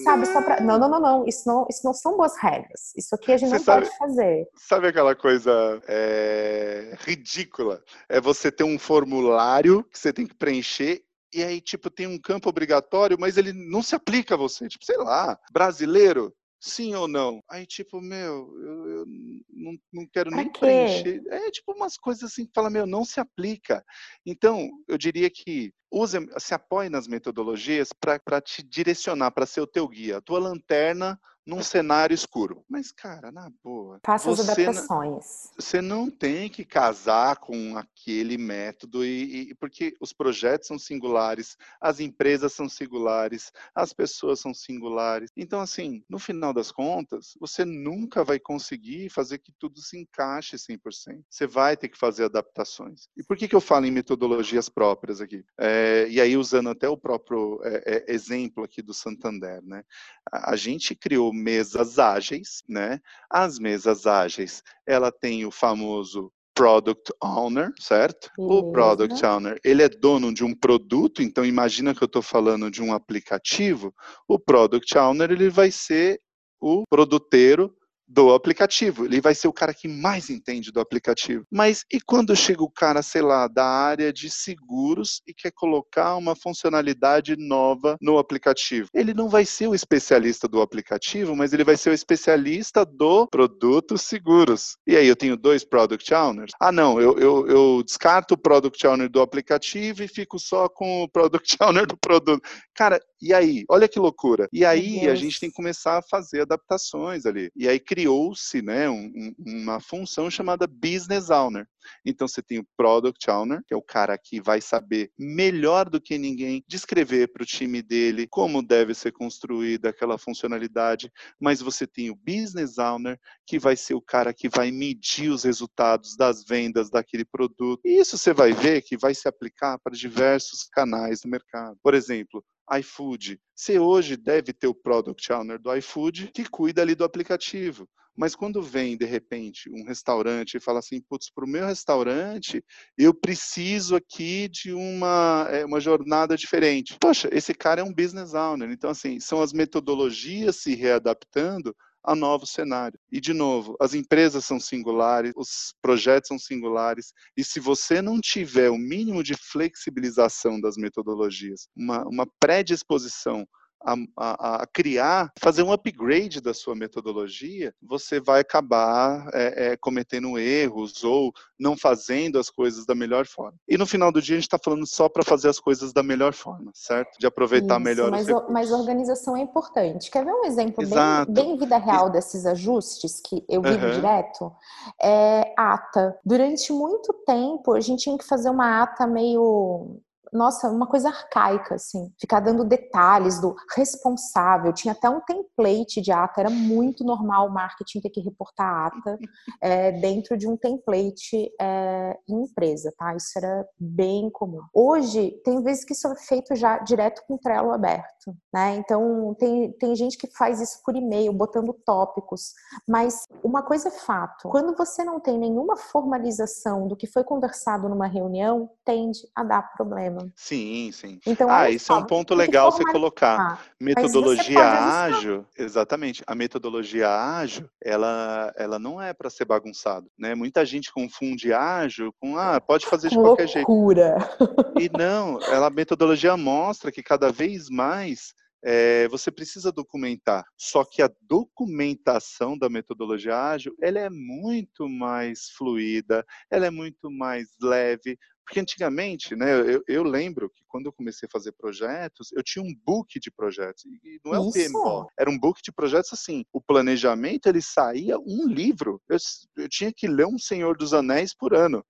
sabe, 0.05 0.27
só 0.27 0.42
pra. 0.42 0.61
Não, 0.61 0.79
não, 0.79 0.88
não, 0.88 1.00
não. 1.00 1.27
Isso 1.27 1.46
não, 1.46 1.66
isso 1.68 1.81
não 1.85 1.92
são 1.92 2.16
boas 2.16 2.37
regras. 2.38 2.92
Isso 2.96 3.14
aqui 3.14 3.33
a 3.33 3.37
gente 3.37 3.50
você 3.50 3.57
não 3.57 3.64
sabe, 3.64 3.87
pode 3.87 3.98
fazer. 3.98 4.48
Sabe 4.57 4.88
aquela 4.88 5.14
coisa. 5.14 5.83
É 5.87 6.54
ridícula. 7.01 7.83
É 8.09 8.21
você 8.21 8.51
ter 8.51 8.64
um 8.64 8.79
formulário 8.79 9.85
que 9.85 9.99
você 9.99 10.12
tem 10.12 10.27
que 10.27 10.35
preencher 10.35 11.05
e 11.35 11.43
aí, 11.43 11.61
tipo, 11.61 11.90
tem 11.90 12.07
um 12.07 12.17
campo 12.17 12.49
obrigatório, 12.49 13.17
mas 13.19 13.37
ele 13.37 13.53
não 13.53 13.83
se 13.83 13.97
aplica 13.97 14.35
a 14.35 14.38
você. 14.38 14.69
Tipo, 14.69 14.85
sei 14.85 14.97
lá, 14.99 15.37
brasileiro, 15.53 16.33
sim 16.61 16.95
ou 16.95 17.09
não? 17.09 17.43
Aí, 17.51 17.67
tipo, 17.67 18.01
meu, 18.01 18.55
eu, 18.62 18.88
eu 18.88 19.05
não, 19.51 19.73
não 19.93 20.07
quero 20.12 20.31
nem 20.31 20.51
preencher. 20.53 21.21
É 21.29 21.51
tipo 21.51 21.73
umas 21.73 21.99
coisas 21.99 22.23
assim 22.23 22.47
que 22.47 22.53
fala, 22.55 22.71
meu, 22.71 22.87
não 22.87 23.05
se 23.05 23.19
aplica. 23.19 23.85
Então, 24.25 24.71
eu 24.87 24.97
diria 24.97 25.29
que 25.29 25.73
use, 25.95 26.19
se 26.39 26.55
apoie 26.55 26.89
nas 26.89 27.07
metodologias 27.07 27.91
para 27.93 28.41
te 28.41 28.63
direcionar, 28.63 29.31
para 29.31 29.47
ser 29.47 29.61
o 29.61 29.67
teu 29.67 29.87
guia. 29.89 30.19
A 30.19 30.21
tua 30.21 30.39
lanterna 30.39 31.19
num 31.47 31.63
cenário 31.63 32.15
escuro. 32.15 32.65
Mas, 32.69 32.91
cara, 32.91 33.31
na 33.31 33.51
boa. 33.63 34.01
Faça 34.05 34.31
as 34.31 34.41
adaptações. 34.41 35.51
Você 35.57 35.81
não 35.81 36.11
tem 36.11 36.49
que 36.49 36.65
casar 36.65 37.37
com 37.37 37.77
aquele 37.77 38.39
método, 38.39 39.05
e, 39.05 39.51
e, 39.51 39.55
porque 39.55 39.95
os 40.01 40.13
projetos 40.13 40.69
são 40.69 40.79
singulares, 40.79 41.57
as 41.81 42.01
empresas 42.01 42.53
são 42.53 42.69
singulares, 42.69 43.53
as 43.75 43.93
pessoas 43.93 44.41
são 44.41 44.55
singulares. 44.55 45.31
Então, 45.37 45.61
assim, 45.61 46.03
no 46.09 46.19
final 46.19 46.53
das 46.53 46.73
contas, 46.73 47.35
você 47.39 47.65
nunca 47.65 48.25
vai 48.25 48.39
conseguir 48.39 49.11
fazer 49.11 49.39
que 49.39 49.53
tudo 49.59 49.81
se 49.81 49.99
encaixe 49.99 50.57
100%. 50.57 51.23
Você 51.29 51.47
vai 51.47 51.77
ter 51.77 51.89
que 51.89 51.99
fazer 51.99 52.25
adaptações. 52.25 53.09
E 53.17 53.23
por 53.23 53.37
que, 53.37 53.49
que 53.49 53.55
eu 53.55 53.61
falo 53.61 53.87
em 53.87 53.91
metodologias 53.91 54.69
próprias 54.69 55.21
aqui? 55.21 55.45
É, 55.59 55.84
e 56.09 56.20
aí, 56.20 56.37
usando 56.37 56.70
até 56.70 56.88
o 56.88 56.97
próprio 56.97 57.61
é, 57.64 58.05
é, 58.09 58.12
exemplo 58.12 58.64
aqui 58.64 58.83
do 58.83 58.94
Santander, 58.94 59.62
né? 59.62 59.83
A, 60.31 60.53
a 60.53 60.57
gente 60.57 60.94
criou 60.94 61.33
mesas 61.33 61.99
ágeis, 61.99 62.62
né? 62.68 63.01
As 63.31 63.59
mesas 63.59 64.07
ágeis, 64.07 64.62
ela 64.87 65.11
tem 65.11 65.44
o 65.44 65.51
famoso 65.51 66.33
product 66.55 67.12
owner, 67.20 67.73
certo? 67.81 68.31
O 68.38 68.70
product 68.70 69.27
owner, 69.27 69.59
ele 69.64 69.83
é 69.83 69.88
dono 69.88 70.33
de 70.33 70.44
um 70.44 70.55
produto, 70.55 71.20
então 71.20 71.44
imagina 71.44 71.94
que 71.94 72.03
eu 72.03 72.07
estou 72.07 72.23
falando 72.23 72.70
de 72.70 72.81
um 72.81 72.92
aplicativo. 72.92 73.92
O 74.29 74.38
product 74.38 74.97
owner, 74.97 75.33
ele 75.33 75.51
vai 75.51 75.70
ser 75.70 76.20
o 76.61 76.85
produteiro 76.88 77.75
do 78.14 78.33
aplicativo. 78.33 79.05
Ele 79.05 79.20
vai 79.20 79.35
ser 79.35 79.48
o 79.48 79.53
cara 79.53 79.74
que 79.74 79.88
mais 79.88 80.31
entende 80.31 80.70
do 80.70 80.79
aplicativo. 80.79 81.44
Mas 81.50 81.85
e 81.92 82.00
quando 82.00 82.37
chega 82.37 82.62
o 82.62 82.70
cara, 82.70 83.03
sei 83.03 83.22
lá, 83.22 83.48
da 83.48 83.66
área 83.66 84.12
de 84.12 84.31
seguros 84.31 85.20
e 85.27 85.35
quer 85.35 85.50
colocar 85.50 86.14
uma 86.14 86.37
funcionalidade 86.37 87.35
nova 87.37 87.96
no 88.00 88.16
aplicativo? 88.16 88.88
Ele 88.94 89.12
não 89.12 89.29
vai 89.29 89.44
ser 89.44 89.66
o 89.66 89.74
especialista 89.74 90.46
do 90.46 90.62
aplicativo, 90.62 91.35
mas 91.35 91.53
ele 91.53 91.64
vai 91.64 91.77
ser 91.77 91.90
o 91.90 91.94
especialista 91.94 92.85
do 92.85 93.27
produto 93.27 93.98
seguros. 93.98 94.77
E 94.87 94.96
aí 94.96 95.09
eu 95.09 95.16
tenho 95.16 95.37
dois 95.37 95.64
product 95.64 96.14
owners. 96.14 96.53
Ah, 96.61 96.70
não, 96.70 97.00
eu, 97.00 97.18
eu, 97.18 97.46
eu 97.48 97.83
descarto 97.85 98.35
o 98.35 98.38
product 98.38 98.87
owner 98.87 99.11
do 99.11 99.20
aplicativo 99.20 100.05
e 100.05 100.09
fico 100.09 100.38
só 100.38 100.68
com 100.68 101.03
o 101.03 101.09
product 101.09 101.57
owner 101.61 101.87
do 101.87 101.96
produto. 101.96 102.42
Cara, 102.74 103.00
e 103.20 103.33
aí? 103.33 103.64
Olha 103.68 103.88
que 103.88 103.98
loucura. 103.98 104.48
E 104.53 104.64
aí 104.64 105.09
a 105.09 105.14
gente 105.14 105.40
tem 105.40 105.48
que 105.48 105.57
começar 105.57 105.98
a 105.98 106.03
fazer 106.03 106.42
adaptações 106.42 107.24
ali. 107.24 107.50
E 107.57 107.66
aí 107.66 107.81
criou-se 108.05 108.61
né, 108.61 108.88
um, 108.90 109.35
uma 109.38 109.81
função 109.81 110.31
chamada 110.31 110.67
Business 110.67 111.31
Owner. 111.31 111.67
Então 112.05 112.29
você 112.29 112.43
tem 112.43 112.59
o 112.59 112.67
Product 112.77 113.31
Owner, 113.31 113.62
que 113.67 113.73
é 113.73 113.77
o 113.77 113.83
cara 113.83 114.19
que 114.19 114.43
vai 114.43 114.61
saber 114.61 115.11
melhor 115.19 115.88
do 115.88 115.99
que 115.99 116.19
ninguém 116.19 116.62
descrever 116.69 117.29
para 117.29 117.43
o 117.43 117.47
time 117.47 117.81
dele 117.81 118.27
como 118.27 118.62
deve 118.62 118.95
ser 118.95 119.12
construída 119.12 119.88
aquela 119.88 120.19
funcionalidade, 120.19 121.11
mas 121.40 121.62
você 121.62 121.87
tem 121.87 122.11
o 122.11 122.17
Business 122.17 122.77
Owner, 122.77 123.19
que 123.47 123.59
vai 123.59 123.75
ser 123.77 123.95
o 123.95 124.03
cara 124.03 124.35
que 124.35 124.49
vai 124.49 124.71
medir 124.71 125.31
os 125.31 125.45
resultados 125.45 126.14
das 126.14 126.45
vendas 126.45 126.90
daquele 126.90 127.25
produto. 127.25 127.81
E 127.85 128.00
isso 128.00 128.19
você 128.19 128.35
vai 128.35 128.52
ver 128.52 128.83
que 128.83 128.98
vai 128.98 129.15
se 129.15 129.27
aplicar 129.27 129.79
para 129.79 129.96
diversos 129.96 130.65
canais 130.65 131.21
do 131.23 131.29
mercado. 131.29 131.79
Por 131.83 131.94
exemplo, 131.94 132.44
iFood. 132.79 133.38
Você 133.54 133.79
hoje 133.79 134.17
deve 134.17 134.52
ter 134.52 134.67
o 134.67 134.75
Product 134.75 135.33
Owner 135.33 135.58
do 135.58 135.75
iFood 135.77 136.31
que 136.33 136.48
cuida 136.48 136.83
ali 136.83 136.94
do 136.94 137.04
aplicativo. 137.04 137.88
Mas 138.17 138.37
quando 138.37 138.62
vem, 138.62 138.96
de 138.96 139.04
repente, 139.04 139.69
um 139.69 139.85
restaurante 139.85 140.56
e 140.56 140.60
fala 140.60 140.79
assim, 140.79 141.00
putz, 141.00 141.31
para 141.31 141.44
o 141.44 141.48
meu 141.48 141.67
restaurante, 141.67 142.65
eu 142.96 143.12
preciso 143.12 143.96
aqui 143.96 144.48
de 144.48 144.73
uma, 144.73 145.48
é, 145.50 145.65
uma 145.65 145.81
jornada 145.81 146.37
diferente. 146.37 146.96
Poxa, 147.00 147.29
esse 147.33 147.52
cara 147.52 147.81
é 147.81 147.85
um 147.85 147.92
business 147.92 148.33
owner. 148.33 148.71
Então, 148.71 148.90
assim, 148.90 149.19
são 149.19 149.42
as 149.42 149.52
metodologias 149.52 150.56
se 150.56 150.75
readaptando 150.77 151.75
a 152.05 152.15
novo 152.15 152.46
cenário. 152.46 152.98
E, 153.11 153.21
de 153.21 153.33
novo, 153.33 153.77
as 153.81 153.94
empresas 153.94 154.44
são 154.44 154.61
singulares, 154.61 155.33
os 155.37 155.75
projetos 155.81 156.29
são 156.29 156.38
singulares, 156.38 157.13
e 157.37 157.42
se 157.42 157.59
você 157.59 158.02
não 158.02 158.21
tiver 158.21 158.71
o 158.71 158.77
mínimo 158.77 159.23
de 159.23 159.35
flexibilização 159.35 160.61
das 160.61 160.77
metodologias, 160.77 161.69
uma, 161.75 162.07
uma 162.07 162.27
predisposição 162.38 163.46
a, 163.85 163.95
a, 164.17 164.63
a, 164.63 164.67
criar, 164.67 165.31
fazer 165.39 165.63
um 165.63 165.73
upgrade 165.73 166.41
da 166.41 166.55
sua 166.55 166.75
metodologia, 166.75 167.75
você 167.83 168.19
vai 168.19 168.41
acabar 168.41 169.29
é, 169.33 169.73
é, 169.73 169.77
cometendo 169.77 170.39
erros 170.39 171.05
ou 171.05 171.33
não 171.59 171.77
fazendo 171.77 172.39
as 172.39 172.51
coisas 172.51 172.87
da 172.87 172.95
melhor 172.95 173.27
forma. 173.27 173.55
E 173.69 173.77
no 173.77 173.87
final 173.87 174.11
do 174.11 174.21
dia 174.21 174.37
a 174.37 174.39
gente 174.39 174.49
está 174.49 174.59
falando 174.63 174.87
só 174.87 175.09
para 175.09 175.23
fazer 175.23 175.49
as 175.49 175.61
coisas 175.61 175.93
da 175.93 176.03
melhor 176.03 176.33
forma, 176.33 176.71
certo? 176.75 177.19
De 177.19 177.27
aproveitar 177.27 177.77
Isso, 177.77 177.85
melhor 177.85 178.11
mas, 178.11 178.29
os 178.29 178.49
mas 178.51 178.73
organização 178.73 179.37
é 179.37 179.41
importante. 179.41 180.11
Quer 180.11 180.25
ver 180.25 180.33
um 180.33 180.45
exemplo 180.45 180.85
bem, 180.87 181.35
bem, 181.35 181.57
vida 181.57 181.77
real 181.77 182.11
desses 182.11 182.47
ajustes 182.47 183.21
que 183.21 183.45
eu 183.49 183.63
vivo 183.63 183.87
uhum. 183.87 183.93
direto? 183.93 184.53
É 185.01 185.53
ata. 185.57 186.19
Durante 186.25 186.73
muito 186.73 187.13
tempo 187.27 187.73
a 187.73 187.81
gente 187.81 188.05
tinha 188.05 188.19
que 188.19 188.25
fazer 188.25 188.51
uma 188.51 188.83
ata 188.83 189.07
meio 189.07 190.01
nossa, 190.35 190.69
uma 190.69 190.87
coisa 190.87 191.09
arcaica, 191.11 191.77
assim. 191.77 192.13
Ficar 192.19 192.41
dando 192.41 192.65
detalhes 192.65 193.41
do 193.41 193.55
responsável. 193.77 194.73
Tinha 194.73 194.91
até 194.91 195.09
um 195.09 195.21
template 195.21 196.01
de 196.01 196.11
ata, 196.11 196.41
era 196.41 196.51
muito 196.51 197.05
normal 197.05 197.47
o 197.47 197.53
marketing 197.53 198.01
ter 198.01 198.11
que 198.11 198.21
reportar 198.21 198.67
a 198.67 198.87
ata 198.89 199.19
é, 199.61 199.93
dentro 200.03 200.37
de 200.37 200.49
um 200.49 200.57
template 200.57 201.53
é, 201.61 202.19
em 202.29 202.43
empresa, 202.43 202.93
tá? 202.99 203.15
Isso 203.15 203.31
era 203.37 203.65
bem 203.79 204.29
comum. 204.29 204.61
Hoje, 204.75 205.41
tem 205.45 205.63
vezes 205.63 205.85
que 205.85 205.93
isso 205.93 206.09
é 206.09 206.17
feito 206.17 206.57
já 206.57 206.79
direto 206.79 207.23
com 207.29 207.35
o 207.35 207.39
Trello 207.39 207.71
aberto, 207.71 208.37
né? 208.53 208.75
Então, 208.75 209.37
tem, 209.39 209.71
tem 209.75 209.95
gente 209.95 210.19
que 210.19 210.27
faz 210.27 210.61
isso 210.61 210.81
por 210.85 210.97
e-mail, 210.97 211.33
botando 211.33 211.73
tópicos. 211.87 212.53
Mas 212.89 213.23
uma 213.43 213.63
coisa 213.63 213.87
é 213.87 213.93
fato: 213.93 214.49
quando 214.49 214.77
você 214.77 215.05
não 215.05 215.21
tem 215.21 215.39
nenhuma 215.39 215.77
formalização 215.77 216.89
do 216.89 216.97
que 216.97 217.07
foi 217.07 217.23
conversado 217.23 217.89
numa 217.89 218.09
reunião, 218.09 218.69
tende 218.85 219.21
a 219.33 219.45
dar 219.45 219.73
problema. 219.75 220.23
Sim, 220.37 220.90
sim. 220.92 221.18
Então, 221.27 221.50
ah, 221.50 221.68
isso 221.68 221.92
é 221.92 221.96
um 221.96 222.06
ponto 222.06 222.35
legal 222.35 222.70
você 222.70 222.85
colocar. 222.85 223.60
Metodologia 223.81 224.64
ágil, 224.64 225.44
exatamente. 225.58 226.22
A 226.27 226.35
metodologia 226.35 227.08
ágil, 227.10 227.68
ela, 227.83 228.52
ela 228.56 228.79
não 228.79 229.02
é 229.02 229.12
para 229.12 229.29
ser 229.29 229.44
bagunçado, 229.44 230.08
né? 230.18 230.35
Muita 230.35 230.64
gente 230.64 230.92
confunde 230.92 231.52
ágil 231.52 232.14
com 232.20 232.37
ah, 232.37 232.60
pode 232.60 232.87
fazer 232.87 233.08
de 233.08 233.16
qualquer 233.16 233.48
Loucura. 233.56 234.18
jeito. 234.18 234.81
E 234.81 234.88
não, 234.96 235.40
ela 235.42 235.64
a 235.66 235.70
metodologia 235.70 236.37
mostra 236.37 236.92
que 236.92 237.02
cada 237.02 237.33
vez 237.33 237.68
mais 237.70 238.35
é, 238.64 239.06
você 239.08 239.31
precisa 239.31 239.70
documentar. 239.70 240.44
Só 240.56 240.85
que 240.85 241.02
a 241.02 241.10
documentação 241.22 242.56
da 242.56 242.68
metodologia 242.70 243.37
ágil, 243.37 243.75
ela 243.81 243.98
é 243.98 244.08
muito 244.08 244.88
mais 244.88 245.50
fluida, 245.50 246.25
ela 246.50 246.66
é 246.66 246.70
muito 246.70 247.10
mais 247.10 247.48
leve, 247.60 248.18
porque 248.45 248.61
antigamente, 248.61 249.35
né, 249.35 249.61
eu, 249.61 249.83
eu, 249.88 250.03
lembro 250.03 250.51
que 250.51 250.63
quando 250.69 250.87
eu 250.87 250.92
comecei 250.92 251.27
a 251.27 251.33
fazer 251.33 251.53
projetos, 251.53 252.31
eu 252.33 252.42
tinha 252.42 252.63
um 252.63 252.75
book 252.85 253.19
de 253.19 253.31
projetos. 253.31 253.85
E 253.87 254.21
não 254.25 254.35
é 254.35 254.38
o 254.38 254.51
PMO, 254.51 255.07
era 255.19 255.31
um 255.31 255.38
book 255.38 255.63
de 255.63 255.73
projetos 255.73 256.13
assim. 256.13 256.45
O 256.53 256.61
planejamento, 256.61 257.49
ele 257.49 257.63
saía 257.63 258.19
um 258.19 258.47
livro. 258.47 259.01
Eu, 259.09 259.17
eu 259.57 259.69
tinha 259.69 259.90
que 259.92 260.07
ler 260.07 260.27
um 260.27 260.38
Senhor 260.38 260.77
dos 260.77 260.92
Anéis 260.92 261.35
por 261.35 261.55
ano. 261.55 261.85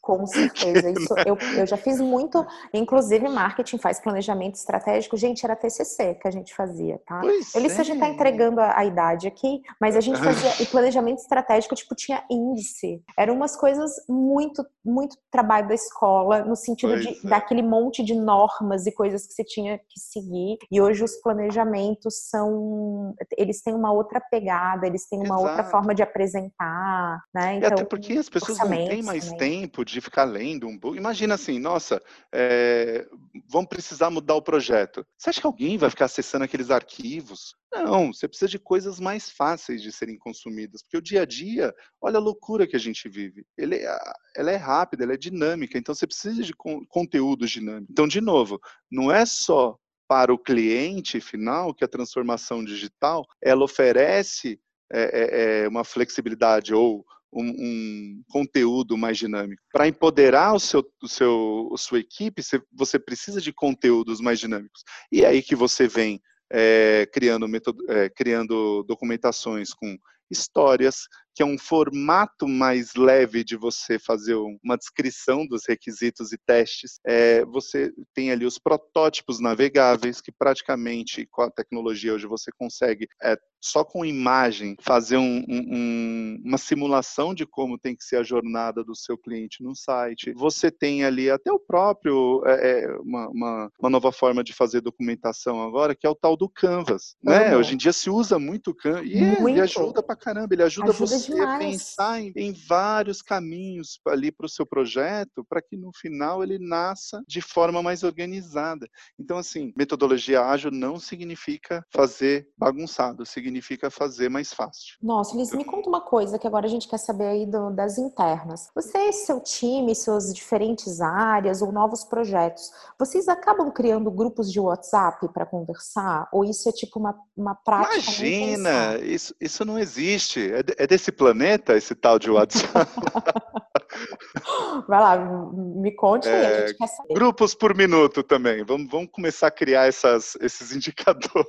Com 0.00 0.24
certeza. 0.26 0.90
Isso, 0.90 1.14
eu, 1.26 1.36
eu 1.58 1.66
já 1.66 1.76
fiz 1.76 2.00
muito, 2.00 2.44
inclusive 2.72 3.28
marketing 3.28 3.76
faz 3.78 4.00
planejamento 4.00 4.54
estratégico. 4.54 5.16
Gente, 5.16 5.44
era 5.44 5.54
TCC 5.54 6.14
que 6.14 6.26
a 6.26 6.30
gente 6.30 6.54
fazia, 6.54 6.98
tá? 7.06 7.20
Pois 7.20 7.54
Ele 7.54 7.66
é. 7.66 7.84
já 7.84 7.98
tá 7.98 8.08
entregando 8.08 8.60
a, 8.60 8.78
a, 8.78 8.84
idade 8.84 9.28
aqui, 9.28 9.60
mas 9.80 9.94
a 9.94 10.00
gente 10.00 10.18
fazia, 10.18 10.62
e 10.62 10.66
planejamento 10.70 11.18
estratégico, 11.18 11.74
tipo, 11.74 11.94
tinha 11.94 12.24
índice. 12.30 13.02
Eram 13.18 13.34
umas 13.34 13.56
coisas 13.56 13.92
muito, 14.08 14.64
muito 14.82 15.16
trabalhosas 15.30 15.49
trabalho 15.50 15.68
da 15.68 15.74
escola, 15.74 16.44
no 16.44 16.54
sentido 16.54 16.92
pois 16.92 17.02
de 17.02 17.26
é. 17.26 17.28
daquele 17.28 17.62
monte 17.62 18.04
de 18.04 18.14
normas 18.14 18.86
e 18.86 18.92
coisas 18.92 19.26
que 19.26 19.32
você 19.34 19.44
tinha 19.44 19.78
que 19.78 19.98
seguir. 19.98 20.58
E 20.70 20.80
hoje 20.80 21.02
os 21.02 21.16
planejamentos 21.16 22.28
são. 22.28 23.14
Eles 23.36 23.60
têm 23.62 23.74
uma 23.74 23.92
outra 23.92 24.20
pegada, 24.20 24.86
eles 24.86 25.08
têm 25.08 25.18
uma 25.18 25.34
Exato. 25.34 25.42
outra 25.42 25.64
forma 25.64 25.94
de 25.94 26.02
apresentar, 26.02 27.22
né? 27.34 27.56
Então, 27.56 27.62
e 27.62 27.66
até 27.66 27.74
então, 27.74 27.84
porque 27.86 28.12
as 28.12 28.28
pessoas 28.28 28.58
não 28.58 28.68
têm 28.68 29.02
mais 29.02 29.30
também. 29.30 29.62
tempo 29.62 29.84
de 29.84 30.00
ficar 30.00 30.24
lendo 30.24 30.68
um 30.68 30.78
book. 30.78 30.96
Imagina 30.96 31.34
assim, 31.34 31.58
nossa, 31.58 32.00
é, 32.32 33.06
vamos 33.48 33.68
precisar 33.68 34.10
mudar 34.10 34.34
o 34.34 34.42
projeto. 34.42 35.04
Você 35.18 35.30
acha 35.30 35.40
que 35.40 35.46
alguém 35.46 35.76
vai 35.76 35.90
ficar 35.90 36.04
acessando 36.04 36.44
aqueles 36.44 36.70
arquivos? 36.70 37.54
Não, 37.72 38.12
você 38.12 38.26
precisa 38.26 38.48
de 38.48 38.58
coisas 38.58 38.98
mais 38.98 39.30
fáceis 39.30 39.80
de 39.80 39.92
serem 39.92 40.18
consumidas, 40.18 40.82
porque 40.82 40.96
o 40.96 41.02
dia 41.02 41.22
a 41.22 41.24
dia, 41.24 41.72
olha 42.00 42.16
a 42.16 42.20
loucura 42.20 42.66
que 42.66 42.74
a 42.74 42.80
gente 42.80 43.08
vive. 43.08 43.44
Ele, 43.56 43.76
é, 43.76 43.98
ela 44.36 44.50
é 44.50 44.56
rápida, 44.56 45.04
ela 45.04 45.14
é 45.14 45.16
dinâmica, 45.16 45.78
então 45.78 45.94
você 45.94 46.06
precisa 46.06 46.42
de 46.42 46.52
conteúdo 46.88 47.46
dinâmico. 47.46 47.92
Então, 47.92 48.08
de 48.08 48.20
novo, 48.20 48.58
não 48.90 49.10
é 49.10 49.24
só 49.24 49.78
para 50.08 50.34
o 50.34 50.38
cliente 50.38 51.20
final 51.20 51.72
que 51.72 51.84
a 51.84 51.88
transformação 51.88 52.64
digital 52.64 53.24
ela 53.40 53.62
oferece 53.62 54.60
é, 54.92 55.02
é, 55.02 55.62
é 55.62 55.68
uma 55.68 55.84
flexibilidade 55.84 56.74
ou 56.74 57.04
um, 57.32 57.48
um, 57.48 58.22
conteúdo 58.28 58.98
mais 58.98 59.16
dinâmico. 59.16 59.62
Para 59.72 59.86
empoderar 59.86 60.52
o 60.52 60.58
seu, 60.58 60.84
o 61.00 61.08
seu, 61.08 61.70
a 61.72 61.78
sua 61.78 62.00
equipe, 62.00 62.42
você 62.72 62.98
precisa 62.98 63.40
de 63.40 63.52
conteúdos 63.52 64.20
mais 64.20 64.40
dinâmicos. 64.40 64.82
E 65.12 65.22
é 65.22 65.28
aí 65.28 65.42
que 65.42 65.54
você 65.54 65.86
vem 65.86 66.20
é, 66.50 67.08
criando, 67.12 67.46
metodo, 67.48 67.84
é, 67.90 68.08
criando 68.08 68.82
documentações 68.84 69.72
com 69.72 69.96
histórias, 70.30 71.06
que 71.34 71.42
é 71.42 71.46
um 71.46 71.58
formato 71.58 72.46
mais 72.46 72.94
leve 72.94 73.44
de 73.44 73.56
você 73.56 73.98
fazer 73.98 74.34
uma 74.34 74.76
descrição 74.76 75.46
dos 75.46 75.62
requisitos 75.66 76.32
e 76.32 76.38
testes. 76.38 77.00
É, 77.06 77.44
você 77.46 77.92
tem 78.14 78.30
ali 78.30 78.44
os 78.44 78.58
protótipos 78.58 79.40
navegáveis, 79.40 80.20
que 80.20 80.32
praticamente 80.32 81.26
com 81.30 81.42
a 81.42 81.50
tecnologia 81.50 82.12
hoje 82.12 82.26
você 82.26 82.50
consegue, 82.58 83.08
é, 83.22 83.36
só 83.62 83.84
com 83.84 84.04
imagem, 84.04 84.76
fazer 84.80 85.18
um, 85.18 85.44
um, 85.48 86.42
uma 86.44 86.58
simulação 86.58 87.34
de 87.34 87.46
como 87.46 87.78
tem 87.78 87.94
que 87.94 88.04
ser 88.04 88.16
a 88.16 88.22
jornada 88.22 88.82
do 88.82 88.96
seu 88.96 89.16
cliente 89.16 89.62
no 89.62 89.74
site. 89.74 90.32
Você 90.34 90.70
tem 90.70 91.04
ali 91.04 91.30
até 91.30 91.52
o 91.52 91.58
próprio, 91.58 92.42
é, 92.46 92.84
é 92.84 92.96
uma, 92.98 93.28
uma, 93.28 93.72
uma, 93.78 93.90
nova 93.90 94.10
forma 94.10 94.42
de 94.42 94.52
fazer 94.52 94.80
documentação 94.80 95.62
agora, 95.62 95.94
que 95.94 96.06
é 96.06 96.10
o 96.10 96.14
tal 96.14 96.36
do 96.36 96.48
Canvas. 96.48 97.14
Né? 97.22 97.56
Hoje 97.56 97.74
em 97.74 97.76
dia 97.76 97.92
se 97.92 98.10
usa 98.10 98.38
muito 98.38 98.70
o 98.70 98.74
Canvas 98.74 99.06
e, 99.06 99.18
e 99.18 99.60
ajuda 99.60 100.02
para 100.02 100.16
caramba. 100.20 100.54
Ele 100.54 100.62
ajuda, 100.62 100.90
ajuda 100.90 101.18
você 101.18 101.32
demais. 101.32 101.48
a 101.48 101.58
pensar 101.58 102.20
em, 102.20 102.32
em 102.36 102.52
vários 102.52 103.22
caminhos 103.22 103.98
ali 104.06 104.30
para 104.30 104.46
o 104.46 104.48
seu 104.48 104.66
projeto, 104.66 105.44
para 105.48 105.62
que 105.62 105.76
no 105.76 105.90
final 105.92 106.42
ele 106.42 106.58
nasça 106.58 107.22
de 107.26 107.40
forma 107.40 107.82
mais 107.82 108.02
organizada. 108.02 108.86
Então, 109.18 109.38
assim, 109.38 109.72
metodologia 109.76 110.42
ágil 110.42 110.70
não 110.70 110.98
significa 110.98 111.84
fazer 111.90 112.48
bagunçado, 112.56 113.24
significa 113.24 113.90
fazer 113.90 114.28
mais 114.28 114.52
fácil. 114.52 114.96
Nossa, 115.02 115.36
Liz, 115.36 115.52
me 115.52 115.64
conta 115.64 115.88
uma 115.88 116.00
coisa 116.00 116.38
que 116.38 116.46
agora 116.46 116.66
a 116.66 116.70
gente 116.70 116.88
quer 116.88 116.98
saber 116.98 117.26
aí 117.26 117.46
do, 117.46 117.70
das 117.70 117.98
internas. 117.98 118.68
Você, 118.74 119.12
seu 119.12 119.40
time, 119.40 119.94
suas 119.94 120.34
diferentes 120.34 121.00
áreas 121.00 121.62
ou 121.62 121.72
novos 121.72 122.04
projetos, 122.04 122.70
vocês 122.98 123.28
acabam 123.28 123.70
criando 123.70 124.10
grupos 124.10 124.52
de 124.52 124.60
WhatsApp 124.60 125.28
para 125.32 125.46
conversar? 125.46 126.28
Ou 126.32 126.44
isso 126.44 126.68
é 126.68 126.72
tipo 126.72 126.98
uma, 126.98 127.18
uma 127.36 127.54
prática? 127.54 127.94
Imagina, 127.94 128.98
isso, 128.98 129.34
isso 129.40 129.64
não 129.64 129.78
existe. 129.78 130.09
É, 130.14 130.84
é 130.84 130.86
desse 130.86 131.12
planeta 131.12 131.76
esse 131.76 131.94
tal 131.94 132.18
de 132.18 132.30
WhatsApp. 132.30 132.90
Vai 134.88 135.00
lá, 135.00 135.18
me 135.52 135.94
conte 135.94 136.28
aí, 136.28 136.46
a 136.46 136.60
gente 136.60 136.70
é, 136.70 136.74
quer 136.74 136.86
saber. 136.86 137.14
Grupos 137.14 137.54
por 137.54 137.74
minuto 137.74 138.22
também. 138.22 138.64
Vamos, 138.64 138.90
vamos 138.90 139.10
começar 139.10 139.48
a 139.48 139.50
criar 139.50 139.86
essas, 139.86 140.36
esses 140.40 140.72
indicadores. 140.74 141.46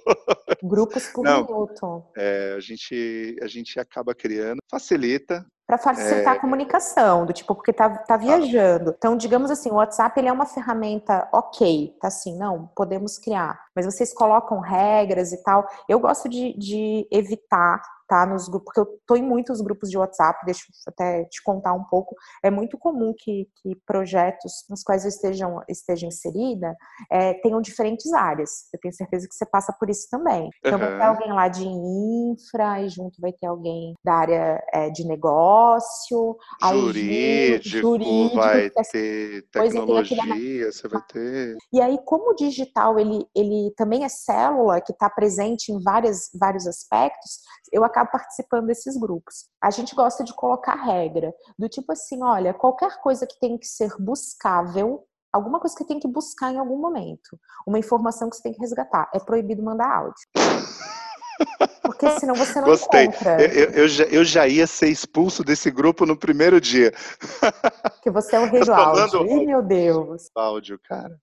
Grupos 0.64 1.07
por 1.07 1.24
Não, 1.24 1.45
minuto. 1.45 2.03
É, 2.18 2.55
a, 2.57 2.59
gente, 2.59 3.38
a 3.41 3.47
gente 3.47 3.80
acaba 3.80 4.14
criando, 4.14 4.59
facilita, 4.70 5.45
para 5.72 5.78
facilitar 5.78 6.34
é... 6.34 6.38
a 6.38 6.41
comunicação, 6.41 7.26
do 7.26 7.32
tipo, 7.32 7.55
porque 7.55 7.72
tá, 7.72 7.89
tá 7.89 8.18
viajando. 8.18 8.93
Então, 8.97 9.16
digamos 9.16 9.49
assim, 9.49 9.72
o 9.72 9.76
WhatsApp 9.76 10.20
ele 10.20 10.28
é 10.28 10.32
uma 10.32 10.45
ferramenta 10.45 11.30
ok, 11.32 11.95
tá 12.01 12.09
assim, 12.09 12.38
não, 12.38 12.70
podemos 12.76 13.18
criar. 13.18 13.57
Mas 13.74 13.86
vocês 13.86 14.14
colocam 14.14 14.59
regras 14.59 15.32
e 15.32 15.41
tal. 15.41 15.66
Eu 15.88 15.97
gosto 15.97 16.28
de, 16.28 16.53
de 16.57 17.07
evitar 17.09 17.82
tá 18.12 18.26
nos 18.26 18.49
grupos, 18.49 18.66
porque 18.66 18.80
eu 18.82 18.99
tô 19.07 19.16
em 19.16 19.24
muitos 19.24 19.62
grupos 19.62 19.89
de 19.89 19.97
WhatsApp, 19.97 20.45
deixa 20.45 20.66
eu 20.68 20.91
até 20.91 21.24
te 21.24 21.41
contar 21.41 21.72
um 21.72 21.86
pouco. 21.86 22.14
É 22.43 22.51
muito 22.51 22.78
comum 22.78 23.14
que, 23.18 23.47
que 23.62 23.74
projetos 23.88 24.66
nos 24.70 24.84
quais 24.84 25.05
eu 25.05 25.09
estejam, 25.09 25.62
esteja 25.70 26.05
inserida 26.05 26.76
é, 27.09 27.36
tenham 27.36 27.62
diferentes 27.62 28.12
áreas. 28.12 28.68
Eu 28.74 28.80
tenho 28.82 28.93
certeza 28.93 29.26
que 29.30 29.34
você 29.34 29.45
passa 29.45 29.72
por 29.72 29.89
isso 29.89 30.09
também. 30.12 30.49
Então, 30.59 30.74
uhum. 30.74 30.86
vai 30.86 30.97
ter 30.97 31.03
alguém 31.05 31.32
lá 31.32 31.47
de 31.47 31.66
infra, 31.66 32.82
e 32.82 32.89
junto 32.89 33.22
vai 33.22 33.32
ter 33.32 33.47
alguém 33.47 33.93
da 34.03 34.14
área 34.14 34.64
é, 34.74 34.89
de 34.89 35.07
negócio, 35.07 36.38
jurídico, 36.62 37.80
jurídico 37.80 38.36
vai 38.36 38.70
ter 38.70 39.45
tecnologia, 39.51 40.72
você 40.72 40.88
vai 40.89 41.01
ter. 41.03 41.55
E 41.72 41.80
aí, 41.80 41.97
como 42.03 42.32
o 42.32 42.36
digital 42.36 42.99
ele, 42.99 43.26
ele 43.34 43.74
também 43.78 44.03
é 44.03 44.09
célula 44.09 44.82
que 44.82 44.91
está 44.91 45.09
presente 45.09 45.72
em 45.72 45.82
várias, 45.82 46.30
vários 46.38 46.68
aspectos, 46.68 47.39
eu 47.72 47.84
acabo 47.86 48.01
participando 48.06 48.68
desses 48.68 48.97
grupos. 48.97 49.49
A 49.62 49.70
gente 49.70 49.95
gosta 49.95 50.24
de 50.24 50.34
colocar 50.34 50.76
regra, 50.76 51.34
do 51.58 51.68
tipo 51.68 51.91
assim, 51.91 52.22
olha, 52.24 52.54
qualquer 52.54 52.99
coisa 53.02 53.28
que 53.28 53.39
tem 53.39 53.58
que 53.58 53.66
ser 53.66 53.95
buscável, 53.99 55.06
alguma 55.32 55.60
coisa 55.60 55.76
que 55.76 55.86
tem 55.86 55.99
que 55.99 56.08
buscar 56.08 56.52
em 56.52 56.58
algum 56.58 56.78
momento, 56.78 57.39
uma 57.66 57.80
informação 57.80 58.30
que 58.30 58.36
você 58.36 58.43
tem 58.43 58.54
que 58.54 58.60
resgatar, 58.60 59.10
é 59.14 59.20
proibido 59.20 59.64
mandar 59.64 59.89
áudio. 59.89 61.01
Porque 61.81 62.09
senão 62.19 62.35
você 62.35 62.59
não 62.59 62.67
Gostei. 62.67 63.05
encontra. 63.05 63.41
Eu, 63.41 63.71
eu, 63.71 63.87
já, 63.87 64.03
eu 64.05 64.23
já 64.23 64.47
ia 64.47 64.67
ser 64.67 64.87
expulso 64.87 65.43
desse 65.43 65.69
grupo 65.69 66.05
no 66.05 66.17
primeiro 66.17 66.59
dia. 66.59 66.91
Que 68.01 68.09
você 68.09 68.35
é 68.35 68.39
o 68.39 68.45
rei 68.45 68.61
do 68.61 68.73
áudio. 68.73 69.25
Ih, 69.25 69.45
meu 69.45 69.61
Deus. 69.61 70.29
Áudio, 70.35 70.79
cara. 70.83 71.19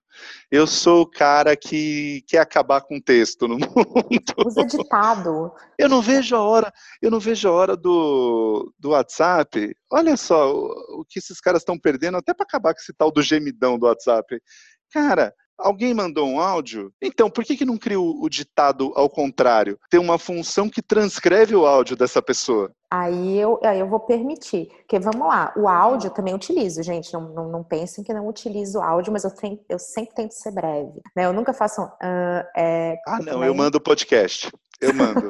Eu 0.51 0.65
sou 0.67 1.01
o 1.01 1.09
cara 1.09 1.55
que 1.55 2.23
quer 2.27 2.39
acabar 2.39 2.81
com 2.81 2.99
texto 2.99 3.47
no 3.47 3.55
mundo. 3.59 4.33
Usa 4.45 4.65
ditado. 4.65 5.53
Eu 5.77 5.87
não 5.87 6.01
vejo 6.01 6.35
a 6.35 6.41
hora, 6.41 6.73
eu 7.01 7.11
não 7.11 7.19
vejo 7.19 7.47
a 7.47 7.51
hora 7.51 7.77
do, 7.77 8.73
do 8.77 8.89
WhatsApp. 8.89 9.75
Olha 9.91 10.17
só 10.17 10.53
o, 10.53 11.01
o 11.01 11.05
que 11.07 11.19
esses 11.19 11.39
caras 11.39 11.61
estão 11.61 11.77
perdendo 11.79 12.17
até 12.17 12.33
para 12.33 12.43
acabar 12.43 12.73
com 12.73 12.79
esse 12.79 12.93
tal 12.93 13.11
do 13.11 13.21
gemidão 13.21 13.77
do 13.77 13.85
WhatsApp. 13.85 14.41
Cara, 14.91 15.33
Alguém 15.59 15.93
mandou 15.93 16.27
um 16.27 16.39
áudio? 16.39 16.91
Então, 17.01 17.29
por 17.29 17.43
que, 17.43 17.57
que 17.57 17.65
não 17.65 17.77
cria 17.77 17.99
o, 17.99 18.23
o, 18.23 18.29
ditado 18.29 18.93
ao 18.95 19.09
contrário? 19.09 19.77
Tem 19.89 19.99
uma 19.99 20.17
função 20.17 20.69
que 20.69 20.81
transcreve 20.81 21.55
o 21.55 21.65
áudio 21.65 21.97
dessa 21.97 22.21
pessoa. 22.21 22.71
Aí 22.89 23.37
eu, 23.37 23.59
aí 23.63 23.79
eu 23.79 23.87
vou 23.87 23.99
permitir. 23.99 24.67
Porque 24.79 24.97
vamos 24.99 25.27
lá, 25.27 25.53
o 25.55 25.67
áudio 25.67 26.07
eu 26.07 26.13
também 26.13 26.33
utilizo, 26.33 26.81
gente. 26.81 27.13
Não, 27.13 27.21
não, 27.33 27.49
não 27.49 27.63
pensem 27.63 28.03
que 28.03 28.13
não 28.13 28.27
utilizo 28.27 28.79
o 28.79 28.81
áudio, 28.81 29.11
mas 29.11 29.23
eu, 29.23 29.31
tenho, 29.31 29.59
eu 29.67 29.77
sempre 29.77 30.15
tento 30.15 30.31
ser 30.31 30.51
breve. 30.51 31.01
Né? 31.15 31.25
Eu 31.25 31.33
nunca 31.33 31.53
faço 31.53 31.81
um. 31.81 31.85
Uh, 31.85 32.45
é, 32.55 32.95
ah, 33.05 33.19
não, 33.19 33.43
eu 33.43 33.53
mando 33.53 33.81
podcast. 33.81 34.49
Eu 34.81 34.93
mando. 34.93 35.29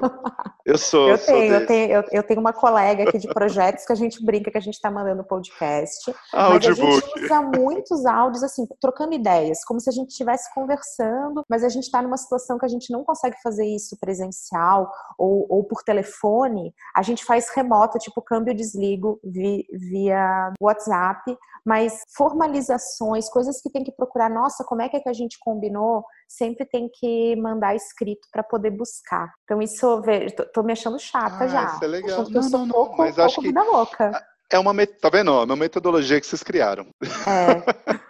Eu 0.66 0.78
sou. 0.78 1.10
eu, 1.10 1.18
tenho, 1.18 1.54
eu, 1.54 1.66
tenho 1.66 1.91
eu, 1.91 2.04
eu, 2.12 2.24
tenho 2.24 2.39
uma 2.39 2.54
colega 2.54 3.04
aqui 3.04 3.18
de 3.18 3.28
projetos 3.28 3.86
que 3.86 3.91
a 3.91 3.95
gente 3.95 4.24
brinca 4.24 4.52
que 4.52 4.58
a 4.58 4.62
gente 4.62 4.76
está 4.76 4.91
mandando 4.91 5.24
podcast. 5.24 6.14
Audiobook. 6.32 6.82
Mas 6.84 7.04
a 7.04 7.08
gente 7.08 7.26
usa 7.26 7.41
muitos 7.41 8.06
áudios, 8.06 8.43
assim, 8.43 8.68
trocando 8.80 9.16
ideias, 9.16 9.64
como 9.66 9.80
se 9.80 9.89
a 9.89 9.93
gente 9.93 10.10
estivesse 10.10 10.54
conversando, 10.54 11.43
mas 11.50 11.64
a 11.64 11.70
gente 11.70 11.86
está 11.86 12.02
numa 12.02 12.18
situação 12.18 12.60
que 12.60 12.66
a 12.66 12.70
gente 12.70 12.91
não 12.91 13.04
consegue 13.04 13.36
fazer 13.41 13.66
isso 13.66 13.97
presencial 14.00 14.91
ou, 15.18 15.47
ou 15.50 15.64
por 15.64 15.82
telefone. 15.82 16.72
A 16.95 17.02
gente 17.02 17.26
faz 17.26 17.50
remoto, 17.56 17.97
tipo 17.97 18.22
câmbio 18.22 18.54
desligo 18.54 19.20
via, 19.24 19.64
via 19.72 20.54
WhatsApp, 20.62 21.36
mas 21.66 22.04
formalizações, 22.16 23.30
coisas 23.30 23.62
que 23.62 23.70
tem 23.70 23.84
que 23.84 23.91
procurar, 23.91 24.30
nossa, 24.30 24.64
como 24.64 24.82
é 24.82 24.89
que, 24.89 24.97
é 24.97 25.00
que 25.00 25.10
a 25.10 25.14
gente 25.14 25.38
combinou? 25.39 26.04
Sempre 26.30 26.65
tem 26.65 26.88
que 26.93 27.36
mandar 27.38 27.75
escrito 27.75 28.27
para 28.32 28.43
poder 28.43 28.69
buscar. 28.69 29.34
Então, 29.43 29.61
isso, 29.61 29.99
vejo, 30.01 30.36
tô, 30.53 30.61
me 30.61 30.73
achando 30.73 30.99
chata 30.99 31.45
ah, 31.45 31.47
já. 31.47 31.65
Isso 31.65 31.84
é 31.84 31.88
legal. 31.88 32.25
Eu 32.32 32.43
sou 32.43 32.59
não, 32.59 32.65
não, 32.67 32.73
pouco, 32.73 32.97
mas 32.99 33.15
pouco 33.15 33.27
acho 33.27 33.41
que... 33.41 33.51
louca. 33.51 34.25
É 34.51 34.59
uma, 34.59 34.73
tá 34.88 35.09
vendo? 35.09 35.32
É 35.32 35.43
uma 35.43 35.55
metodologia 35.55 36.19
que 36.21 36.27
vocês 36.27 36.43
criaram. 36.43 36.88
É. 37.03 37.99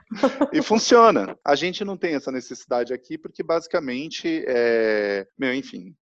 e 0.52 0.62
funciona. 0.62 1.38
A 1.46 1.56
gente 1.56 1.86
não 1.86 1.96
tem 1.96 2.16
essa 2.16 2.32
necessidade 2.32 2.94
aqui 2.94 3.18
porque 3.18 3.44
basicamente, 3.44 4.44
é, 4.48 5.28
meu, 5.38 5.54
enfim, 5.54 5.96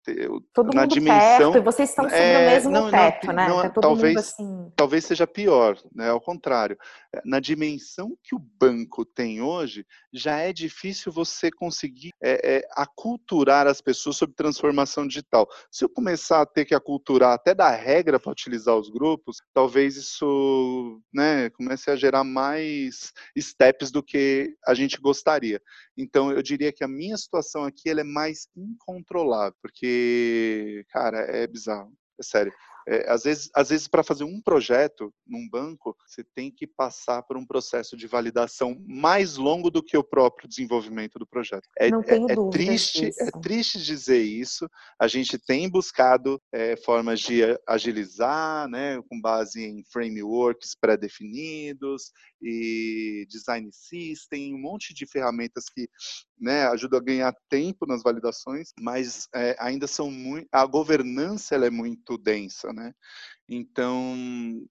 todo 0.52 0.72
na 0.72 0.82
mundo 0.82 0.94
dimensão, 0.94 1.52
perto, 1.52 1.58
e 1.58 1.60
vocês 1.60 1.90
estão 1.90 2.04
sobre 2.04 2.18
é, 2.18 2.38
o 2.38 2.50
mesmo 2.50 2.70
não, 2.70 2.90
teto, 2.90 3.26
não, 3.26 3.34
né? 3.34 3.48
Não, 3.48 3.62
tá 3.62 3.80
talvez, 3.80 4.16
assim... 4.16 4.72
talvez 4.76 5.04
seja 5.04 5.26
pior, 5.26 5.76
né? 5.94 6.10
Ao 6.10 6.20
contrário, 6.20 6.76
na 7.24 7.40
dimensão 7.40 8.16
que 8.22 8.34
o 8.34 8.38
banco 8.38 9.04
tem 9.04 9.42
hoje, 9.42 9.84
já 10.12 10.38
é 10.38 10.52
difícil 10.52 11.10
você 11.10 11.50
conseguir 11.50 12.10
é, 12.22 12.58
é, 12.58 12.68
aculturar 12.72 13.66
as 13.66 13.80
pessoas 13.80 14.16
sobre 14.16 14.36
transformação 14.36 15.06
digital. 15.06 15.48
Se 15.70 15.84
eu 15.84 15.88
começar 15.88 16.42
a 16.42 16.46
ter 16.46 16.64
que 16.64 16.74
aculturar 16.74 17.32
até 17.32 17.54
da 17.54 17.70
regra 17.70 18.20
para 18.20 18.32
utilizar 18.32 18.76
os 18.76 18.88
grupos, 18.88 19.38
talvez 19.52 19.96
isso, 19.96 21.00
né, 21.12 21.50
comece 21.50 21.90
a 21.90 21.96
gerar 21.96 22.24
mais 22.24 23.12
steps 23.38 23.90
do 23.96 24.02
que 24.02 24.54
a 24.66 24.74
gente 24.74 25.00
gostaria. 25.00 25.60
Então, 25.96 26.30
eu 26.30 26.42
diria 26.42 26.70
que 26.70 26.84
a 26.84 26.88
minha 26.88 27.16
situação 27.16 27.64
aqui 27.64 27.88
ela 27.88 28.02
é 28.02 28.04
mais 28.04 28.46
incontrolável, 28.54 29.56
porque, 29.62 30.84
cara, 30.90 31.18
é 31.20 31.46
bizarro, 31.46 31.90
é 32.20 32.22
sério. 32.22 32.52
É, 32.88 33.10
às 33.10 33.24
vezes, 33.24 33.50
às 33.54 33.70
vezes 33.70 33.88
para 33.88 34.04
fazer 34.04 34.24
um 34.24 34.40
projeto 34.40 35.12
num 35.26 35.48
banco, 35.48 35.96
você 36.06 36.22
tem 36.22 36.50
que 36.50 36.66
passar 36.66 37.22
por 37.22 37.36
um 37.36 37.44
processo 37.44 37.96
de 37.96 38.06
validação 38.06 38.76
mais 38.86 39.36
longo 39.36 39.70
do 39.70 39.82
que 39.82 39.96
o 39.96 40.04
próprio 40.04 40.48
desenvolvimento 40.48 41.18
do 41.18 41.26
projeto. 41.26 41.68
É, 41.78 41.86
é, 41.86 41.90
é 41.90 42.50
triste, 42.50 43.06
disso. 43.06 43.22
é 43.22 43.30
triste 43.40 43.82
dizer 43.82 44.22
isso. 44.22 44.68
A 45.00 45.08
gente 45.08 45.38
tem 45.38 45.68
buscado 45.68 46.40
é, 46.52 46.76
formas 46.76 47.20
de 47.20 47.42
agilizar, 47.66 48.68
né, 48.68 49.00
com 49.08 49.20
base 49.20 49.62
em 49.62 49.82
frameworks 49.84 50.76
pré-definidos 50.80 52.12
e 52.40 53.26
design 53.28 53.68
system, 53.72 54.54
um 54.54 54.60
monte 54.60 54.94
de 54.94 55.06
ferramentas 55.06 55.64
que 55.68 55.88
né, 56.38 56.66
ajudam 56.68 56.98
a 56.98 57.02
ganhar 57.02 57.34
tempo 57.48 57.86
nas 57.86 58.02
validações, 58.02 58.72
mas 58.80 59.26
é, 59.34 59.56
ainda 59.58 59.86
são 59.86 60.10
muito, 60.10 60.46
a 60.52 60.64
governança 60.66 61.54
ela 61.54 61.66
é 61.66 61.70
muito 61.70 62.18
densa, 62.18 62.72
né? 62.76 62.92
Então, 63.48 64.14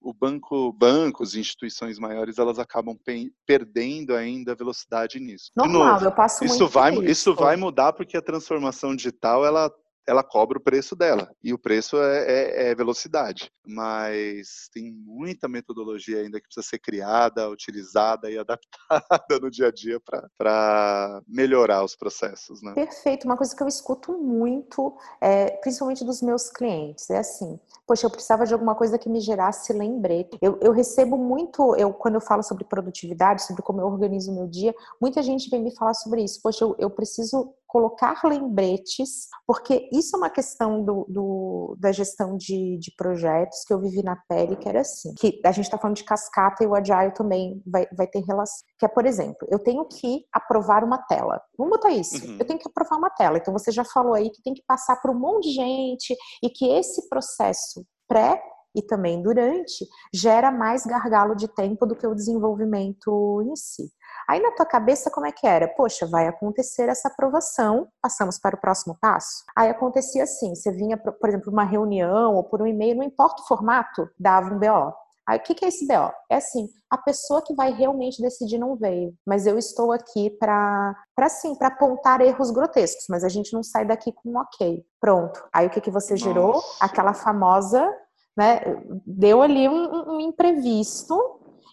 o 0.00 0.14
banco, 0.14 0.72
bancos, 0.72 1.34
instituições 1.34 1.98
maiores, 1.98 2.38
elas 2.38 2.58
acabam 2.58 2.96
perdendo 3.44 4.14
ainda 4.14 4.54
velocidade 4.54 5.18
nisso. 5.18 5.50
Normal, 5.56 5.94
novo, 5.94 6.04
eu 6.04 6.12
passo 6.12 6.44
isso 6.44 6.58
muito 6.60 6.72
vai, 6.72 6.94
isso. 6.94 7.04
isso 7.04 7.34
vai 7.34 7.56
mudar 7.56 7.92
porque 7.92 8.16
a 8.16 8.22
transformação 8.22 8.94
digital 8.94 9.44
ela 9.44 9.70
ela 10.06 10.22
cobra 10.22 10.58
o 10.58 10.62
preço 10.62 10.94
dela. 10.94 11.30
E 11.42 11.52
o 11.52 11.58
preço 11.58 11.96
é, 12.00 12.24
é, 12.24 12.68
é, 12.68 12.74
velocidade. 12.74 13.50
Mas 13.66 14.68
tem 14.72 14.92
muita 14.92 15.48
metodologia 15.48 16.20
ainda 16.20 16.38
que 16.40 16.46
precisa 16.46 16.66
ser 16.66 16.78
criada, 16.78 17.50
utilizada 17.50 18.30
e 18.30 18.38
adaptada 18.38 18.60
no 19.42 19.50
dia 19.50 19.68
a 19.68 19.72
dia 19.72 20.00
para 20.38 21.20
melhorar 21.26 21.84
os 21.84 21.96
processos. 21.96 22.62
Né? 22.62 22.72
Perfeito. 22.74 23.24
Uma 23.24 23.36
coisa 23.36 23.54
que 23.54 23.62
eu 23.62 23.68
escuto 23.68 24.12
muito, 24.12 24.96
é, 25.20 25.50
principalmente 25.58 26.04
dos 26.04 26.22
meus 26.22 26.48
clientes, 26.48 27.10
é 27.10 27.18
assim: 27.18 27.58
poxa, 27.86 28.06
eu 28.06 28.10
precisava 28.10 28.46
de 28.46 28.52
alguma 28.52 28.74
coisa 28.74 28.98
que 28.98 29.08
me 29.08 29.20
gerasse 29.20 29.72
lembrete. 29.72 30.38
Eu, 30.40 30.58
eu 30.60 30.72
recebo 30.72 31.16
muito, 31.16 31.74
eu 31.76 31.92
quando 31.92 32.14
eu 32.14 32.20
falo 32.20 32.42
sobre 32.42 32.64
produtividade, 32.64 33.42
sobre 33.42 33.62
como 33.62 33.80
eu 33.80 33.86
organizo 33.86 34.30
o 34.30 34.34
meu 34.34 34.46
dia, 34.46 34.74
muita 35.00 35.22
gente 35.22 35.50
vem 35.50 35.62
me 35.62 35.74
falar 35.74 35.94
sobre 35.94 36.22
isso. 36.22 36.40
Poxa, 36.40 36.64
eu, 36.64 36.76
eu 36.78 36.90
preciso 36.90 37.54
colocar 37.66 38.20
lembretes, 38.24 39.28
porque 39.46 39.88
isso 39.92 40.16
é 40.16 40.18
uma 40.18 40.30
questão 40.30 40.84
do, 40.84 41.06
do 41.08 41.76
da 41.78 41.92
gestão 41.92 42.36
de, 42.36 42.78
de, 42.78 42.92
projetos 42.96 43.64
que 43.66 43.72
eu 43.72 43.80
vivi 43.80 44.02
na 44.02 44.16
pele, 44.28 44.56
que 44.56 44.68
era 44.68 44.80
assim, 44.80 45.14
que 45.14 45.40
a 45.44 45.52
gente 45.52 45.64
está 45.64 45.78
falando 45.78 45.96
de 45.96 46.04
cascata 46.04 46.64
e 46.64 46.66
o 46.66 46.74
Agile 46.74 47.12
também 47.12 47.62
vai, 47.66 47.86
vai 47.92 48.06
ter 48.06 48.20
relação. 48.20 48.66
Que 48.78 48.86
é, 48.86 48.88
por 48.88 49.06
exemplo, 49.06 49.46
eu 49.50 49.58
tenho 49.58 49.84
que 49.84 50.24
aprovar 50.32 50.84
uma 50.84 50.98
tela. 50.98 51.40
Vamos 51.58 51.76
botar 51.76 51.90
isso. 51.90 52.24
Uhum. 52.26 52.36
Eu 52.38 52.46
tenho 52.46 52.58
que 52.58 52.68
aprovar 52.68 52.96
uma 52.96 53.10
tela. 53.10 53.38
Então 53.38 53.52
você 53.52 53.70
já 53.70 53.84
falou 53.84 54.14
aí 54.14 54.30
que 54.30 54.42
tem 54.42 54.54
que 54.54 54.62
passar 54.66 55.00
por 55.00 55.10
um 55.10 55.18
monte 55.18 55.48
de 55.48 55.54
gente 55.54 56.16
e 56.42 56.50
que 56.50 56.66
esse 56.68 57.08
processo 57.08 57.84
pré 58.08 58.40
e 58.76 58.82
também 58.82 59.22
durante, 59.22 59.88
gera 60.12 60.52
mais 60.52 60.84
gargalo 60.84 61.34
de 61.34 61.48
tempo 61.48 61.86
do 61.86 61.96
que 61.96 62.06
o 62.06 62.14
desenvolvimento 62.14 63.42
em 63.50 63.56
si. 63.56 63.90
Aí 64.28 64.40
na 64.40 64.52
tua 64.52 64.66
cabeça, 64.66 65.10
como 65.10 65.26
é 65.26 65.32
que 65.32 65.46
era? 65.46 65.66
Poxa, 65.66 66.06
vai 66.06 66.26
acontecer 66.26 66.88
essa 66.88 67.08
aprovação, 67.08 67.88
passamos 68.02 68.38
para 68.38 68.56
o 68.56 68.60
próximo 68.60 68.96
passo? 69.00 69.44
Aí 69.56 69.70
acontecia 69.70 70.24
assim: 70.24 70.54
você 70.54 70.70
vinha, 70.70 70.96
por 70.96 71.28
exemplo, 71.28 71.50
uma 71.50 71.64
reunião 71.64 72.34
ou 72.34 72.44
por 72.44 72.60
um 72.60 72.66
e-mail, 72.66 72.96
não 72.96 73.04
importa 73.04 73.42
o 73.42 73.46
formato, 73.46 74.10
dava 74.18 74.52
um 74.52 74.58
BO. 74.58 74.92
Aí 75.26 75.38
o 75.38 75.42
que, 75.42 75.54
que 75.54 75.64
é 75.64 75.68
esse 75.68 75.86
BO? 75.86 76.12
É 76.30 76.36
assim, 76.36 76.68
a 76.88 76.96
pessoa 76.96 77.42
que 77.42 77.54
vai 77.54 77.72
realmente 77.72 78.22
decidir 78.22 78.58
não 78.58 78.76
veio, 78.76 79.12
mas 79.26 79.44
eu 79.44 79.58
estou 79.58 79.90
aqui 79.90 80.30
para 80.30 80.94
para 81.16 81.28
sim, 81.28 81.54
para 81.56 81.68
apontar 81.68 82.20
erros 82.20 82.50
grotescos, 82.50 83.06
mas 83.08 83.24
a 83.24 83.28
gente 83.28 83.52
não 83.52 83.62
sai 83.62 83.84
daqui 83.84 84.12
com 84.12 84.30
um 84.30 84.38
ok. 84.38 84.84
Pronto. 85.00 85.42
Aí 85.52 85.66
o 85.66 85.70
que 85.70 85.80
que 85.80 85.90
você 85.90 86.12
Nossa. 86.12 86.24
gerou? 86.24 86.62
Aquela 86.80 87.14
famosa 87.14 87.90
né? 88.36 88.60
Deu 89.06 89.42
ali 89.42 89.68
um, 89.68 90.16
um 90.16 90.20
imprevisto 90.20 91.16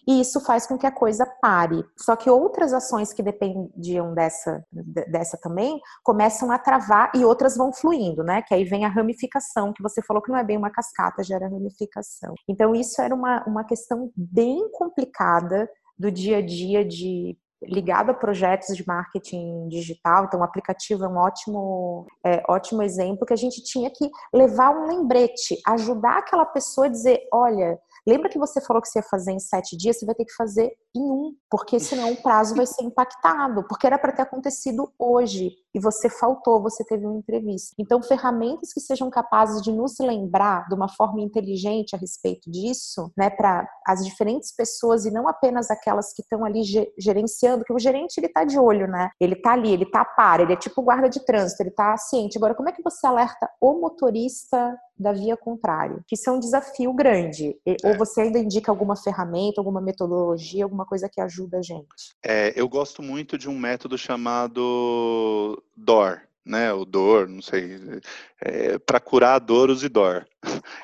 e 0.06 0.20
isso 0.20 0.40
faz 0.40 0.66
com 0.66 0.76
que 0.76 0.86
a 0.86 0.92
coisa 0.92 1.26
pare. 1.40 1.82
Só 1.96 2.14
que 2.14 2.28
outras 2.28 2.72
ações 2.72 3.12
que 3.12 3.22
dependiam 3.22 4.14
dessa, 4.14 4.64
dessa 5.10 5.38
também 5.40 5.80
começam 6.02 6.50
a 6.50 6.58
travar 6.58 7.10
e 7.14 7.24
outras 7.24 7.56
vão 7.56 7.72
fluindo, 7.72 8.22
né? 8.22 8.42
Que 8.42 8.54
aí 8.54 8.64
vem 8.64 8.84
a 8.84 8.88
ramificação, 8.88 9.72
que 9.72 9.82
você 9.82 10.02
falou 10.02 10.22
que 10.22 10.30
não 10.30 10.38
é 10.38 10.44
bem 10.44 10.58
uma 10.58 10.70
cascata, 10.70 11.24
gera 11.24 11.48
ramificação. 11.48 12.34
Então, 12.48 12.74
isso 12.74 13.00
era 13.00 13.14
uma, 13.14 13.42
uma 13.46 13.64
questão 13.64 14.10
bem 14.14 14.68
complicada 14.72 15.68
do 15.98 16.10
dia 16.10 16.38
a 16.38 16.42
dia 16.42 16.84
de 16.84 17.36
ligado 17.68 18.10
a 18.10 18.14
projetos 18.14 18.76
de 18.76 18.86
marketing 18.86 19.68
digital, 19.68 20.24
então 20.24 20.40
o 20.40 20.44
aplicativo 20.44 21.04
é 21.04 21.08
um 21.08 21.16
ótimo, 21.16 22.06
é, 22.24 22.42
ótimo 22.48 22.82
exemplo 22.82 23.26
que 23.26 23.32
a 23.32 23.36
gente 23.36 23.62
tinha 23.62 23.90
que 23.90 24.10
levar 24.32 24.70
um 24.70 24.86
lembrete, 24.86 25.56
ajudar 25.66 26.18
aquela 26.18 26.44
pessoa 26.44 26.86
a 26.86 26.90
dizer, 26.90 27.20
olha, 27.32 27.78
lembra 28.06 28.28
que 28.28 28.38
você 28.38 28.60
falou 28.60 28.82
que 28.82 28.88
você 28.88 28.98
ia 28.98 29.02
fazer 29.02 29.32
em 29.32 29.38
sete 29.38 29.76
dias, 29.76 29.98
você 29.98 30.06
vai 30.06 30.14
ter 30.14 30.24
que 30.24 30.34
fazer 30.34 30.72
em 30.94 31.02
um, 31.02 31.34
porque 31.50 31.80
senão 31.80 32.12
o 32.12 32.22
prazo 32.22 32.54
vai 32.54 32.66
ser 32.66 32.84
impactado, 32.84 33.66
porque 33.68 33.86
era 33.86 33.98
para 33.98 34.12
ter 34.12 34.22
acontecido 34.22 34.92
hoje 34.98 35.50
e 35.74 35.80
você 35.80 36.08
faltou, 36.08 36.62
você 36.62 36.84
teve 36.84 37.04
uma 37.04 37.18
entrevista. 37.18 37.74
Então, 37.78 38.02
ferramentas 38.02 38.72
que 38.72 38.80
sejam 38.80 39.10
capazes 39.10 39.60
de 39.60 39.72
nos 39.72 39.98
lembrar 39.98 40.68
de 40.68 40.74
uma 40.74 40.88
forma 40.88 41.20
inteligente 41.20 41.96
a 41.96 41.98
respeito 41.98 42.50
disso, 42.50 43.10
né, 43.16 43.28
para 43.28 43.68
as 43.86 44.04
diferentes 44.04 44.54
pessoas 44.54 45.04
e 45.04 45.10
não 45.10 45.26
apenas 45.26 45.70
aquelas 45.70 46.12
que 46.12 46.22
estão 46.22 46.44
ali 46.44 46.62
gerenciando, 46.98 47.64
que 47.64 47.72
o 47.72 47.78
gerente 47.78 48.18
ele 48.18 48.28
tá 48.28 48.44
de 48.44 48.58
olho, 48.58 48.86
né? 48.86 49.10
Ele 49.20 49.34
tá 49.34 49.52
ali, 49.52 49.72
ele 49.72 49.86
tá 49.86 50.02
a 50.02 50.04
par, 50.04 50.40
ele 50.40 50.52
é 50.52 50.56
tipo 50.56 50.82
guarda 50.82 51.08
de 51.08 51.24
trânsito, 51.24 51.62
ele 51.62 51.70
tá 51.70 51.96
ciente. 51.96 52.38
Agora, 52.38 52.54
como 52.54 52.68
é 52.68 52.72
que 52.72 52.82
você 52.82 53.06
alerta 53.06 53.50
o 53.60 53.80
motorista 53.80 54.76
da 54.96 55.12
via 55.12 55.36
contrária? 55.36 55.98
Que 56.06 56.14
isso 56.14 56.30
é 56.30 56.32
um 56.32 56.38
desafio 56.38 56.92
grande. 56.92 57.56
É. 57.66 57.76
Ou 57.84 57.96
você 57.96 58.22
ainda 58.22 58.38
indica 58.38 58.70
alguma 58.70 58.96
ferramenta, 58.96 59.60
alguma 59.60 59.80
metodologia, 59.80 60.64
alguma 60.64 60.86
coisa 60.86 61.08
que 61.08 61.20
ajuda 61.20 61.58
a 61.58 61.62
gente? 61.62 62.14
É, 62.24 62.52
eu 62.54 62.68
gosto 62.68 63.02
muito 63.02 63.36
de 63.36 63.48
um 63.48 63.58
método 63.58 63.98
chamado 63.98 65.62
DOR, 65.76 66.20
né, 66.44 66.72
o 66.72 66.84
dor, 66.84 67.26
não 67.26 67.40
sei, 67.40 67.78
é, 68.40 68.78
para 68.78 69.00
curar 69.00 69.36
a 69.36 69.38
dor 69.38 69.70
use 69.70 69.88
dor, 69.88 70.26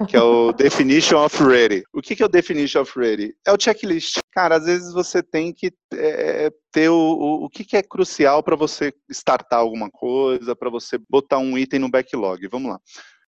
que 0.09 0.17
é 0.17 0.23
o 0.23 0.53
definition 0.55 1.23
of 1.23 1.43
ready. 1.45 1.85
O 1.93 2.01
que, 2.01 2.17
que 2.17 2.23
é 2.23 2.27
o 2.27 2.31
definition 2.31 2.81
of 2.81 2.99
ready? 2.99 3.35
É 3.47 3.53
o 3.53 3.61
checklist. 3.61 4.19
Cara, 4.33 4.57
às 4.57 4.65
vezes 4.65 4.93
você 4.93 5.23
tem 5.23 5.53
que 5.53 5.73
é, 5.93 6.51
ter 6.73 6.89
o, 6.89 6.95
o, 6.95 7.45
o 7.45 7.51
que, 7.51 7.65
que 7.65 7.77
é 7.77 7.83
crucial 7.83 8.43
para 8.43 8.57
você 8.57 8.93
startar 9.11 9.59
alguma 9.59 9.91
coisa, 9.91 10.57
para 10.57 10.71
você 10.71 10.99
botar 11.09 11.39
um 11.39 11.59
item 11.59 11.81
no 11.81 11.91
backlog. 11.91 12.47
Vamos 12.49 12.71
lá. 12.71 12.81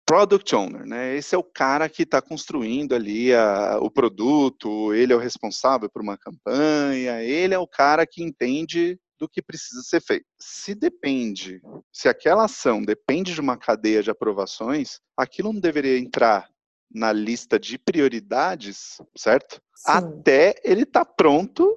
Product 0.04 0.56
Owner, 0.56 0.86
né? 0.86 1.16
Esse 1.16 1.34
é 1.34 1.38
o 1.38 1.44
cara 1.44 1.86
que 1.86 2.02
está 2.02 2.22
construindo 2.22 2.94
ali 2.94 3.32
a, 3.34 3.78
o 3.78 3.90
produto, 3.90 4.94
ele 4.94 5.12
é 5.12 5.16
o 5.16 5.18
responsável 5.18 5.88
por 5.90 6.00
uma 6.00 6.16
campanha, 6.16 7.22
ele 7.22 7.52
é 7.52 7.58
o 7.58 7.66
cara 7.66 8.06
que 8.06 8.22
entende 8.22 8.98
do 9.18 9.28
que 9.28 9.42
precisa 9.42 9.82
ser 9.82 10.00
feito. 10.00 10.26
Se 10.38 10.74
depende, 10.74 11.60
se 11.92 12.08
aquela 12.08 12.44
ação 12.44 12.82
depende 12.82 13.34
de 13.34 13.40
uma 13.40 13.56
cadeia 13.56 14.02
de 14.02 14.10
aprovações, 14.10 15.00
aquilo 15.16 15.52
não 15.52 15.60
deveria 15.60 15.98
entrar 15.98 16.48
na 16.90 17.12
lista 17.12 17.58
de 17.58 17.78
prioridades, 17.78 18.98
certo? 19.16 19.60
Sim. 19.74 19.92
Até 19.92 20.54
ele 20.64 20.82
estar 20.82 21.04
tá 21.04 21.12
pronto 21.12 21.76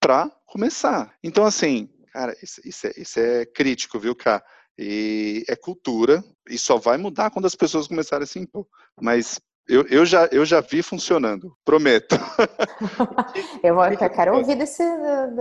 para 0.00 0.30
começar. 0.46 1.14
Então, 1.22 1.44
assim, 1.44 1.88
cara, 2.12 2.36
isso, 2.42 2.60
isso, 2.64 2.86
é, 2.86 2.92
isso 2.96 3.20
é 3.20 3.46
crítico, 3.46 3.98
viu, 3.98 4.14
cara? 4.14 4.44
E 4.76 5.44
é 5.48 5.56
cultura, 5.56 6.22
e 6.48 6.56
só 6.56 6.78
vai 6.78 6.96
mudar 6.96 7.30
quando 7.30 7.46
as 7.46 7.54
pessoas 7.54 7.88
começarem 7.88 8.24
a 8.24 8.26
se 8.26 8.38
impor. 8.38 8.66
Mas 9.00 9.40
eu, 9.68 9.86
eu, 9.88 10.06
já, 10.06 10.26
eu 10.32 10.46
já 10.46 10.60
vi 10.60 10.82
funcionando, 10.82 11.54
prometo. 11.64 12.16
eu, 13.62 13.74
vou, 13.74 13.84
eu 13.84 14.10
quero 14.10 14.36
ouvir 14.36 14.56
desse. 14.56 14.82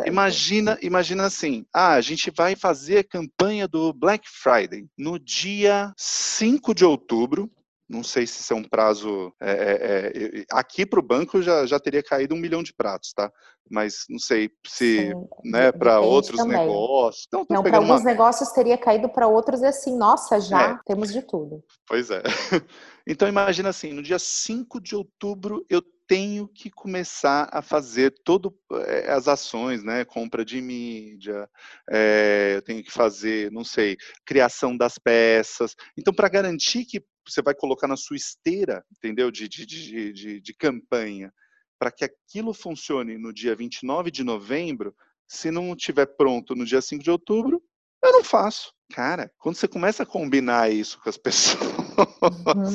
Imagina, 0.05 0.77
imagina 0.81 1.25
assim: 1.25 1.65
ah, 1.73 1.93
a 1.93 2.01
gente 2.01 2.29
vai 2.35 2.55
fazer 2.55 2.99
a 2.99 3.03
campanha 3.03 3.67
do 3.67 3.93
Black 3.93 4.27
Friday 4.29 4.85
no 4.97 5.17
dia 5.17 5.93
5 5.95 6.75
de 6.75 6.83
outubro. 6.83 7.49
Não 7.89 8.03
sei 8.03 8.27
se 8.27 8.41
isso 8.41 8.53
é 8.53 8.55
um 8.55 8.63
prazo. 8.63 9.33
É, 9.41 9.51
é, 9.51 10.39
é, 10.39 10.45
aqui 10.51 10.85
para 10.85 10.99
o 10.99 11.03
banco 11.03 11.41
já, 11.41 11.65
já 11.65 11.79
teria 11.79 12.03
caído 12.03 12.35
um 12.35 12.37
milhão 12.37 12.61
de 12.61 12.73
pratos, 12.73 13.13
tá? 13.13 13.31
Mas 13.69 14.05
não 14.09 14.19
sei 14.19 14.49
se 14.65 15.13
né, 15.43 15.71
para 15.71 15.99
outros 15.99 16.37
também. 16.37 16.59
negócios. 16.59 17.25
Então, 17.27 17.45
não, 17.49 17.63
para 17.63 17.77
alguns 17.77 18.01
uma... 18.01 18.09
negócios 18.09 18.49
teria 18.51 18.77
caído 18.77 19.09
para 19.09 19.27
outros 19.27 19.61
e 19.61 19.65
assim, 19.65 19.97
nossa, 19.97 20.39
já 20.39 20.71
é. 20.71 20.79
temos 20.85 21.11
de 21.13 21.21
tudo. 21.21 21.63
Pois 21.87 22.09
é. 22.09 22.21
Então 23.09 23.25
imagina 23.25 23.69
assim, 23.69 23.93
no 23.93 24.03
dia 24.03 24.19
5 24.19 24.81
de 24.81 24.93
outubro 24.93 25.65
eu 25.69 25.81
tenho 26.07 26.47
que 26.47 26.69
começar 26.69 27.49
a 27.51 27.61
fazer 27.61 28.13
todas 28.23 28.51
eh, 28.71 29.11
as 29.11 29.27
ações, 29.27 29.83
né? 29.83 30.05
Compra 30.05 30.43
de 30.43 30.61
mídia, 30.61 31.49
é, 31.89 32.53
eu 32.55 32.61
tenho 32.61 32.83
que 32.83 32.91
fazer, 32.91 33.51
não 33.51 33.63
sei, 33.63 33.97
criação 34.25 34.75
das 34.75 34.97
peças. 34.97 35.75
Então, 35.97 36.13
para 36.13 36.29
garantir 36.29 36.85
que 36.85 37.03
você 37.31 37.41
vai 37.41 37.53
colocar 37.53 37.87
na 37.87 37.97
sua 37.97 38.15
esteira, 38.15 38.83
entendeu? 38.91 39.31
De, 39.31 39.47
de, 39.47 39.65
de, 39.65 40.13
de, 40.13 40.41
de 40.41 40.53
campanha, 40.53 41.33
para 41.79 41.91
que 41.91 42.03
aquilo 42.03 42.53
funcione 42.53 43.17
no 43.17 43.33
dia 43.33 43.55
29 43.55 44.09
de 44.11 44.23
novembro, 44.23 44.95
se 45.27 45.51
não 45.51 45.73
estiver 45.73 46.05
pronto 46.05 46.55
no 46.55 46.65
dia 46.65 46.81
5 46.81 47.03
de 47.03 47.11
outubro, 47.11 47.61
eu 48.03 48.11
não 48.11 48.23
faço. 48.23 48.73
Cara, 48.93 49.31
quando 49.37 49.55
você 49.55 49.67
começa 49.67 50.03
a 50.03 50.05
combinar 50.05 50.71
isso 50.71 50.99
com 51.01 51.09
as 51.09 51.17
pessoas, 51.17 51.61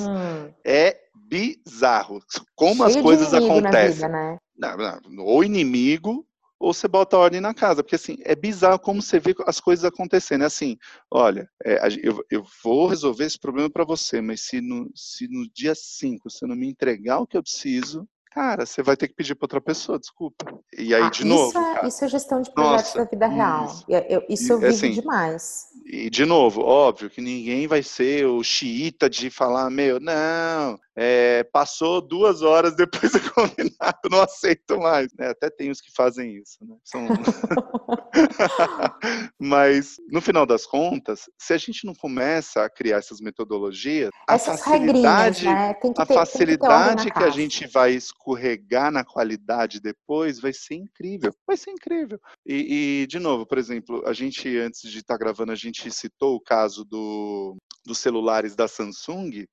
uhum. 0.01 0.55
é 0.65 1.01
bizarro 1.15 2.21
como 2.55 2.85
Cheio 2.85 2.99
as 2.99 3.03
coisas 3.03 3.35
acontecem. 3.35 3.95
Vida, 3.95 4.09
né? 4.09 4.39
não, 4.57 5.01
não, 5.09 5.25
ou 5.25 5.43
inimigo, 5.43 6.27
ou 6.63 6.73
você 6.73 6.87
bota 6.87 7.19
ordem 7.19 7.41
na 7.41 7.53
casa, 7.53 7.83
porque 7.83 7.97
assim, 7.97 8.17
é 8.21 8.37
bizarro 8.37 8.79
como 8.79 9.03
você 9.03 9.19
vê 9.19 9.35
as 9.47 9.59
coisas 9.59 9.85
acontecendo. 9.85 10.43
É 10.43 10.47
assim, 10.47 10.79
olha, 11.11 11.51
é, 11.65 11.81
eu, 12.01 12.25
eu 12.31 12.45
vou 12.63 12.87
resolver 12.87 13.25
esse 13.25 13.39
problema 13.39 13.69
para 13.69 13.85
você, 13.85 14.21
mas 14.21 14.43
se 14.43 14.61
no, 14.61 14.89
se 14.95 15.27
no 15.27 15.45
dia 15.53 15.75
5 15.75 16.31
você 16.31 16.47
não 16.47 16.55
me 16.55 16.69
entregar 16.69 17.19
o 17.19 17.27
que 17.27 17.37
eu 17.37 17.43
preciso, 17.43 18.07
Cara, 18.35 18.65
você 18.65 18.83
vai 18.83 18.97
ter 18.97 19.09
que 19.09 19.15
pedir 19.15 19.35
para 19.35 19.45
outra 19.45 19.61
pessoa, 19.61 19.99
desculpa. 19.99 20.59
E 20.79 20.95
aí, 20.95 21.03
ah, 21.03 21.11
de 21.11 21.23
novo. 21.23 21.59
É, 21.59 21.87
isso 21.87 22.03
é 22.03 22.09
gestão 22.09 22.41
de 22.41 22.51
projetos 22.51 22.95
Nossa, 22.95 22.99
da 22.99 23.05
vida 23.05 23.27
real. 23.27 23.67
Isso, 23.67 23.85
eu, 23.91 24.25
isso 24.27 24.53
eu 24.55 24.59
vivo 24.59 24.71
assim, 24.71 24.91
demais. 24.93 25.67
E, 25.85 26.09
de 26.09 26.25
novo, 26.25 26.63
óbvio 26.63 27.11
que 27.11 27.21
ninguém 27.21 27.67
vai 27.67 27.83
ser 27.83 28.25
o 28.25 28.43
xiita 28.43 29.11
de 29.11 29.29
falar, 29.29 29.69
meu, 29.69 30.01
não, 30.01 30.79
é, 30.97 31.45
passou 31.45 32.01
duas 32.01 32.43
horas 32.43 32.77
depois 32.77 33.13
do 33.13 33.33
combinado, 33.33 34.09
não 34.11 34.21
aceito 34.21 34.79
mais. 34.79 35.09
É, 35.19 35.29
até 35.29 35.51
tem 35.51 35.71
os 35.71 35.81
que 35.81 35.93
fazem 35.95 36.37
isso, 36.37 36.59
né? 36.63 36.77
São... 36.85 37.09
Mas, 39.39 39.97
no 40.11 40.21
final 40.21 40.45
das 40.45 40.67
contas, 40.67 41.29
se 41.39 41.53
a 41.53 41.59
gente 41.59 41.87
não 41.87 41.95
começa 41.95 42.65
a 42.65 42.71
criar 42.71 42.99
essas 42.99 43.21
metodologias, 43.21 44.11
essas 44.29 44.61
a 44.61 44.65
facilidade, 44.65 45.47
né? 45.47 45.75
ter, 45.75 45.93
a 45.97 46.07
facilidade 46.07 47.11
que, 47.11 47.19
que 47.19 47.25
a 47.25 47.31
gente 47.31 47.67
vai 47.67 47.93
escorregar 47.93 48.91
na 48.91 49.05
qualidade 49.05 49.81
depois 49.81 50.41
vai 50.41 50.53
ser 50.53 50.75
incrível. 50.75 51.35
Vai 51.47 51.57
ser 51.57 51.71
incrível. 51.71 52.19
E, 52.47 53.03
e 53.03 53.07
de 53.07 53.19
novo, 53.19 53.47
por 53.47 53.59
exemplo, 53.59 54.03
a 54.07 54.13
gente, 54.13 54.57
antes 54.59 54.83
de 54.83 54.99
estar 54.99 55.15
tá 55.15 55.19
gravando, 55.19 55.53
a 55.53 55.57
gente 55.57 55.91
citou 55.91 56.37
o 56.37 56.41
caso 56.41 56.85
do, 56.85 57.57
dos 57.85 57.99
celulares 57.99 58.55
da 58.55 58.69
Samsung, 58.69 59.47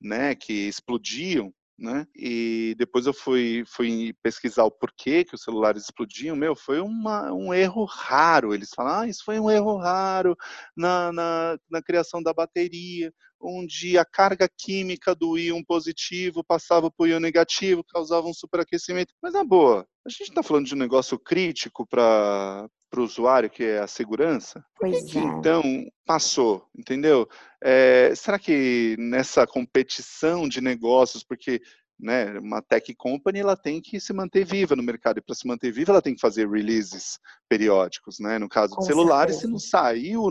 né, 0.00 0.34
que 0.34 0.52
explodiam 0.68 1.52
né? 1.78 2.06
E 2.14 2.74
depois 2.78 3.06
eu 3.06 3.12
fui, 3.12 3.64
fui 3.66 4.14
pesquisar 4.22 4.64
o 4.64 4.70
porquê 4.70 5.24
que 5.24 5.34
os 5.34 5.42
celulares 5.42 5.82
explodiam. 5.82 6.34
Meu, 6.34 6.56
foi 6.56 6.80
uma, 6.80 7.32
um 7.32 7.52
erro 7.52 7.84
raro. 7.84 8.54
Eles 8.54 8.70
falam, 8.74 9.00
ah, 9.00 9.08
isso 9.08 9.22
foi 9.24 9.38
um 9.38 9.50
erro 9.50 9.76
raro 9.76 10.36
na, 10.76 11.12
na, 11.12 11.58
na 11.70 11.82
criação 11.82 12.22
da 12.22 12.32
bateria, 12.32 13.12
onde 13.40 13.98
a 13.98 14.04
carga 14.04 14.48
química 14.48 15.14
do 15.14 15.38
íon 15.38 15.62
positivo 15.62 16.42
passava 16.42 16.90
para 16.90 17.04
o 17.04 17.06
íon 17.06 17.20
negativo, 17.20 17.84
causava 17.84 18.26
um 18.26 18.34
superaquecimento. 18.34 19.12
Mas 19.22 19.34
na 19.34 19.44
boa, 19.44 19.86
a 20.06 20.08
gente 20.08 20.22
está 20.22 20.42
falando 20.42 20.66
de 20.66 20.74
um 20.74 20.78
negócio 20.78 21.18
crítico 21.18 21.84
para 21.84 22.68
o 22.96 23.00
usuário, 23.00 23.50
que 23.50 23.64
é 23.64 23.80
a 23.80 23.88
segurança, 23.88 24.64
que, 24.80 25.02
que 25.02 25.18
então 25.18 25.62
passou, 26.06 26.64
entendeu? 26.78 27.28
É, 27.60 28.14
será 28.14 28.38
que 28.38 28.94
nessa 29.00 29.44
competição 29.48 30.48
de 30.48 30.60
negócios, 30.60 31.24
porque 31.24 31.60
né, 31.98 32.38
uma 32.38 32.62
tech 32.62 32.94
company 32.94 33.40
ela 33.40 33.56
tem 33.56 33.80
que 33.80 33.98
se 33.98 34.12
manter 34.12 34.44
viva 34.44 34.76
no 34.76 34.82
mercado 34.82 35.18
e 35.18 35.22
para 35.22 35.34
se 35.34 35.46
manter 35.46 35.72
viva 35.72 35.90
ela 35.90 36.02
tem 36.02 36.14
que 36.14 36.20
fazer 36.20 36.48
releases 36.48 37.18
periódicos, 37.48 38.20
né? 38.20 38.38
No 38.38 38.48
caso 38.48 38.76
de 38.76 38.86
celulares, 38.86 39.36
se 39.36 39.48
não 39.48 39.58
saiu, 39.58 40.28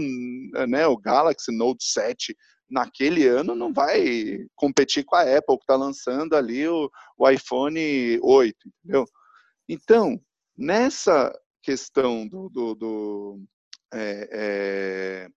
né, 0.70 0.88
o 0.88 0.96
Galaxy 0.96 1.52
Note 1.52 1.84
7 1.84 2.36
naquele 2.70 3.28
ano 3.28 3.56
não 3.56 3.74
vai 3.74 4.40
competir 4.56 5.04
com 5.04 5.16
a 5.16 5.22
Apple 5.22 5.58
que 5.58 5.64
está 5.64 5.76
lançando 5.76 6.36
ali 6.36 6.66
o, 6.68 6.90
o 7.18 7.30
iPhone 7.30 8.20
8, 8.22 8.56
entendeu? 8.68 9.06
Então, 9.68 10.20
nessa 10.58 11.34
questão 11.62 12.28
do, 12.28 12.50
do, 12.50 12.76
do 12.76 13.44
é, 13.94 14.30
é, 14.32 15.30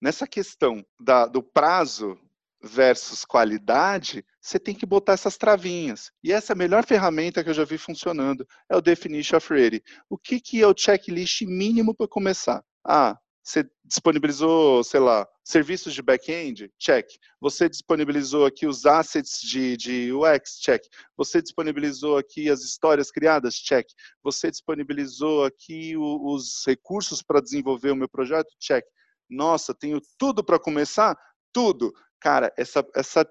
nessa 0.00 0.26
questão 0.26 0.84
da, 1.00 1.26
do 1.26 1.42
prazo 1.42 2.18
versus 2.62 3.24
qualidade, 3.24 4.24
você 4.40 4.58
tem 4.58 4.74
que 4.74 4.86
botar 4.86 5.14
essas 5.14 5.36
travinhas. 5.36 6.12
E 6.22 6.32
essa 6.32 6.52
é 6.52 6.54
a 6.54 6.56
melhor 6.56 6.84
ferramenta 6.84 7.42
que 7.42 7.50
eu 7.50 7.54
já 7.54 7.64
vi 7.64 7.76
funcionando, 7.78 8.46
é 8.68 8.76
o 8.76 8.80
Definition 8.80 9.36
of 9.36 9.52
Ready. 9.52 9.82
O 10.08 10.16
que, 10.16 10.40
que 10.40 10.62
é 10.62 10.66
o 10.66 10.74
checklist 10.76 11.42
mínimo 11.42 11.94
para 11.94 12.06
começar? 12.06 12.64
Ah, 12.84 13.18
você 13.42 13.68
disponibilizou, 13.84 14.84
sei 14.84 15.00
lá, 15.00 15.26
serviços 15.44 15.92
de 15.92 16.00
back-end? 16.00 16.72
Check. 16.78 17.08
Você 17.40 17.68
disponibilizou 17.68 18.46
aqui 18.46 18.66
os 18.66 18.86
assets 18.86 19.40
de, 19.40 19.76
de 19.76 20.12
UX? 20.12 20.58
Check. 20.60 20.82
Você 21.16 21.42
disponibilizou 21.42 22.16
aqui 22.16 22.48
as 22.48 22.62
histórias 22.62 23.10
criadas? 23.10 23.56
Check. 23.56 23.88
Você 24.22 24.50
disponibilizou 24.50 25.44
aqui 25.44 25.96
o, 25.96 26.32
os 26.32 26.62
recursos 26.66 27.20
para 27.20 27.40
desenvolver 27.40 27.90
o 27.90 27.96
meu 27.96 28.08
projeto? 28.08 28.54
Check. 28.60 28.84
Nossa, 29.28 29.74
tenho 29.74 30.00
tudo 30.16 30.44
para 30.44 30.58
começar? 30.58 31.16
Tudo. 31.52 31.92
Cara, 32.20 32.52
essa, 32.56 32.86
essa, 32.94 33.26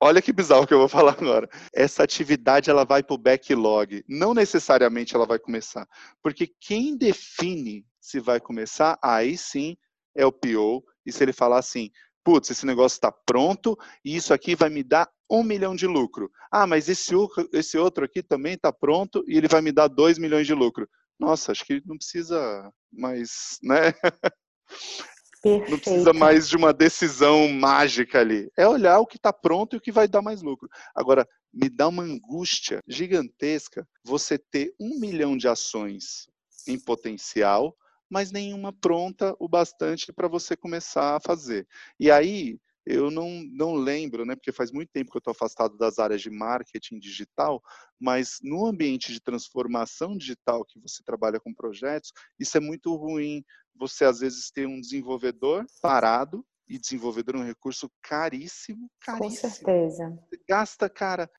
Olha 0.00 0.22
que 0.22 0.32
bizarro 0.32 0.66
que 0.66 0.74
eu 0.74 0.78
vou 0.78 0.88
falar 0.88 1.12
agora. 1.12 1.48
Essa 1.74 2.04
atividade 2.04 2.70
ela 2.70 2.84
vai 2.84 3.02
para 3.02 3.14
o 3.14 3.18
backlog. 3.18 4.04
Não 4.08 4.32
necessariamente 4.32 5.14
ela 5.14 5.26
vai 5.26 5.38
começar. 5.38 5.88
Porque 6.22 6.46
quem 6.60 6.96
define 6.96 7.84
se 8.06 8.20
vai 8.20 8.38
começar, 8.38 8.96
aí 9.02 9.36
sim 9.36 9.76
é 10.14 10.24
o 10.24 10.30
PO. 10.30 10.84
E 11.04 11.10
se 11.10 11.24
ele 11.24 11.32
falar 11.32 11.58
assim, 11.58 11.90
putz, 12.24 12.50
esse 12.50 12.64
negócio 12.64 12.96
está 12.96 13.10
pronto 13.10 13.76
e 14.04 14.14
isso 14.14 14.32
aqui 14.32 14.54
vai 14.54 14.70
me 14.70 14.84
dar 14.84 15.10
um 15.28 15.42
milhão 15.42 15.74
de 15.74 15.88
lucro. 15.88 16.30
Ah, 16.52 16.68
mas 16.68 16.88
esse, 16.88 17.12
esse 17.52 17.76
outro 17.76 18.04
aqui 18.04 18.22
também 18.22 18.54
está 18.54 18.72
pronto 18.72 19.24
e 19.26 19.36
ele 19.36 19.48
vai 19.48 19.60
me 19.60 19.72
dar 19.72 19.88
dois 19.88 20.18
milhões 20.18 20.46
de 20.46 20.54
lucro. 20.54 20.88
Nossa, 21.18 21.50
acho 21.50 21.64
que 21.64 21.82
não 21.84 21.96
precisa 21.96 22.70
mais, 22.92 23.58
né? 23.60 23.92
Perfeito. 23.92 25.06
Não 25.70 25.78
precisa 25.78 26.12
mais 26.12 26.48
de 26.48 26.56
uma 26.56 26.72
decisão 26.72 27.46
mágica 27.46 28.18
ali. 28.18 28.50
É 28.58 28.66
olhar 28.66 28.98
o 28.98 29.06
que 29.06 29.16
está 29.16 29.32
pronto 29.32 29.76
e 29.76 29.76
o 29.76 29.80
que 29.80 29.92
vai 29.92 30.08
dar 30.08 30.20
mais 30.20 30.42
lucro. 30.42 30.68
Agora, 30.92 31.24
me 31.52 31.68
dá 31.68 31.86
uma 31.86 32.02
angústia 32.02 32.80
gigantesca 32.88 33.86
você 34.04 34.38
ter 34.38 34.74
um 34.80 34.98
milhão 34.98 35.36
de 35.36 35.46
ações 35.46 36.26
em 36.66 36.80
potencial 36.80 37.76
mas 38.08 38.32
nenhuma 38.32 38.72
pronta 38.72 39.34
o 39.38 39.48
bastante 39.48 40.12
para 40.12 40.28
você 40.28 40.56
começar 40.56 41.16
a 41.16 41.20
fazer. 41.20 41.66
E 41.98 42.10
aí, 42.10 42.58
eu 42.84 43.10
não, 43.10 43.42
não 43.50 43.74
lembro, 43.74 44.24
né, 44.24 44.36
porque 44.36 44.52
faz 44.52 44.70
muito 44.70 44.90
tempo 44.92 45.10
que 45.10 45.16
eu 45.16 45.20
estou 45.20 45.32
afastado 45.32 45.76
das 45.76 45.98
áreas 45.98 46.22
de 46.22 46.30
marketing 46.30 46.98
digital, 47.00 47.60
mas 47.98 48.38
no 48.42 48.64
ambiente 48.64 49.12
de 49.12 49.20
transformação 49.20 50.16
digital 50.16 50.64
que 50.64 50.78
você 50.78 51.02
trabalha 51.02 51.40
com 51.40 51.52
projetos, 51.52 52.12
isso 52.38 52.56
é 52.56 52.60
muito 52.60 52.94
ruim. 52.94 53.44
Você 53.74 54.04
às 54.04 54.20
vezes 54.20 54.50
tem 54.50 54.66
um 54.66 54.80
desenvolvedor 54.80 55.66
parado, 55.82 56.46
e 56.68 56.78
desenvolvedor 56.78 57.36
é 57.36 57.38
um 57.38 57.44
recurso 57.44 57.90
caríssimo, 58.02 58.90
caríssimo. 59.00 59.28
Com 59.28 59.30
certeza. 59.30 60.18
Você 60.28 60.40
gasta, 60.48 60.90
cara, 60.90 61.30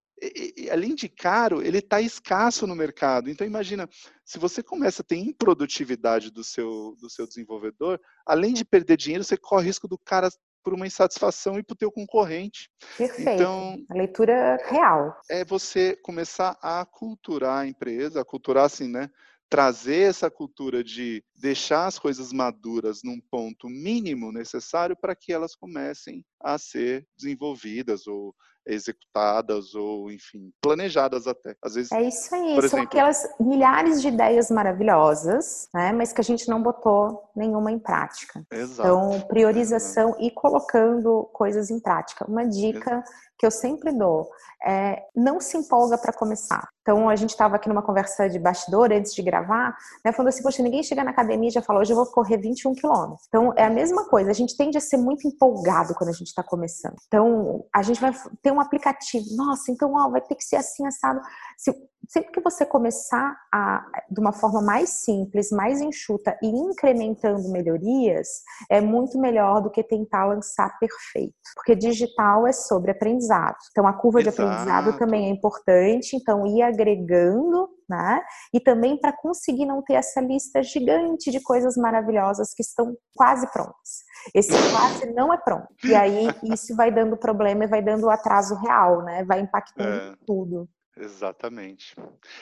além 0.71 0.95
de 0.95 1.07
caro, 1.07 1.61
ele 1.61 1.77
está 1.77 2.01
escasso 2.01 2.65
no 2.65 2.75
mercado. 2.75 3.29
Então 3.29 3.45
imagina, 3.45 3.87
se 4.25 4.39
você 4.39 4.63
começa 4.63 5.01
a 5.01 5.05
ter 5.05 5.17
improdutividade 5.17 6.31
do 6.31 6.43
seu, 6.43 6.95
do 6.99 7.09
seu 7.09 7.27
desenvolvedor, 7.27 7.99
além 8.25 8.53
de 8.53 8.65
perder 8.65 8.97
dinheiro, 8.97 9.23
você 9.23 9.37
corre 9.37 9.67
risco 9.67 9.87
do 9.87 9.97
cara 9.97 10.29
por 10.63 10.73
uma 10.73 10.85
insatisfação 10.85 11.57
e 11.57 11.63
para 11.63 11.75
o 11.75 11.77
teu 11.77 11.89
concorrente. 11.89 12.69
Perfeito. 12.97 13.29
Então, 13.29 13.77
a 13.89 13.93
leitura 13.93 14.57
real. 14.65 15.17
É 15.29 15.45
você 15.45 15.95
começar 16.03 16.57
a 16.61 16.85
culturar 16.85 17.59
a 17.59 17.67
empresa, 17.67 18.19
a 18.19 18.25
culturar 18.25 18.65
assim, 18.65 18.89
né? 18.89 19.09
Trazer 19.49 20.09
essa 20.09 20.29
cultura 20.29 20.83
de 20.83 21.23
deixar 21.33 21.85
as 21.85 21.97
coisas 21.97 22.33
maduras 22.33 22.99
num 23.01 23.17
ponto 23.31 23.69
mínimo 23.69 24.29
necessário 24.29 24.93
para 24.93 25.15
que 25.15 25.31
elas 25.31 25.55
comecem 25.55 26.25
a 26.37 26.57
ser 26.57 27.07
desenvolvidas 27.17 28.05
ou 28.07 28.35
executadas 28.67 29.73
ou, 29.73 30.11
enfim, 30.11 30.51
planejadas 30.61 31.27
até. 31.27 31.55
Às 31.63 31.75
vezes, 31.75 31.91
é 31.91 32.01
isso 32.03 32.33
aí, 32.35 32.55
são 32.55 32.57
exemplo, 32.59 32.83
aquelas 32.83 33.27
milhares 33.39 34.01
de 34.01 34.09
ideias 34.09 34.51
maravilhosas, 34.51 35.69
né, 35.73 35.91
mas 35.91 36.13
que 36.13 36.21
a 36.21 36.23
gente 36.23 36.47
não 36.49 36.61
botou 36.61 37.29
nenhuma 37.35 37.71
em 37.71 37.79
prática. 37.79 38.43
Exato. 38.51 38.81
Então, 38.81 39.21
priorização 39.27 40.09
Exato. 40.09 40.23
e 40.23 40.31
colocando 40.31 41.23
coisas 41.33 41.69
em 41.69 41.79
prática. 41.79 42.25
Uma 42.27 42.45
dica 42.45 42.91
Exato. 42.91 43.26
Que 43.37 43.45
eu 43.45 43.51
sempre 43.51 43.91
dou 43.91 44.29
é 44.65 45.03
não 45.15 45.39
se 45.39 45.57
empolga 45.57 45.97
para 45.97 46.11
começar. 46.11 46.67
Então, 46.81 47.09
a 47.09 47.15
gente 47.15 47.31
estava 47.31 47.57
aqui 47.57 47.67
numa 47.67 47.81
conversa 47.81 48.29
de 48.29 48.39
bastidor 48.39 48.93
antes 48.93 49.13
de 49.13 49.21
gravar, 49.21 49.75
né, 50.05 50.11
falando 50.13 50.29
assim, 50.29 50.41
poxa, 50.41 50.63
ninguém 50.63 50.81
chega 50.81 51.03
na 51.03 51.11
academia 51.11 51.49
e 51.49 51.51
já 51.51 51.61
fala, 51.61 51.81
hoje 51.81 51.91
eu 51.91 51.97
vou 51.97 52.05
correr 52.05 52.37
21 52.37 52.73
quilômetros. 52.75 53.27
Então, 53.27 53.53
é 53.57 53.65
a 53.65 53.69
mesma 53.69 54.05
coisa, 54.05 54.31
a 54.31 54.33
gente 54.33 54.55
tende 54.55 54.77
a 54.77 54.81
ser 54.81 54.95
muito 54.95 55.27
empolgado 55.27 55.93
quando 55.93 56.09
a 56.09 56.13
gente 56.13 56.27
está 56.27 56.41
começando. 56.41 56.95
Então, 57.07 57.65
a 57.75 57.83
gente 57.83 57.99
vai 57.99 58.13
ter 58.41 58.51
um 58.51 58.61
aplicativo, 58.61 59.25
nossa, 59.35 59.69
então, 59.69 59.93
ó, 59.93 60.09
vai 60.09 60.21
ter 60.21 60.35
que 60.35 60.43
ser 60.43 60.55
assim, 60.55 60.87
assado. 60.87 61.19
Se, 61.57 61.73
sempre 62.07 62.31
que 62.31 62.41
você 62.41 62.65
começar 62.65 63.35
a, 63.53 63.85
de 64.09 64.19
uma 64.21 64.31
forma 64.31 64.61
mais 64.61 64.89
simples, 64.89 65.51
mais 65.51 65.81
enxuta 65.81 66.37
e 66.41 66.47
incrementando 66.47 67.49
melhorias, 67.49 68.27
é 68.69 68.79
muito 68.79 69.19
melhor 69.19 69.61
do 69.61 69.69
que 69.69 69.83
tentar 69.83 70.25
lançar 70.25 70.77
perfeito. 70.79 71.35
Porque 71.55 71.75
digital 71.75 72.47
é 72.47 72.53
sobre 72.53 72.91
aprendizado. 73.27 73.57
Então, 73.71 73.87
a 73.87 73.93
curva 73.93 74.21
Exato. 74.21 74.37
de 74.37 74.41
aprendizado 74.41 74.97
também 74.97 75.27
é 75.27 75.29
importante, 75.29 76.15
então, 76.15 76.45
ir 76.45 76.61
agregando 76.61 77.69
né? 77.89 78.21
E 78.53 78.59
também 78.59 78.99
para 78.99 79.13
conseguir 79.13 79.65
não 79.65 79.81
ter 79.81 79.93
essa 79.93 80.19
lista 80.19 80.61
gigante 80.61 81.31
de 81.31 81.39
coisas 81.39 81.77
maravilhosas 81.77 82.53
que 82.53 82.61
estão 82.61 82.93
quase 83.15 83.49
prontas. 83.53 84.03
Esse 84.35 84.51
quase 84.51 85.09
não 85.13 85.33
é 85.33 85.37
pronto. 85.37 85.67
E 85.85 85.95
aí 85.95 86.27
isso 86.51 86.75
vai 86.75 86.91
dando 86.91 87.15
problema 87.15 87.63
e 87.63 87.67
vai 87.67 87.81
dando 87.81 88.09
atraso 88.09 88.55
real, 88.55 89.03
né? 89.03 89.23
Vai 89.23 89.39
impactando 89.39 89.89
é. 89.89 90.15
tudo. 90.25 90.67
Exatamente. 90.99 91.95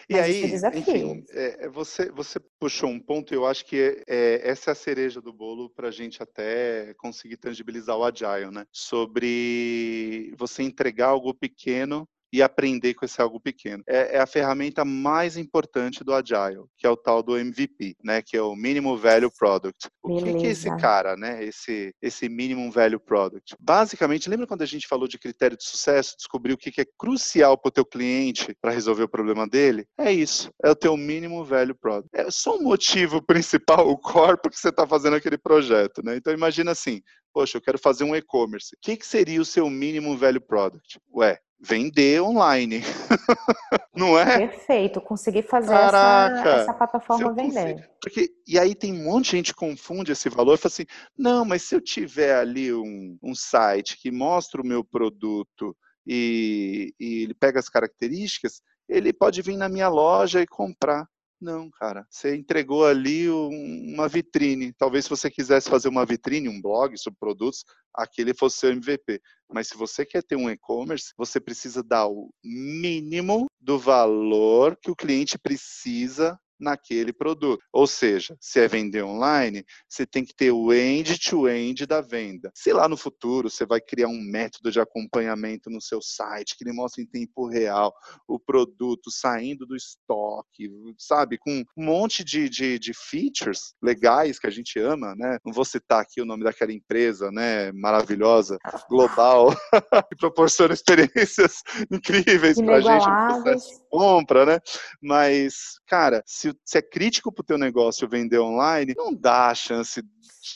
E 0.10 0.14
Mas 0.14 0.24
aí, 0.24 0.44
é 0.44 0.78
enfim, 0.78 1.26
é, 1.30 1.70
você, 1.70 2.12
você 2.12 2.40
puxou 2.60 2.90
um 2.90 3.00
ponto, 3.00 3.34
eu 3.34 3.46
acho 3.46 3.66
que 3.66 4.04
é, 4.08 4.42
essa 4.48 4.72
é 4.72 4.74
a 4.74 4.76
cereja 4.76 5.22
do 5.22 5.34
bolo 5.34 5.70
para 5.70 5.90
a 5.90 5.92
gente 5.92 6.22
até 6.22 6.94
conseguir 6.96 7.38
tangibilizar 7.38 7.98
o 7.98 8.04
Agile, 8.04 8.52
né? 8.52 8.66
Sobre 8.72 10.34
você 10.38 10.64
entregar 10.64 11.08
algo 11.08 11.34
pequeno 11.34 12.08
e 12.36 12.42
aprender 12.42 12.94
com 12.96 13.06
esse 13.06 13.22
algo 13.22 13.40
pequeno. 13.40 13.82
É, 13.88 14.18
é, 14.18 14.20
a 14.20 14.26
ferramenta 14.26 14.84
mais 14.84 15.38
importante 15.38 16.04
do 16.04 16.14
Agile, 16.14 16.66
que 16.78 16.86
é 16.86 16.90
o 16.90 16.98
tal 16.98 17.24
do 17.24 17.38
MVP, 17.38 17.96
né? 18.04 18.22
Que 18.22 18.36
é 18.36 18.42
o 18.42 18.56
Minimum 18.58 18.98
Value 18.98 19.32
Product. 19.32 19.88
O 20.04 20.18
que, 20.18 20.34
que, 20.34 20.48
é 20.48 20.50
esse 20.50 20.70
cara, 20.76 21.16
né? 21.16 21.42
Esse, 21.46 21.96
esse 22.02 22.28
Minimum 22.28 22.70
Value 22.70 23.00
Product. 23.00 23.56
Basicamente, 23.58 24.30
lembra 24.30 24.46
quando 24.46 24.64
a 24.64 24.66
gente 24.66 24.86
falou 24.86 25.08
de 25.08 25.18
critério 25.18 25.56
de 25.56 25.64
sucesso, 25.64 26.18
descobriu 26.18 26.56
o 26.56 26.58
que, 26.58 26.72
que 26.72 26.82
é 26.82 26.86
crucial 26.98 27.58
para 27.58 27.70
o 27.70 27.72
teu 27.72 27.86
cliente 27.86 28.54
para 28.62 28.72
resolver 28.72 29.04
o 29.04 29.10
problema 29.10 29.48
dele? 29.48 29.86
É 29.98 30.12
isso. 30.12 30.52
É 30.62 30.70
o 30.70 30.76
teu 30.76 30.98
Minimum 30.98 31.46
Value 31.46 31.76
Product. 31.76 32.10
É 32.14 32.30
só 32.30 32.58
o 32.58 32.64
motivo 32.64 33.22
principal, 33.26 33.88
o 33.88 33.98
core, 33.98 34.42
porque 34.42 34.58
você 34.58 34.70
está 34.70 34.86
fazendo 34.86 35.16
aquele 35.16 35.38
projeto, 35.38 36.04
né? 36.04 36.18
Então 36.18 36.34
imagina 36.34 36.72
assim, 36.72 37.02
poxa, 37.34 37.58
eu 37.58 37.62
quero 37.62 37.78
fazer 37.80 38.04
um 38.04 38.16
e-commerce. 38.16 38.76
O 38.76 38.80
que, 38.82 38.98
que 38.98 39.06
seria 39.06 39.42
o 39.42 39.46
seu 39.46 39.70
mínimo 39.70 40.18
value 40.18 40.42
product? 40.42 41.00
Ué, 41.14 41.40
vender 41.60 42.22
online. 42.22 42.82
não 43.96 44.18
é? 44.18 44.48
Perfeito, 44.48 45.02
conseguir 45.02 45.44
fazer 45.44 45.74
essa, 45.74 46.44
essa, 46.46 46.74
plataforma 46.74 47.34
vender. 47.34 47.90
Porque, 48.02 48.30
e 48.48 48.60
aí 48.60 48.76
tem 48.76 48.94
um 48.94 49.04
monte 49.06 49.26
de 49.26 49.32
gente 49.32 49.54
que 49.54 49.60
confunde 49.60 50.12
esse 50.12 50.30
valor 50.30 50.56
e 50.56 50.58
fala 50.58 50.72
assim, 50.72 50.86
não, 51.18 51.46
mas 51.46 51.64
se 51.64 51.76
eu 51.76 51.82
tiver 51.82 52.36
ali 52.36 52.74
um, 52.74 53.18
um 53.24 53.34
site 53.34 53.98
que 53.98 54.12
mostra 54.12 54.62
o 54.62 54.68
meu 54.68 54.84
produto 54.84 55.76
e, 56.06 56.94
e 57.00 57.24
ele 57.24 57.34
pega 57.34 57.60
as 57.60 57.70
características, 57.70 58.62
ele 58.88 59.12
pode 59.12 59.42
vir 59.42 59.58
na 59.58 59.70
minha 59.70 59.88
loja 59.88 60.42
e 60.42 60.48
comprar. 60.48 61.08
Não, 61.40 61.70
cara. 61.70 62.06
Você 62.10 62.36
entregou 62.36 62.86
ali 62.86 63.30
uma 63.30 64.08
vitrine. 64.08 64.74
Talvez 64.74 65.06
se 65.06 65.10
você 65.10 65.30
quisesse 65.30 65.70
fazer 65.70 65.90
uma 65.90 66.06
vitrine, 66.06 66.50
um 66.50 66.62
blog 66.62 66.98
sobre 66.98 67.20
produtos, 67.20 67.64
aquele 67.94 68.34
fosse 68.34 68.58
seu 68.58 68.72
MVP. 68.72 69.22
Mas 69.52 69.68
se 69.68 69.78
você 69.78 70.06
quer 70.06 70.24
ter 70.24 70.36
um 70.36 70.50
e-commerce, 70.50 71.14
você 71.18 71.40
precisa 71.40 71.84
dar 71.84 72.08
o 72.08 72.30
mínimo 72.44 73.48
do 73.60 73.78
valor 73.78 74.78
que 74.82 74.90
o 74.90 74.96
cliente 74.96 75.38
precisa 75.38 76.40
naquele 76.60 77.14
produto. 77.14 77.62
Ou 77.72 77.88
seja, 77.88 78.36
se 78.40 78.60
é 78.60 78.68
vender 78.68 79.04
online, 79.04 79.64
você 79.88 80.06
tem 80.06 80.24
que 80.24 80.36
ter 80.36 80.52
o 80.52 80.74
end-to-end 80.74 81.84
-end 81.84 81.86
da 81.86 82.02
venda. 82.02 82.52
Se 82.54 82.72
lá 82.72 82.88
no 82.88 82.98
futuro 82.98 83.50
você 83.50 83.66
vai 83.66 83.82
criar 83.82 84.08
um 84.08 84.22
método 84.22 84.72
de 84.72 84.80
acompanhamento 84.80 85.70
no 85.70 85.82
seu 85.82 86.02
site 86.02 86.56
que 86.58 86.64
ele 86.64 86.74
mostra 86.74 87.02
em 87.02 87.06
tempo 87.06 87.48
real 87.48 87.94
o 88.28 88.40
produto 88.40 89.12
saindo 89.12 89.66
do 89.66 89.76
estoque, 89.76 90.70
sabe, 90.98 91.38
com 91.38 91.64
um 91.78 91.86
monte 91.86 92.24
de, 92.24 92.50
de, 92.50 92.80
de 92.80 92.94
features 92.94 93.74
legais 93.82 94.40
que 94.40 94.48
a 94.48 94.52
gente 94.52 94.80
ama, 94.80 95.16
né? 95.16 95.38
Não 95.46 95.54
vou 95.54 95.66
citar 95.66 96.02
aqui 96.02 96.22
o 96.22 96.26
nome 96.26 96.44
daquela 96.44 96.72
empresa, 96.72 97.32
né, 97.32 97.72
maravilhosa, 97.72 98.58
global, 98.90 99.50
que 100.10 100.16
proporciona 100.18 100.74
experiências 100.74 101.62
incríveis 101.92 102.58
para 102.58 102.76
a 102.76 102.82
gente 102.82 103.08
no 103.08 103.44
processo 103.44 103.70
de 103.70 103.85
compra, 103.98 104.46
né? 104.46 104.60
Mas, 105.02 105.80
cara, 105.88 106.24
se 106.26 106.54
se, 106.64 106.78
é 106.78 106.82
crítico 106.82 107.32
para 107.32 107.42
o 107.42 107.46
teu 107.46 107.58
negócio 107.58 108.08
vender 108.08 108.40
online, 108.40 108.94
não 108.98 109.14
dá 109.14 109.48
a 109.50 109.56
chance 109.56 110.02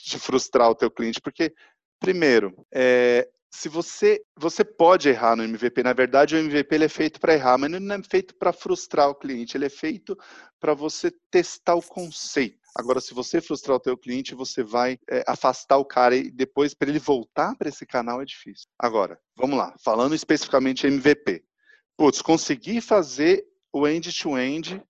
de 0.06 0.20
frustrar 0.20 0.70
o 0.70 0.76
teu 0.76 0.92
cliente, 0.92 1.22
porque, 1.22 1.54
primeiro, 2.00 2.66
é, 2.74 3.28
se 3.52 3.68
você 3.68 4.22
você 4.38 4.64
pode 4.64 5.10
errar 5.10 5.36
no 5.36 5.44
MVP, 5.44 5.84
na 5.84 5.94
verdade 5.94 6.36
o 6.36 6.38
MVP 6.38 6.76
ele 6.76 6.86
é 6.86 6.90
feito 6.90 7.20
para 7.20 7.34
errar, 7.34 7.58
mas 7.58 7.72
não 7.72 7.96
é 7.96 8.04
feito 8.04 8.36
para 8.36 8.54
frustrar 8.54 9.10
o 9.10 9.16
cliente, 9.16 9.58
ele 9.58 9.66
é 9.66 9.70
feito 9.70 10.18
para 10.60 10.74
você 10.74 11.12
testar 11.32 11.76
o 11.76 11.82
conceito. 11.82 12.60
Agora, 12.76 13.02
se 13.02 13.14
você 13.14 13.42
frustrar 13.42 13.78
o 13.78 13.80
teu 13.80 13.98
cliente, 13.98 14.36
você 14.36 14.64
vai 14.64 15.00
é, 15.10 15.24
afastar 15.28 15.78
o 15.78 15.86
cara 15.86 16.16
e 16.16 16.30
depois 16.30 16.74
para 16.74 16.90
ele 16.90 17.00
voltar 17.00 17.56
para 17.56 17.70
esse 17.70 17.86
canal 17.86 18.22
é 18.22 18.26
difícil. 18.26 18.68
Agora, 18.78 19.20
vamos 19.36 19.58
lá, 19.58 19.76
falando 19.84 20.14
especificamente 20.14 20.86
MVP. 20.86 21.44
Putz, 22.00 22.22
conseguir 22.22 22.80
fazer 22.80 23.46
o 23.74 23.86
end-to-end 23.86 24.76
-end 24.76 24.84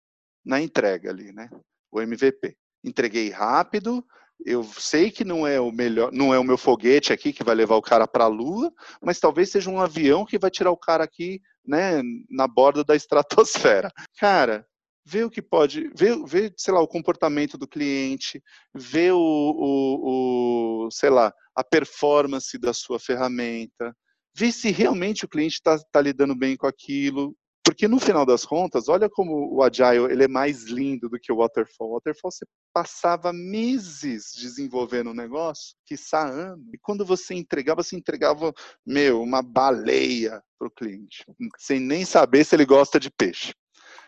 na 0.45 0.61
entrega 0.61 1.09
ali, 1.09 1.33
né? 1.33 1.49
O 1.91 1.99
MVP. 1.99 2.55
Entreguei 2.83 3.31
rápido, 3.31 4.05
eu 4.45 4.63
sei 4.63 5.09
que 5.09 5.25
não 5.25 5.47
é 5.47 5.59
o 5.59 5.71
melhor, 5.71 6.11
não 6.11 6.31
é 6.31 6.37
o 6.37 6.43
meu 6.43 6.55
foguete 6.55 7.11
aqui 7.11 7.33
que 7.33 7.43
vai 7.43 7.55
levar 7.55 7.77
o 7.77 7.81
cara 7.81 8.07
para 8.07 8.25
a 8.25 8.27
lua, 8.27 8.71
mas 9.01 9.19
talvez 9.19 9.49
seja 9.49 9.71
um 9.71 9.81
avião 9.81 10.23
que 10.23 10.37
vai 10.37 10.51
tirar 10.51 10.69
o 10.69 10.77
cara 10.77 11.03
aqui, 11.03 11.41
né, 11.65 11.99
na 12.29 12.47
borda 12.47 12.83
da 12.83 12.93
estratosfera. 12.95 13.91
Cara, 14.19 14.63
vê 15.03 15.23
o 15.23 15.31
que 15.31 15.41
pode, 15.41 15.89
vê, 15.95 16.15
vê 16.27 16.53
sei 16.55 16.75
lá, 16.75 16.79
o 16.79 16.87
comportamento 16.87 17.57
do 17.57 17.67
cliente, 17.67 18.39
vê 18.71 19.11
o, 19.11 19.17
o, 19.17 20.85
o 20.85 20.91
sei 20.91 21.09
lá, 21.09 21.33
a 21.55 21.63
performance 21.63 22.55
da 22.59 22.71
sua 22.71 22.99
ferramenta, 22.99 23.95
vê 24.35 24.51
se 24.51 24.71
realmente 24.71 25.25
o 25.25 25.27
cliente 25.27 25.55
está 25.55 25.77
tá 25.91 26.01
lidando 26.01 26.35
bem 26.35 26.55
com 26.55 26.67
aquilo, 26.67 27.35
porque 27.63 27.87
no 27.87 27.99
final 27.99 28.25
das 28.25 28.43
contas, 28.45 28.89
olha 28.89 29.07
como 29.07 29.55
o 29.55 29.61
Agile 29.61 30.11
ele 30.11 30.23
é 30.23 30.27
mais 30.27 30.63
lindo 30.63 31.07
do 31.07 31.19
que 31.19 31.31
o 31.31 31.37
Waterfall. 31.37 31.89
O 31.89 31.93
Waterfall 31.93 32.31
você 32.31 32.45
passava 32.73 33.31
meses 33.31 34.31
desenvolvendo 34.35 35.11
um 35.11 35.13
negócio, 35.13 35.75
que 35.85 35.95
anos. 36.13 36.65
E 36.73 36.79
quando 36.81 37.05
você 37.05 37.35
entregava, 37.35 37.83
você 37.83 37.95
entregava, 37.95 38.51
meu, 38.85 39.21
uma 39.21 39.43
baleia 39.43 40.41
para 40.57 40.67
o 40.67 40.71
cliente, 40.71 41.23
sem 41.59 41.79
nem 41.79 42.05
saber 42.05 42.43
se 42.43 42.55
ele 42.55 42.65
gosta 42.65 42.99
de 42.99 43.11
peixe. 43.11 43.53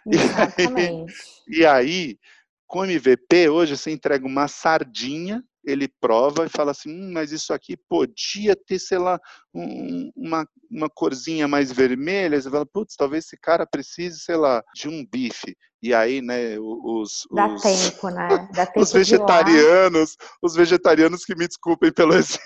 Exatamente. 0.11 1.13
E 1.47 1.63
aí, 1.63 1.63
e 1.63 1.65
aí 1.65 2.19
com 2.65 2.85
MVP, 2.85 3.49
hoje 3.49 3.77
você 3.77 3.91
entrega 3.91 4.25
uma 4.25 4.47
sardinha 4.47 5.43
ele 5.63 5.87
prova 5.99 6.45
e 6.45 6.49
fala 6.49 6.71
assim, 6.71 6.89
hum, 6.89 7.11
mas 7.13 7.31
isso 7.31 7.53
aqui 7.53 7.77
podia 7.89 8.55
ter, 8.55 8.79
sei 8.79 8.97
lá, 8.97 9.19
um, 9.53 10.11
uma, 10.15 10.47
uma 10.69 10.89
corzinha 10.89 11.47
mais 11.47 11.71
vermelha. 11.71 12.41
Você 12.41 12.49
fala, 12.49 12.65
putz, 12.65 12.95
talvez 12.95 13.25
esse 13.25 13.37
cara 13.37 13.65
precise, 13.65 14.19
sei 14.19 14.35
lá, 14.35 14.63
de 14.75 14.89
um 14.89 15.05
bife. 15.05 15.55
E 15.83 15.93
aí, 15.93 16.21
né, 16.21 16.57
os... 16.59 17.27
Dá 17.31 17.47
os, 17.47 17.61
tempo, 17.61 18.09
né? 18.09 18.27
Dá 18.53 18.65
tempo 18.65 18.81
os 18.81 18.91
vegetarianos, 18.91 20.15
os 20.41 20.55
vegetarianos 20.55 21.25
que 21.25 21.35
me 21.35 21.47
desculpem 21.47 21.91
pelo 21.91 22.13
exemplo. 22.15 22.41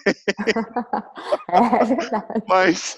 é 1.50 1.86
verdade. 1.86 2.44
Mas, 2.48 2.98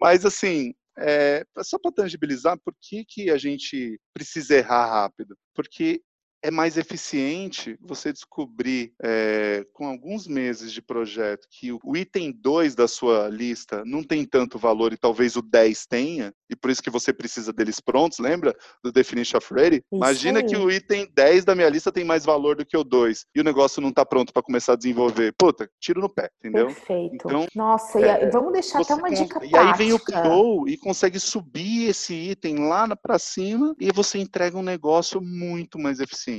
mas 0.00 0.24
assim, 0.24 0.74
é, 0.98 1.44
só 1.62 1.78
para 1.78 1.92
tangibilizar, 1.92 2.58
por 2.64 2.74
que, 2.80 3.04
que 3.06 3.30
a 3.30 3.38
gente 3.38 3.98
precisa 4.12 4.56
errar 4.56 4.86
rápido? 4.86 5.36
Porque 5.54 6.02
é 6.42 6.50
mais 6.50 6.76
eficiente 6.76 7.78
você 7.80 8.12
descobrir 8.12 8.92
é, 9.02 9.64
com 9.72 9.86
alguns 9.86 10.26
meses 10.26 10.72
de 10.72 10.80
projeto 10.80 11.46
que 11.50 11.72
o 11.72 11.96
item 11.96 12.32
2 12.32 12.74
da 12.74 12.88
sua 12.88 13.28
lista 13.28 13.84
não 13.84 14.02
tem 14.02 14.24
tanto 14.24 14.58
valor 14.58 14.92
e 14.92 14.96
talvez 14.96 15.36
o 15.36 15.42
10 15.42 15.86
tenha, 15.86 16.32
e 16.48 16.56
por 16.56 16.70
isso 16.70 16.82
que 16.82 16.90
você 16.90 17.12
precisa 17.12 17.52
deles 17.52 17.80
prontos, 17.80 18.18
lembra? 18.18 18.56
Do 18.82 18.90
Definition 18.90 19.38
of 19.38 19.52
Ready? 19.52 19.76
Isso 19.76 19.86
Imagina 19.92 20.40
aí. 20.40 20.46
que 20.46 20.56
o 20.56 20.70
item 20.70 21.08
10 21.14 21.44
da 21.44 21.54
minha 21.54 21.68
lista 21.68 21.92
tem 21.92 22.04
mais 22.04 22.24
valor 22.24 22.56
do 22.56 22.64
que 22.64 22.76
o 22.76 22.84
2 22.84 23.26
e 23.34 23.40
o 23.40 23.44
negócio 23.44 23.82
não 23.82 23.90
está 23.90 24.04
pronto 24.04 24.32
para 24.32 24.42
começar 24.42 24.72
a 24.72 24.76
desenvolver. 24.76 25.34
Puta, 25.38 25.68
tiro 25.78 26.00
no 26.00 26.08
pé, 26.08 26.30
entendeu? 26.38 26.66
Perfeito. 26.66 27.14
Então, 27.14 27.46
Nossa, 27.54 28.00
é, 28.00 28.30
vamos 28.30 28.52
deixar 28.52 28.80
até 28.80 28.94
uma 28.94 29.10
dica 29.10 29.44
E 29.44 29.56
aí 29.56 29.72
vem 29.76 29.92
o 29.92 29.98
PO 29.98 30.68
e 30.68 30.76
consegue 30.76 31.20
subir 31.20 31.88
esse 31.88 32.14
item 32.14 32.68
lá 32.68 32.96
para 32.96 33.18
cima 33.18 33.74
e 33.78 33.92
você 33.92 34.18
entrega 34.18 34.56
um 34.56 34.62
negócio 34.62 35.20
muito 35.20 35.78
mais 35.78 36.00
eficiente 36.00 36.29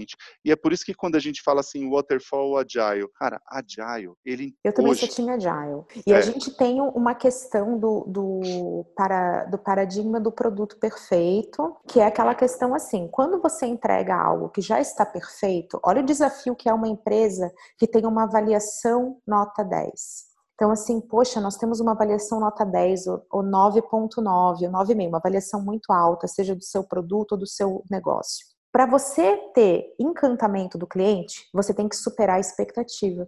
E 0.43 0.51
é 0.51 0.55
por 0.55 0.73
isso 0.73 0.85
que 0.85 0.93
quando 0.93 1.15
a 1.15 1.19
gente 1.19 1.41
fala 1.41 1.59
assim, 1.59 1.89
waterfall 1.89 2.57
agile, 2.57 3.07
cara, 3.15 3.41
agile, 3.47 4.13
ele. 4.25 4.55
Eu 4.63 4.73
também 4.73 4.91
hoje... 4.91 5.01
sou 5.01 5.09
time 5.09 5.31
agile. 5.31 5.83
E 6.05 6.13
é. 6.13 6.17
a 6.17 6.21
gente 6.21 6.55
tem 6.55 6.81
uma 6.81 7.13
questão 7.13 7.77
do, 7.77 8.05
do, 8.07 8.85
para, 8.95 9.45
do 9.45 9.57
paradigma 9.57 10.19
do 10.19 10.31
produto 10.31 10.77
perfeito, 10.79 11.75
que 11.87 11.99
é 11.99 12.05
aquela 12.05 12.35
questão 12.35 12.73
assim: 12.73 13.07
quando 13.11 13.41
você 13.41 13.65
entrega 13.65 14.15
algo 14.15 14.49
que 14.49 14.61
já 14.61 14.79
está 14.79 15.05
perfeito, 15.05 15.79
olha 15.83 16.01
o 16.01 16.05
desafio 16.05 16.55
que 16.55 16.69
é 16.69 16.73
uma 16.73 16.87
empresa 16.87 17.51
que 17.77 17.87
tem 17.87 18.05
uma 18.05 18.23
avaliação 18.23 19.17
nota 19.27 19.63
10. 19.63 20.31
Então, 20.61 20.69
assim, 20.69 21.01
poxa, 21.01 21.41
nós 21.41 21.57
temos 21.57 21.79
uma 21.79 21.93
avaliação 21.93 22.39
nota 22.39 22.63
10, 22.63 23.07
ou 23.07 23.43
9.9, 23.43 23.81
ou 24.21 24.71
9,5, 24.71 25.07
uma 25.07 25.17
avaliação 25.17 25.59
muito 25.59 25.91
alta, 25.91 26.27
seja 26.27 26.55
do 26.55 26.63
seu 26.63 26.83
produto 26.83 27.31
ou 27.31 27.37
do 27.39 27.47
seu 27.47 27.83
negócio. 27.89 28.45
Para 28.71 28.85
você 28.85 29.37
ter 29.53 29.93
encantamento 29.99 30.77
do 30.77 30.87
cliente, 30.87 31.49
você 31.53 31.73
tem 31.73 31.89
que 31.89 31.95
superar 31.95 32.37
a 32.37 32.39
expectativa. 32.39 33.27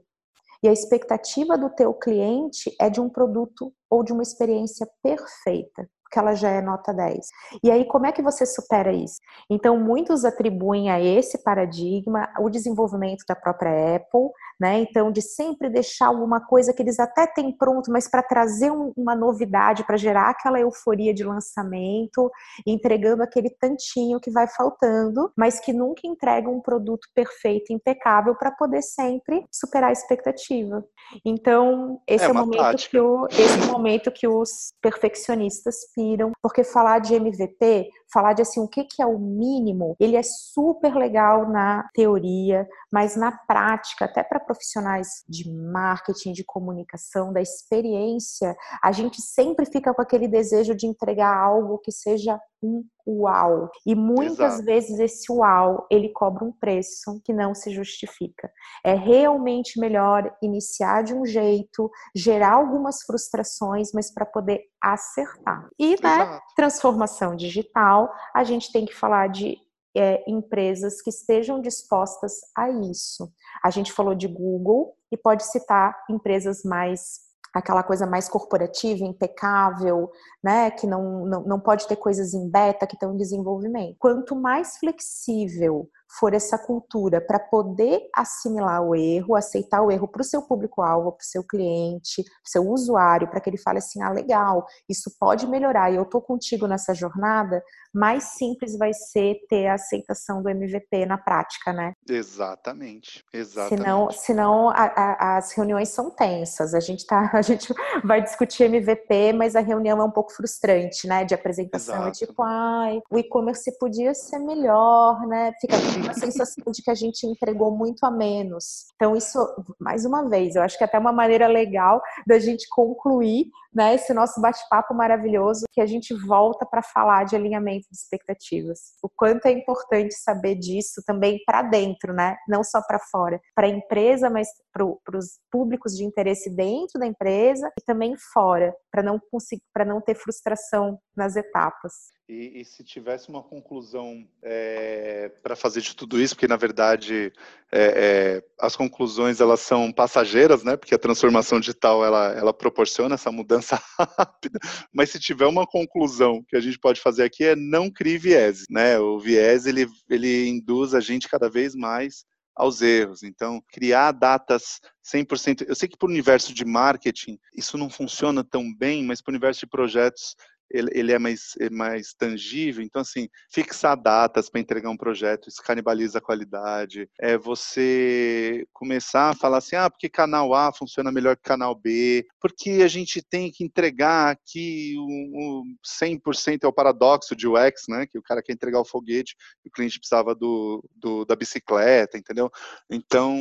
E 0.63 0.67
a 0.69 0.71
expectativa 0.71 1.57
do 1.57 1.69
teu 1.69 1.93
cliente 1.93 2.73
é 2.79 2.89
de 2.89 3.01
um 3.01 3.09
produto 3.09 3.73
ou 3.89 4.03
de 4.03 4.13
uma 4.13 4.23
experiência 4.23 4.87
perfeita 5.01 5.89
que 6.13 6.19
ela 6.19 6.35
já 6.35 6.51
é 6.51 6.61
nota 6.61 6.93
10. 6.93 7.25
E 7.63 7.71
aí, 7.71 7.85
como 7.85 8.05
é 8.05 8.11
que 8.11 8.21
você 8.21 8.45
supera 8.45 8.93
isso? 8.93 9.15
Então, 9.49 9.79
muitos 9.79 10.23
atribuem 10.23 10.91
a 10.91 11.01
esse 11.01 11.41
paradigma 11.43 12.31
o 12.39 12.49
desenvolvimento 12.49 13.23
da 13.27 13.35
própria 13.35 13.95
Apple, 13.95 14.29
né? 14.60 14.80
Então, 14.80 15.12
de 15.12 15.22
sempre 15.22 15.70
deixar 15.70 16.08
alguma 16.08 16.39
coisa 16.39 16.74
que 16.74 16.82
eles 16.82 16.99
até 16.99 17.28
têm 17.28 17.56
pronto, 17.56 17.91
mas 17.91 18.10
para 18.10 18.24
trazer 18.24 18.72
um, 18.72 18.91
uma 18.95 19.16
novidade, 19.16 19.84
para 19.86 19.97
gerar 19.97 20.30
aquela 20.30 20.60
euforia 20.60 21.14
de 21.14 21.24
lançamento, 21.24 22.32
entregando 22.66 23.24
aquele 23.24 23.49
tantinho 23.49 24.20
que 24.20 24.32
vai 24.32 24.47
faltando, 24.47 25.32
mas 25.38 25.60
que 25.60 25.74
nunca 25.74 26.01
entrega 26.06 26.49
um 26.49 26.62
produto 26.62 27.08
perfeito, 27.14 27.74
impecável, 27.74 28.36
para 28.36 28.51
poder 28.51 28.82
sempre 28.82 29.45
superar 29.51 29.89
a 29.89 29.93
expectativa. 29.93 30.84
Então, 31.26 32.01
esse 32.08 32.26
é, 32.26 32.28
é 32.28 32.32
o 32.32 32.36
momento 32.36 32.89
que 32.89 32.99
o, 32.99 33.28
esse 33.28 33.60
é 33.60 33.64
o 33.64 33.72
momento 33.72 34.12
que 34.12 34.28
os 34.28 34.74
perfeccionistas 34.82 35.76
piram, 35.95 36.32
porque 36.41 36.64
falar 36.64 36.99
de 36.99 37.16
MVP, 37.16 37.89
falar 38.14 38.34
de 38.34 38.41
assim 38.43 38.59
o 38.59 38.68
que, 38.68 38.84
que 38.84 39.01
é 39.01 39.05
o 39.05 39.18
mínimo, 39.18 39.95
ele 39.99 40.16
é 40.16 40.24
super 40.24 40.95
legal 40.95 41.49
na 41.49 41.89
teoria, 41.93 42.68
mas 42.91 43.16
na 43.16 43.32
prática, 43.32 44.05
até 44.05 44.24
para 44.24 44.39
profissionais 44.39 45.24
de 45.28 45.51
marketing, 45.51 46.34
de 46.34 46.43
comunicação, 46.45 47.34
da 47.34 47.41
experiência, 47.41 48.55
a 48.84 48.91
gente 48.91 49.22
sempre 49.22 49.66
fica 49.66 49.93
com 49.93 50.01
aquele 50.01 50.28
desejo 50.28 50.76
de 50.76 50.86
entregar 50.86 51.36
algo 51.36 51.80
que 51.80 51.91
seja 51.91 52.39
um 52.61 52.84
uau. 53.08 53.70
E 53.86 53.95
muitas 53.95 54.54
Exato. 54.54 54.66
vezes 54.66 54.99
esse 54.99 55.32
uau, 55.32 55.86
ele 55.89 56.10
cobra 56.10 56.43
um 56.43 56.51
preço 56.51 57.22
que 57.24 57.34
não 57.34 57.54
se 57.54 57.72
justifica. 57.72 58.51
É 58.84 58.93
realmente 58.93 59.80
melhor 59.80 60.36
iniciar 60.41 61.04
de 61.04 61.14
um 61.14 61.26
jeito, 61.26 61.89
gerar 62.16 62.54
algumas 62.54 63.04
frustrações, 63.04 63.91
mas 63.93 64.14
para 64.14 64.26
poder 64.26 64.62
acertar. 64.82 65.70
E, 65.80 66.01
né, 66.01 66.39
transformação 66.56 67.36
digital, 67.36 68.12
a 68.34 68.43
gente 68.43 68.72
tem 68.72 68.86
que 68.86 68.95
falar 68.95 69.28
de 69.28 69.58
é, 69.95 70.24
empresas 70.28 71.01
que 71.01 71.10
estejam 71.10 71.62
dispostas 71.62 72.34
a 72.58 72.70
isso. 72.70 73.32
A 73.64 73.70
gente 73.70 73.93
falou 73.93 74.16
de 74.16 74.28
Google 74.28 74.95
e 75.12 75.18
pode 75.18 75.45
citar 75.45 75.95
empresas 76.10 76.64
mais 76.64 77.22
aquela 77.54 77.84
coisa 77.84 78.08
mais 78.08 78.28
corporativa, 78.28 79.04
impecável, 79.04 80.12
né? 80.43 80.72
Que 80.72 80.88
não, 80.88 81.26
não, 81.26 81.43
não 81.43 81.60
pode 81.60 81.88
ter 81.88 81.95
coisas 81.95 82.34
em 82.34 82.49
beta 82.49 82.88
que 82.88 82.95
estão 82.95 83.14
em 83.14 83.18
desenvolvimento. 83.18 83.95
Quanto 83.99 84.36
mais 84.36 84.78
flexível 84.78 85.88
for 86.20 86.34
essa 86.34 86.57
cultura 86.57 87.20
para 87.20 87.39
poder 87.39 88.01
assimilar 88.16 88.82
o 88.82 88.95
erro, 88.95 89.36
aceitar 89.36 89.82
o 89.82 89.91
erro 89.91 90.07
para 90.07 90.22
o 90.22 90.26
seu 90.26 90.41
público-alvo, 90.43 91.11
para 91.11 91.24
o 91.24 91.26
seu 91.26 91.43
cliente, 91.43 92.24
para 92.24 92.32
o 92.32 92.49
seu 92.49 92.70
usuário, 92.70 93.28
para 93.28 93.39
que 93.39 93.49
ele 93.49 93.57
fale 93.57 93.80
assim: 93.80 94.01
ah, 94.01 94.11
legal, 94.11 94.66
isso 94.88 95.11
pode 95.20 95.47
melhorar 95.47 95.91
e 95.91 95.95
eu 95.95 96.03
estou 96.03 96.22
contigo 96.22 96.68
nessa 96.68 96.93
jornada, 96.93 97.64
mais 97.93 98.24
simples 98.24 98.78
vai 98.78 98.93
ser 98.93 99.38
ter 99.47 99.68
a 99.68 99.76
aceitação 99.76 100.41
do 100.41 100.49
MVP 100.49 101.05
na 101.05 101.18
prática, 101.18 101.72
né? 101.72 101.93
Exatamente, 102.09 103.24
exatamente. 103.32 103.84
Senão, 103.84 104.11
senão 104.11 104.70
a, 104.70 104.84
a, 104.84 105.38
as 105.38 105.51
reuniões 105.53 105.89
são 105.89 106.09
tensas. 106.09 106.74
A 106.74 106.80
gente 106.80 107.05
tá, 107.05 107.30
a 107.34 107.41
gente 107.41 107.74
vai 108.03 108.22
discutir 108.22 108.64
MVP, 108.64 109.34
mas 109.34 109.55
a 109.55 109.61
reunião 109.61 109.99
é 110.01 110.03
um 110.03 110.11
pouco 110.11 110.34
frustrante, 110.34 111.07
né? 111.07 111.24
De 111.24 111.34
apresentação, 111.34 111.95
é 111.95 112.09
Exato. 112.09 112.24
é 112.24 112.28
tipo, 112.28 112.41
ai, 112.41 113.01
o 113.09 113.18
e-commerce 113.18 113.78
podia 113.78 114.14
ser 114.14 114.39
melhor, 114.39 115.20
né? 115.28 115.51
Fica 115.59 115.76
a 116.10 116.14
sensação 116.14 116.72
de 116.72 116.82
que 116.82 116.91
a 116.91 116.95
gente 116.95 117.26
entregou 117.26 117.72
muito 117.76 118.06
a 118.06 118.12
menos. 118.12 118.86
Então 118.95 119.16
isso, 119.16 119.38
mais 119.80 120.06
uma 120.06 120.30
vez, 120.30 120.56
eu 120.56 120.62
acho 120.62 120.78
que 120.78 120.84
é 120.84 120.88
até 120.88 120.99
uma 120.99 121.12
maneira 121.12 121.47
legal 121.47 122.01
da 122.26 122.39
gente 122.39 122.68
concluir, 122.70 123.47
né? 123.74 123.95
Esse 123.95 124.13
nosso 124.13 124.39
bate-papo 124.39 124.93
maravilhoso 124.93 125.65
que 125.71 125.82
a 125.82 125.86
gente 125.86 126.13
volta 126.13 126.65
para 126.65 126.82
falar 126.82 127.26
de 127.26 127.36
alinhamento 127.36 127.88
de 127.91 127.97
expectativas. 127.97 128.93
O 129.01 129.09
quanto 129.09 129.45
é 129.45 129.51
importante 129.51 130.13
saber 130.13 130.55
disso 130.55 131.01
também 131.05 131.39
para 131.45 131.61
dentro, 131.63 132.13
né? 132.13 132.38
Não 132.47 132.63
só 132.63 132.82
para 132.82 132.99
fora, 132.99 133.39
para 133.55 133.67
a 133.67 133.69
empresa, 133.69 134.30
mas 134.30 134.47
para 134.71 135.17
os 135.17 135.39
públicos 135.51 135.95
de 135.95 136.03
interesse 136.03 136.49
dentro 136.49 136.99
da 136.99 137.05
empresa 137.05 137.71
e 137.80 137.84
também 137.86 138.15
fora, 138.34 138.74
para 138.91 139.03
não 139.03 139.19
conseguir, 139.32 139.63
para 139.74 139.86
não 139.86 140.01
ter 140.01 140.15
frustração 140.15 140.99
nas 141.15 141.36
etapas. 141.36 141.93
E, 142.28 142.61
e, 142.61 142.65
se 142.65 142.84
tivesse 142.84 143.28
uma 143.28 143.43
conclusão 143.43 144.26
é, 144.41 145.30
para 145.43 145.57
fazer 145.57 145.82
de 145.82 145.93
tudo 145.93 146.19
isso, 146.21 146.36
porque 146.36 146.47
na 146.47 146.55
verdade 146.55 147.34
é, 147.69 147.82
é, 147.82 148.43
as 148.59 148.78
conclusões 148.78 149.41
elas 149.41 149.59
são 149.59 149.91
passageiras, 149.91 150.63
né? 150.63 150.78
Porque 150.78 150.95
a 150.95 150.99
transformação 150.99 151.59
digital 151.59 152.03
ela, 152.03 152.32
ela 152.34 152.53
proporciona 152.53 153.15
essa 153.15 153.30
mudança 153.30 153.62
rápida. 153.97 154.59
Mas 154.93 155.09
se 155.09 155.20
tiver 155.20 155.45
uma 155.45 155.66
conclusão 155.66 156.43
que 156.47 156.55
a 156.55 156.59
gente 156.59 156.80
pode 156.80 157.01
fazer 157.01 157.24
aqui 157.24 157.43
é 157.43 157.55
não 157.55 157.89
crie 157.89 158.18
viés, 158.18 158.64
né? 158.70 158.99
O 158.99 159.20
viés 159.20 159.66
ele, 159.66 159.88
ele 160.09 160.47
induz 160.47 160.93
a 160.93 160.99
gente 160.99 161.30
cada 161.30 161.49
vez 161.49 161.76
mais 161.76 162.26
aos 162.55 162.82
erros. 162.82 163.24
Então, 163.24 163.61
criar 163.72 164.11
datas 164.11 164.80
100%. 165.03 165.66
Eu 165.68 165.76
sei 165.76 165.88
que 165.88 165.97
para 165.97 166.07
o 166.07 166.11
universo 166.11 166.53
de 166.53 166.66
marketing 166.66 167.38
isso 167.55 167.78
não 167.78 167.89
funciona 167.89 168.43
tão 168.43 168.74
bem, 168.74 169.03
mas 169.03 169.22
para 169.22 169.32
o 169.32 169.34
universo 169.34 169.61
de 169.61 169.68
projetos 169.68 170.36
ele, 170.70 170.89
ele 170.93 171.11
é, 171.11 171.20
mais, 171.20 171.53
é 171.59 171.70
mais 171.70 172.14
tangível. 172.14 172.84
Então, 172.84 173.01
assim, 173.01 173.30
fixar 173.51 173.95
datas 173.95 174.49
para 174.49 174.61
entregar 174.61 174.89
um 174.89 174.97
projeto, 174.97 175.49
isso 175.49 175.61
canibaliza 175.61 176.18
a 176.18 176.22
qualidade. 176.22 177.09
É 177.20 177.38
você 177.38 178.66
começar 178.74 179.30
a 179.30 179.36
falar 179.36 179.57
assim, 179.59 179.76
ah, 179.76 179.89
porque 179.89 180.09
canal 180.09 180.53
A 180.53 180.74
funciona 180.74 181.11
melhor 181.11 181.36
que 181.36 181.43
canal 181.43 181.76
B, 181.76 182.26
porque 182.39 182.82
a 182.84 182.88
gente 182.88 183.22
tem 183.22 183.51
que 183.51 183.64
entregar 183.64 184.32
aqui 184.32 184.95
o, 184.97 185.61
o 185.61 185.64
100% 185.86 186.64
é 186.64 186.68
o 186.68 186.74
paradoxo 186.74 187.36
de 187.36 187.47
UX, 187.47 187.84
né? 187.88 188.05
Que 188.05 188.18
o 188.18 188.24
cara 188.24 188.41
quer 188.41 188.53
entregar 188.53 188.80
o 188.80 188.86
foguete 188.86 189.36
e 189.64 189.70
o 189.70 189.72
cliente 189.72 189.99
precisava 189.99 190.34
do, 190.36 190.84
do 190.95 191.26
da 191.26 191.36
bicicleta, 191.36 192.18
entendeu? 192.18 192.51
Então, 192.89 193.39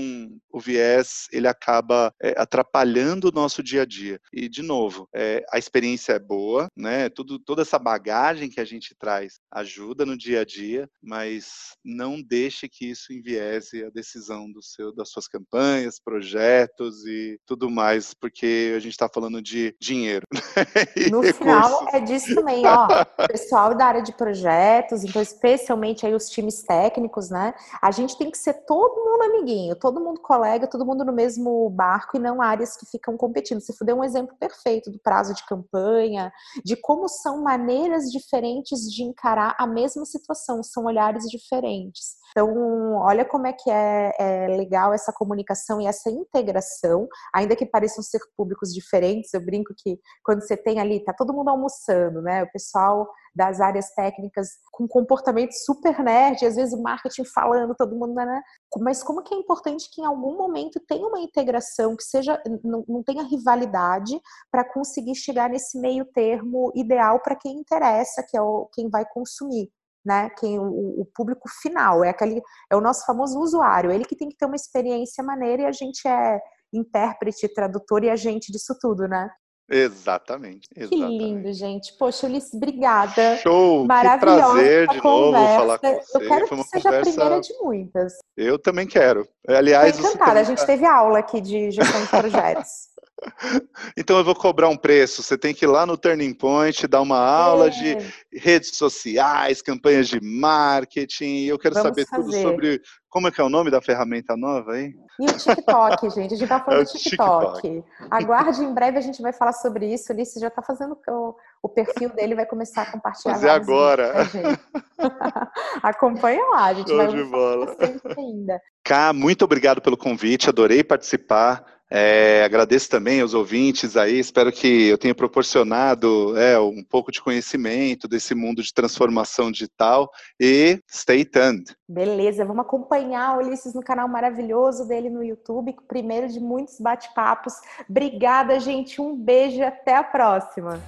o 0.51 0.61
viés, 0.61 1.27
ele 1.33 1.49
acaba 1.49 2.13
é, 2.23 2.35
atrapalhando 2.37 3.29
o 3.29 3.33
nosso 3.33 3.63
dia 3.63 3.83
a 3.83 3.87
dia. 3.87 4.21
E, 4.33 4.49
de 4.49 4.63
novo, 4.63 5.09
é, 5.15 5.45
a 5.51 5.59
experiência 5.59 6.13
é 6.13 6.19
boa, 6.19 6.69
né? 6.77 7.09
Tudo, 7.15 7.39
toda 7.39 7.63
essa 7.63 7.79
bagagem 7.79 8.49
que 8.49 8.61
a 8.61 8.65
gente 8.65 8.95
traz 8.99 9.39
ajuda 9.51 10.07
no 10.07 10.17
dia 10.17 10.41
a 10.41 10.45
dia, 10.45 10.89
mas 11.03 11.77
não 11.85 12.23
deixe 12.23 12.69
que 12.69 12.91
isso 12.91 13.13
enviese 13.13 13.85
a 13.85 13.91
decisão 13.91 14.51
do 14.51 14.63
seu, 14.63 14.95
das 14.95 15.11
suas 15.11 15.29
campanhas, 15.29 16.01
projetos 16.03 17.05
e 17.07 17.39
tudo 17.47 17.71
mais, 17.71 18.15
porque 18.15 18.73
a 18.77 18.79
gente 18.79 18.93
está 18.93 19.09
falando 19.09 19.41
de 19.43 19.75
dinheiro. 19.81 20.27
Né? 20.33 20.41
no 21.11 21.21
recursos. 21.21 21.39
final 21.39 21.89
é 21.93 22.01
disso 22.01 22.35
também, 22.35 22.65
ó. 22.67 23.05
Pessoal 23.27 23.75
da 23.77 23.87
área 23.87 24.03
de 24.03 24.13
projetos, 24.13 25.05
então 25.05 25.21
especialmente 25.21 26.07
aí 26.07 26.15
os 26.15 26.29
times 26.29 26.63
técnicos, 26.63 27.31
né? 27.31 27.55
A 27.81 27.91
gente 27.91 28.17
tem 28.17 28.31
que 28.31 28.39
ser 28.39 28.55
todo 28.65 29.05
mundo 29.05 29.23
amiguinho, 29.23 29.77
todo 29.77 30.01
mundo 30.01 30.21
colega, 30.21 30.67
todo 30.67 30.87
mundo 30.87 31.05
no 31.05 31.13
mesmo 31.13 31.69
barco 31.71 32.17
e 32.17 32.21
não 32.21 32.41
áreas 32.41 32.77
que 32.77 32.87
ficam 32.87 33.17
competindo. 33.17 33.61
Você 33.61 33.85
deu 33.85 33.97
um 33.97 34.05
exemplo 34.05 34.37
perfeito 34.39 34.91
do 34.91 34.99
prazo 34.99 35.35
de 35.35 35.45
campanha, 35.47 36.33
de 36.65 36.77
como 36.77 37.02
são 37.09 37.43
maneiras 37.43 38.11
diferentes 38.11 38.81
de 38.91 39.03
encarar 39.03 39.55
a 39.59 39.67
mesma 39.67 40.05
situação, 40.05 40.63
são 40.63 40.85
olhares 40.85 41.25
diferentes. 41.25 42.17
Então, 42.31 42.95
olha 42.97 43.25
como 43.25 43.47
é 43.47 43.53
que 43.53 43.71
é, 43.71 44.13
é, 44.19 44.47
legal 44.49 44.93
essa 44.93 45.13
comunicação 45.13 45.81
e 45.81 45.87
essa 45.87 46.11
integração, 46.11 47.07
ainda 47.35 47.55
que 47.55 47.67
pareçam 47.67 48.03
ser 48.03 48.21
públicos 48.37 48.73
diferentes. 48.73 49.33
Eu 49.35 49.45
brinco 49.45 49.75
que 49.77 49.99
quando 50.25 50.41
você 50.41 50.57
tem 50.57 50.81
ali, 50.81 51.05
tá 51.05 51.13
todo 51.13 51.35
mundo 51.35 51.51
almoçando, 51.51 52.23
né? 52.23 52.43
O 52.43 52.51
pessoal 52.51 53.07
das 53.35 53.61
áreas 53.61 53.91
técnicas 53.95 54.49
com 54.71 54.87
comportamento 54.87 55.53
super 55.53 55.99
nerd, 56.03 56.45
às 56.45 56.57
vezes 56.57 56.75
o 56.75 56.83
marketing 56.83 57.25
falando, 57.25 57.75
todo 57.75 57.97
mundo, 57.97 58.15
né? 58.15 58.43
Mas 58.79 59.03
como 59.03 59.23
que 59.23 59.35
é 59.35 59.39
importante 59.39 59.89
que 59.91 60.01
em 60.03 60.05
algum 60.05 60.37
momento 60.37 60.81
tenha 60.87 61.07
uma 61.07 61.21
integração, 61.21 61.97
que 61.97 62.05
seja 62.05 62.41
não, 62.63 62.85
não 62.87 63.03
tenha 63.03 63.23
rivalidade 63.23 64.21
para 64.51 64.65
conseguir 64.65 65.15
chegar 65.15 65.49
nesse 65.49 65.79
meio 65.81 66.05
termo 66.05 66.71
ideal 66.75 67.21
para 67.21 67.37
quem 67.37 67.57
interessa, 67.57 68.25
que 68.29 68.37
é 68.37 68.43
o, 68.43 68.69
quem 68.73 68.91
vai 68.91 69.05
consumir 69.07 69.71
né? 70.05 70.31
Quem 70.31 70.59
o, 70.59 71.01
o, 71.01 71.07
público 71.15 71.49
final 71.61 72.03
é 72.03 72.11
aquele 72.11 72.43
é 72.71 72.77
o 72.77 72.81
nosso 72.81 73.07
famoso 73.07 73.39
usuário, 73.39 73.91
ele 73.91 74.05
que 74.05 74.17
tem 74.17 74.29
que 74.29 74.37
ter 74.37 74.47
uma 74.47 74.57
experiência 74.57 75.23
maneira 75.23 75.63
e 75.63 75.67
a 75.67 75.73
gente 75.73 76.07
é 76.07 76.41
intérprete, 76.73 77.53
tradutor 77.53 78.03
e 78.03 78.11
agente 78.11 78.51
disso 78.51 78.77
tudo, 78.81 79.07
né? 79.07 79.31
Exatamente, 79.69 80.69
exatamente. 80.77 81.19
Que 81.19 81.25
lindo, 81.25 81.53
gente. 81.53 81.93
Poxa, 81.99 82.27
Ulisses, 82.27 82.55
obrigada. 82.55 83.37
Show! 83.39 83.87
Maravilhosa. 83.87 84.43
Que 84.43 84.53
prazer 84.53 84.89
de 84.89 85.01
conversa. 85.01 85.47
novo 85.47 85.57
falar 85.57 85.79
com 85.79 85.95
você. 85.95 86.17
Eu 86.17 86.29
quero 86.29 86.49
que 86.49 86.63
seja 86.65 86.83
conversa... 86.83 87.11
a 87.11 87.13
primeira 87.13 87.41
de 87.41 87.55
muitas. 87.61 88.13
Eu 88.37 88.59
também 88.59 88.87
quero. 88.87 89.27
Aliás, 89.49 89.97
Tô 89.97 90.09
encantada. 90.09 90.41
A 90.41 90.45
gente 90.45 90.59
tá 90.59 90.67
teve 90.67 90.85
aula 90.85 91.19
aqui 91.21 91.41
de 91.41 91.71
gestão 91.71 92.03
de 92.03 92.09
projetos. 92.09 92.93
Então 93.97 94.17
eu 94.19 94.25
vou 94.25 94.35
cobrar 94.35 94.69
um 94.69 94.77
preço. 94.77 95.23
Você 95.23 95.37
tem 95.37 95.55
que 95.55 95.65
ir 95.65 95.69
lá 95.69 95.85
no 95.85 95.97
Turning 95.97 96.35
Point, 96.35 96.87
dar 96.87 97.01
uma 97.01 97.19
aula 97.19 97.67
é. 97.67 97.71
de 97.71 97.97
redes 98.33 98.77
sociais, 98.77 99.63
campanhas 99.63 100.09
de 100.09 100.21
marketing. 100.21 101.45
Eu 101.45 101.59
quero 101.59 101.75
Vamos 101.75 101.89
saber 101.89 102.07
fazer. 102.07 102.23
tudo 102.23 102.43
sobre 102.43 102.81
como 103.13 103.29
é 103.29 103.31
que 103.31 103.41
é 103.43 103.45
o 103.45 103.51
nome 103.51 103.71
da 103.71 103.83
ferramenta 103.83 104.35
nova 104.35 104.73
aí? 104.73 104.95
E 105.21 105.27
o 105.27 105.37
TikTok, 105.37 106.09
gente. 106.17 106.33
A 106.33 106.37
gente 106.39 106.49
tá 106.49 106.61
falando 106.61 106.81
é 106.81 106.85
do 106.85 106.91
TikTok. 106.91 107.61
TikTok. 107.61 107.85
Aguarde, 108.11 108.65
em 108.65 108.73
breve 108.73 108.97
a 108.97 109.03
gente 109.03 109.21
vai 109.21 109.35
falar 109.35 109.53
sobre 109.53 109.93
isso. 109.93 110.11
O 110.11 110.17
Ulisses 110.17 110.41
já 110.41 110.49
tá 110.49 110.63
fazendo 110.63 110.97
o, 111.07 111.35
o 111.63 111.69
perfil 111.69 112.09
dele, 112.09 112.35
vai 112.35 112.47
começar 112.47 112.83
a 112.83 112.91
compartilhar. 112.91 113.35
Fazer 113.35 113.51
agora. 113.51 114.25
Vídeos, 114.25 114.59
Acompanha 115.83 116.43
lá, 116.53 116.65
a 116.67 116.75
gente 116.75 116.89
Show 116.89 116.97
vai 116.97 117.09
de 117.09 117.25
bola. 117.25 117.77
ainda. 118.17 118.61
Cá, 118.83 119.13
muito 119.13 119.45
obrigado 119.45 119.83
pelo 119.83 119.97
convite, 119.97 120.49
adorei 120.49 120.83
participar. 120.83 121.65
É, 121.95 122.43
agradeço 122.43 122.89
também 122.89 123.21
aos 123.21 123.35
ouvintes 123.35 123.99
aí, 123.99 124.19
espero 124.19 124.51
que 124.51 124.89
eu 124.89 124.97
tenha 124.97 125.15
proporcionado 125.15 126.35
é, 126.39 126.59
um 126.59 126.83
pouco 126.83 127.13
de 127.13 127.21
conhecimento 127.21 128.09
desse 128.09 128.35
mundo 128.35 128.63
de 128.63 128.73
transformação 128.73 129.53
digital 129.53 130.11
e 130.41 130.81
stay 130.89 131.23
tuned. 131.23 131.77
Beleza, 131.87 132.47
vamos 132.47 132.65
acompanhar 132.65 133.37
o 133.37 133.41
Ulisses 133.41 133.75
no 133.75 133.83
canal 133.83 134.09
maravilhoso 134.09 134.89
dele 134.89 135.11
no 135.11 135.23
YouTube, 135.23 135.77
primeiro 135.87 136.29
de 136.29 136.41
muitos 136.41 136.81
bate-papos. 136.81 137.53
Obrigada, 137.87 138.59
gente, 138.59 138.99
um 138.99 139.15
beijo 139.15 139.59
e 139.59 139.63
até 139.63 139.95
a 139.95 140.03
próxima. 140.03 140.81